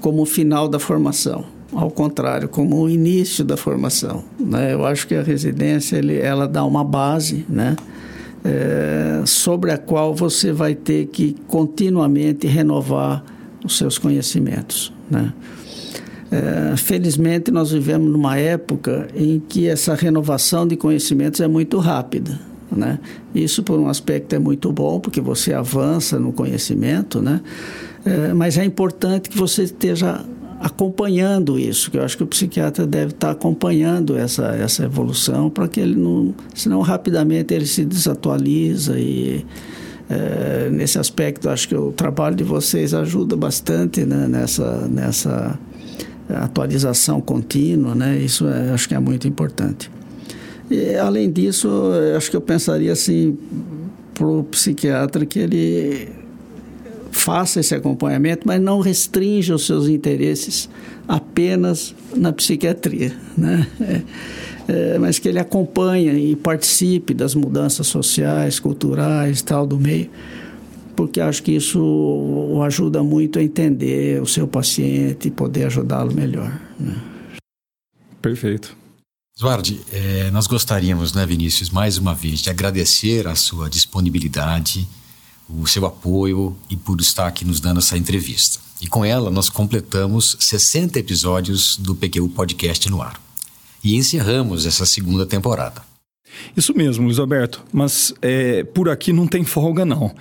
como 0.01 0.23
o 0.23 0.27
final 0.27 0.69
da 0.69 0.79
formação. 0.79 1.45
Ao 1.73 1.91
contrário, 1.91 2.49
como 2.49 2.81
o 2.81 2.89
início 2.89 3.45
da 3.45 3.57
formação. 3.57 4.25
Né? 4.39 4.73
Eu 4.73 4.85
acho 4.85 5.07
que 5.07 5.15
a 5.15 5.23
residência 5.23 5.97
ele, 5.97 6.19
ela 6.19 6.47
dá 6.47 6.65
uma 6.65 6.85
base, 6.85 7.45
né? 7.49 7.77
É, 8.45 9.23
sobre 9.25 9.73
a 9.73 9.79
qual 9.79 10.15
você 10.15 10.53
vai 10.53 10.75
ter 10.75 11.07
que 11.07 11.37
continuamente 11.49 12.47
renovar 12.47 13.25
os 13.65 13.77
seus 13.77 13.99
conhecimentos. 13.99 14.93
Né? 15.11 15.33
É, 16.31 16.77
felizmente, 16.77 17.51
nós 17.51 17.71
vivemos 17.71 18.11
numa 18.11 18.37
época 18.37 19.09
em 19.15 19.41
que 19.49 19.69
essa 19.69 19.95
renovação 19.95 20.67
de 20.67 20.77
conhecimentos 20.77 21.41
é 21.41 21.47
muito 21.47 21.79
rápida. 21.79 22.39
Né? 22.71 22.99
Isso, 23.35 23.63
por 23.63 23.79
um 23.79 23.89
aspecto, 23.89 24.35
é 24.35 24.39
muito 24.39 24.73
bom, 24.73 24.99
porque 24.99 25.21
você 25.21 25.53
avança 25.53 26.19
no 26.19 26.33
conhecimento, 26.33 27.23
né? 27.23 27.41
É, 28.05 28.35
mas 28.35 28.59
é 28.59 28.65
importante 28.65 29.31
que 29.31 29.39
você 29.39 29.65
esteja 29.65 30.25
acompanhando 30.61 31.59
isso, 31.59 31.91
que 31.91 31.99
eu 31.99 32.03
acho 32.03 32.17
que 32.17 32.23
o 32.23 32.27
psiquiatra 32.27 32.87
deve 32.87 33.13
estar 33.13 33.31
acompanhando 33.31 34.17
essa, 34.17 34.47
essa 34.57 34.85
evolução 34.85 35.51
para 35.51 35.69
que 35.69 35.81
ele 35.81 35.95
não, 35.95 36.35
senão 36.55 36.81
rapidamente 36.81 37.53
ele 37.53 37.67
se 37.67 37.85
desatualiza 37.85 38.99
e 38.99 39.45
é, 40.09 40.69
nesse 40.71 40.99
aspecto 40.99 41.51
acho 41.51 41.69
que 41.69 41.75
o 41.75 41.93
trabalho 41.93 42.37
de 42.37 42.45
vocês 42.45 42.95
ajuda 42.95 43.37
bastante 43.37 44.05
né, 44.05 44.27
nessa, 44.29 44.89
nessa 44.89 45.59
atualização 46.29 47.21
contínua, 47.21 47.95
né? 47.95 48.19
Isso 48.19 48.47
é, 48.49 48.73
acho 48.73 48.89
que 48.89 48.95
é 48.95 48.99
muito 48.99 49.27
importante. 49.29 49.91
E, 50.71 50.97
além 50.97 51.31
disso, 51.31 51.69
acho 52.17 52.31
que 52.31 52.37
eu 52.37 52.41
pensaria 52.41 52.93
assim 52.93 53.39
para 54.15 54.27
o 54.27 54.43
psiquiatra 54.45 55.25
que 55.25 55.39
ele 55.39 56.09
faça 57.13 57.61
esse 57.61 57.75
acompanhamento, 57.75 58.47
mas 58.47 58.61
não 58.61 58.81
restrinja 58.81 59.55
os 59.55 59.67
seus 59.67 59.89
interesses 59.89 60.69
apenas 61.09 61.95
na 62.15 62.33
psiquiatria, 62.33 63.13
né? 63.37 63.67
É, 63.81 64.03
é, 64.69 64.99
mas 64.99 65.19
que 65.19 65.29
ele 65.29 65.39
acompanhe 65.39 66.33
e 66.33 66.37
participe 66.37 67.15
das 67.15 67.35
mudanças 67.35 67.87
sociais, 67.87 68.59
culturais, 68.59 69.41
tal 69.41 69.67
do 69.67 69.79
meio, 69.79 70.11
porque 70.97 71.21
acho 71.21 71.43
que 71.43 71.53
isso 71.53 71.81
o 71.81 72.63
ajuda 72.63 73.03
muito 73.03 73.39
a 73.39 73.43
entender 73.43 74.21
o 74.23 74.27
seu 74.27 74.49
paciente 74.49 75.29
e 75.29 75.31
poder 75.31 75.67
ajudá-lo 75.67 76.13
melhor. 76.13 76.61
Né? 76.81 76.97
Perfeito. 78.21 78.77
Eduardo, 79.39 79.79
é, 79.93 80.31
nós 80.31 80.47
gostaríamos, 80.47 81.13
né, 81.13 81.27
Vinícius, 81.27 81.69
mais 81.69 81.99
uma 81.99 82.15
vez, 82.15 82.41
de 82.41 82.49
agradecer 82.49 83.29
a 83.29 83.35
sua 83.35 83.69
disponibilidade, 83.69 84.89
o 85.47 85.67
seu 85.67 85.85
apoio 85.85 86.57
e 86.71 86.77
por 86.77 86.99
estar 87.01 87.27
aqui 87.27 87.45
nos 87.45 87.61
dando 87.61 87.81
essa 87.81 87.99
entrevista. 87.99 88.59
E 88.81 88.87
com 88.87 89.05
ela, 89.05 89.31
nós 89.31 89.51
completamos 89.51 90.37
60 90.41 90.99
episódios 90.99 91.77
do 91.77 91.95
PQU 91.95 92.31
Podcast 92.31 92.89
no 92.89 93.03
ar. 93.03 93.21
E 93.85 93.95
encerramos 93.95 94.65
essa 94.65 94.87
segunda 94.87 95.27
temporada. 95.27 95.83
Isso 96.57 96.77
mesmo, 96.77 97.05
Luiz 97.05 97.19
Alberto, 97.19 97.65
mas 97.73 98.15
é, 98.21 98.65
por 98.65 98.89
aqui 98.89 99.13
não 99.13 99.27
tem 99.27 99.45
folga, 99.45 99.85
não. 99.85 100.13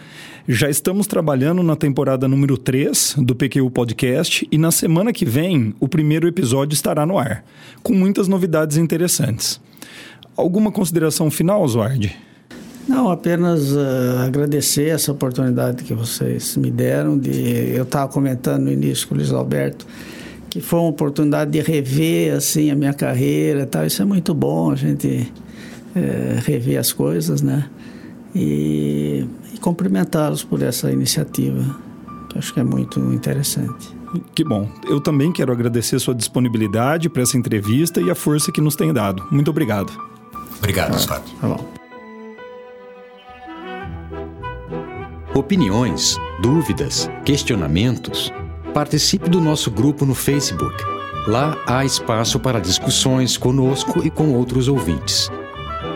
Já 0.48 0.70
estamos 0.70 1.08
trabalhando 1.08 1.64
na 1.64 1.76
temporada 1.76 2.28
número 2.28 2.58
3 2.58 3.16
do 3.18 3.36
PQU 3.36 3.72
Podcast 3.72 4.48
e 4.52 4.58
na 4.58 4.72
semana 4.72 5.12
que 5.12 5.26
vem 5.26 5.74
o 5.80 5.88
primeiro 5.88 6.28
episódio 6.28 6.76
estará 6.76 7.06
no 7.06 7.18
ar, 7.18 7.44
com 7.82 7.94
muitas 7.94 8.28
novidades 8.28 8.78
interessantes. 8.78 9.60
Alguma 10.38 10.72
consideração 10.72 11.32
final, 11.32 11.64
Oswald? 11.64 12.16
Não, 12.88 13.10
apenas 13.10 13.72
uh, 13.72 14.20
agradecer 14.26 14.90
essa 14.90 15.12
oportunidade 15.12 15.84
que 15.84 15.94
vocês 15.94 16.56
me 16.58 16.70
deram. 16.70 17.18
De, 17.18 17.74
eu 17.74 17.84
estava 17.84 18.12
comentando 18.12 18.66
no 18.66 18.72
início 18.72 19.08
com 19.08 19.16
o 19.16 19.18
Luiz 19.18 19.32
Alberto 19.32 19.88
que 20.56 20.62
foi 20.62 20.80
uma 20.80 20.88
oportunidade 20.88 21.52
de 21.52 21.60
rever 21.60 22.34
assim 22.34 22.72
a 22.72 22.76
minha 22.76 22.94
carreira, 22.94 23.66
tal. 23.66 23.86
Isso 23.86 24.02
é 24.02 24.06
muito 24.06 24.34
bom, 24.34 24.72
a 24.72 24.76
gente 24.76 25.30
é, 25.96 26.40
rever 26.46 26.80
as 26.80 26.92
coisas, 26.92 27.42
né? 27.42 27.70
E 28.34 29.26
e 29.56 29.58
cumprimentá-los 29.58 30.44
por 30.44 30.62
essa 30.62 30.92
iniciativa, 30.92 31.64
que 32.30 32.38
acho 32.38 32.54
que 32.54 32.60
é 32.60 32.64
muito 32.64 33.00
interessante. 33.14 33.96
Que 34.34 34.44
bom. 34.44 34.70
Eu 34.86 35.00
também 35.00 35.32
quero 35.32 35.52
agradecer 35.52 35.98
sua 36.00 36.14
disponibilidade 36.14 37.10
para 37.10 37.24
essa 37.24 37.38
entrevista 37.38 38.02
e 38.02 38.12
a 38.12 38.16
força 38.16 38.52
que 38.52 38.60
nos 38.60 38.76
tem 38.76 38.92
dado. 38.94 39.26
Muito 39.32 39.50
obrigado. 39.50 39.92
Obrigado, 40.58 40.96
ah, 40.96 41.20
Tá 41.42 41.48
bom. 41.48 41.74
Opiniões, 45.34 46.18
dúvidas, 46.42 47.10
questionamentos? 47.24 48.32
Participe 48.74 49.30
do 49.30 49.40
nosso 49.40 49.72
grupo 49.72 50.06
no 50.06 50.16
Facebook. 50.16 50.76
Lá 51.28 51.58
há 51.66 51.86
espaço 51.86 52.40
para 52.40 52.60
discussões 52.60 53.38
conosco 53.38 54.06
e 54.06 54.10
com 54.10 54.34
outros 54.34 54.68
ouvintes. 54.68 55.30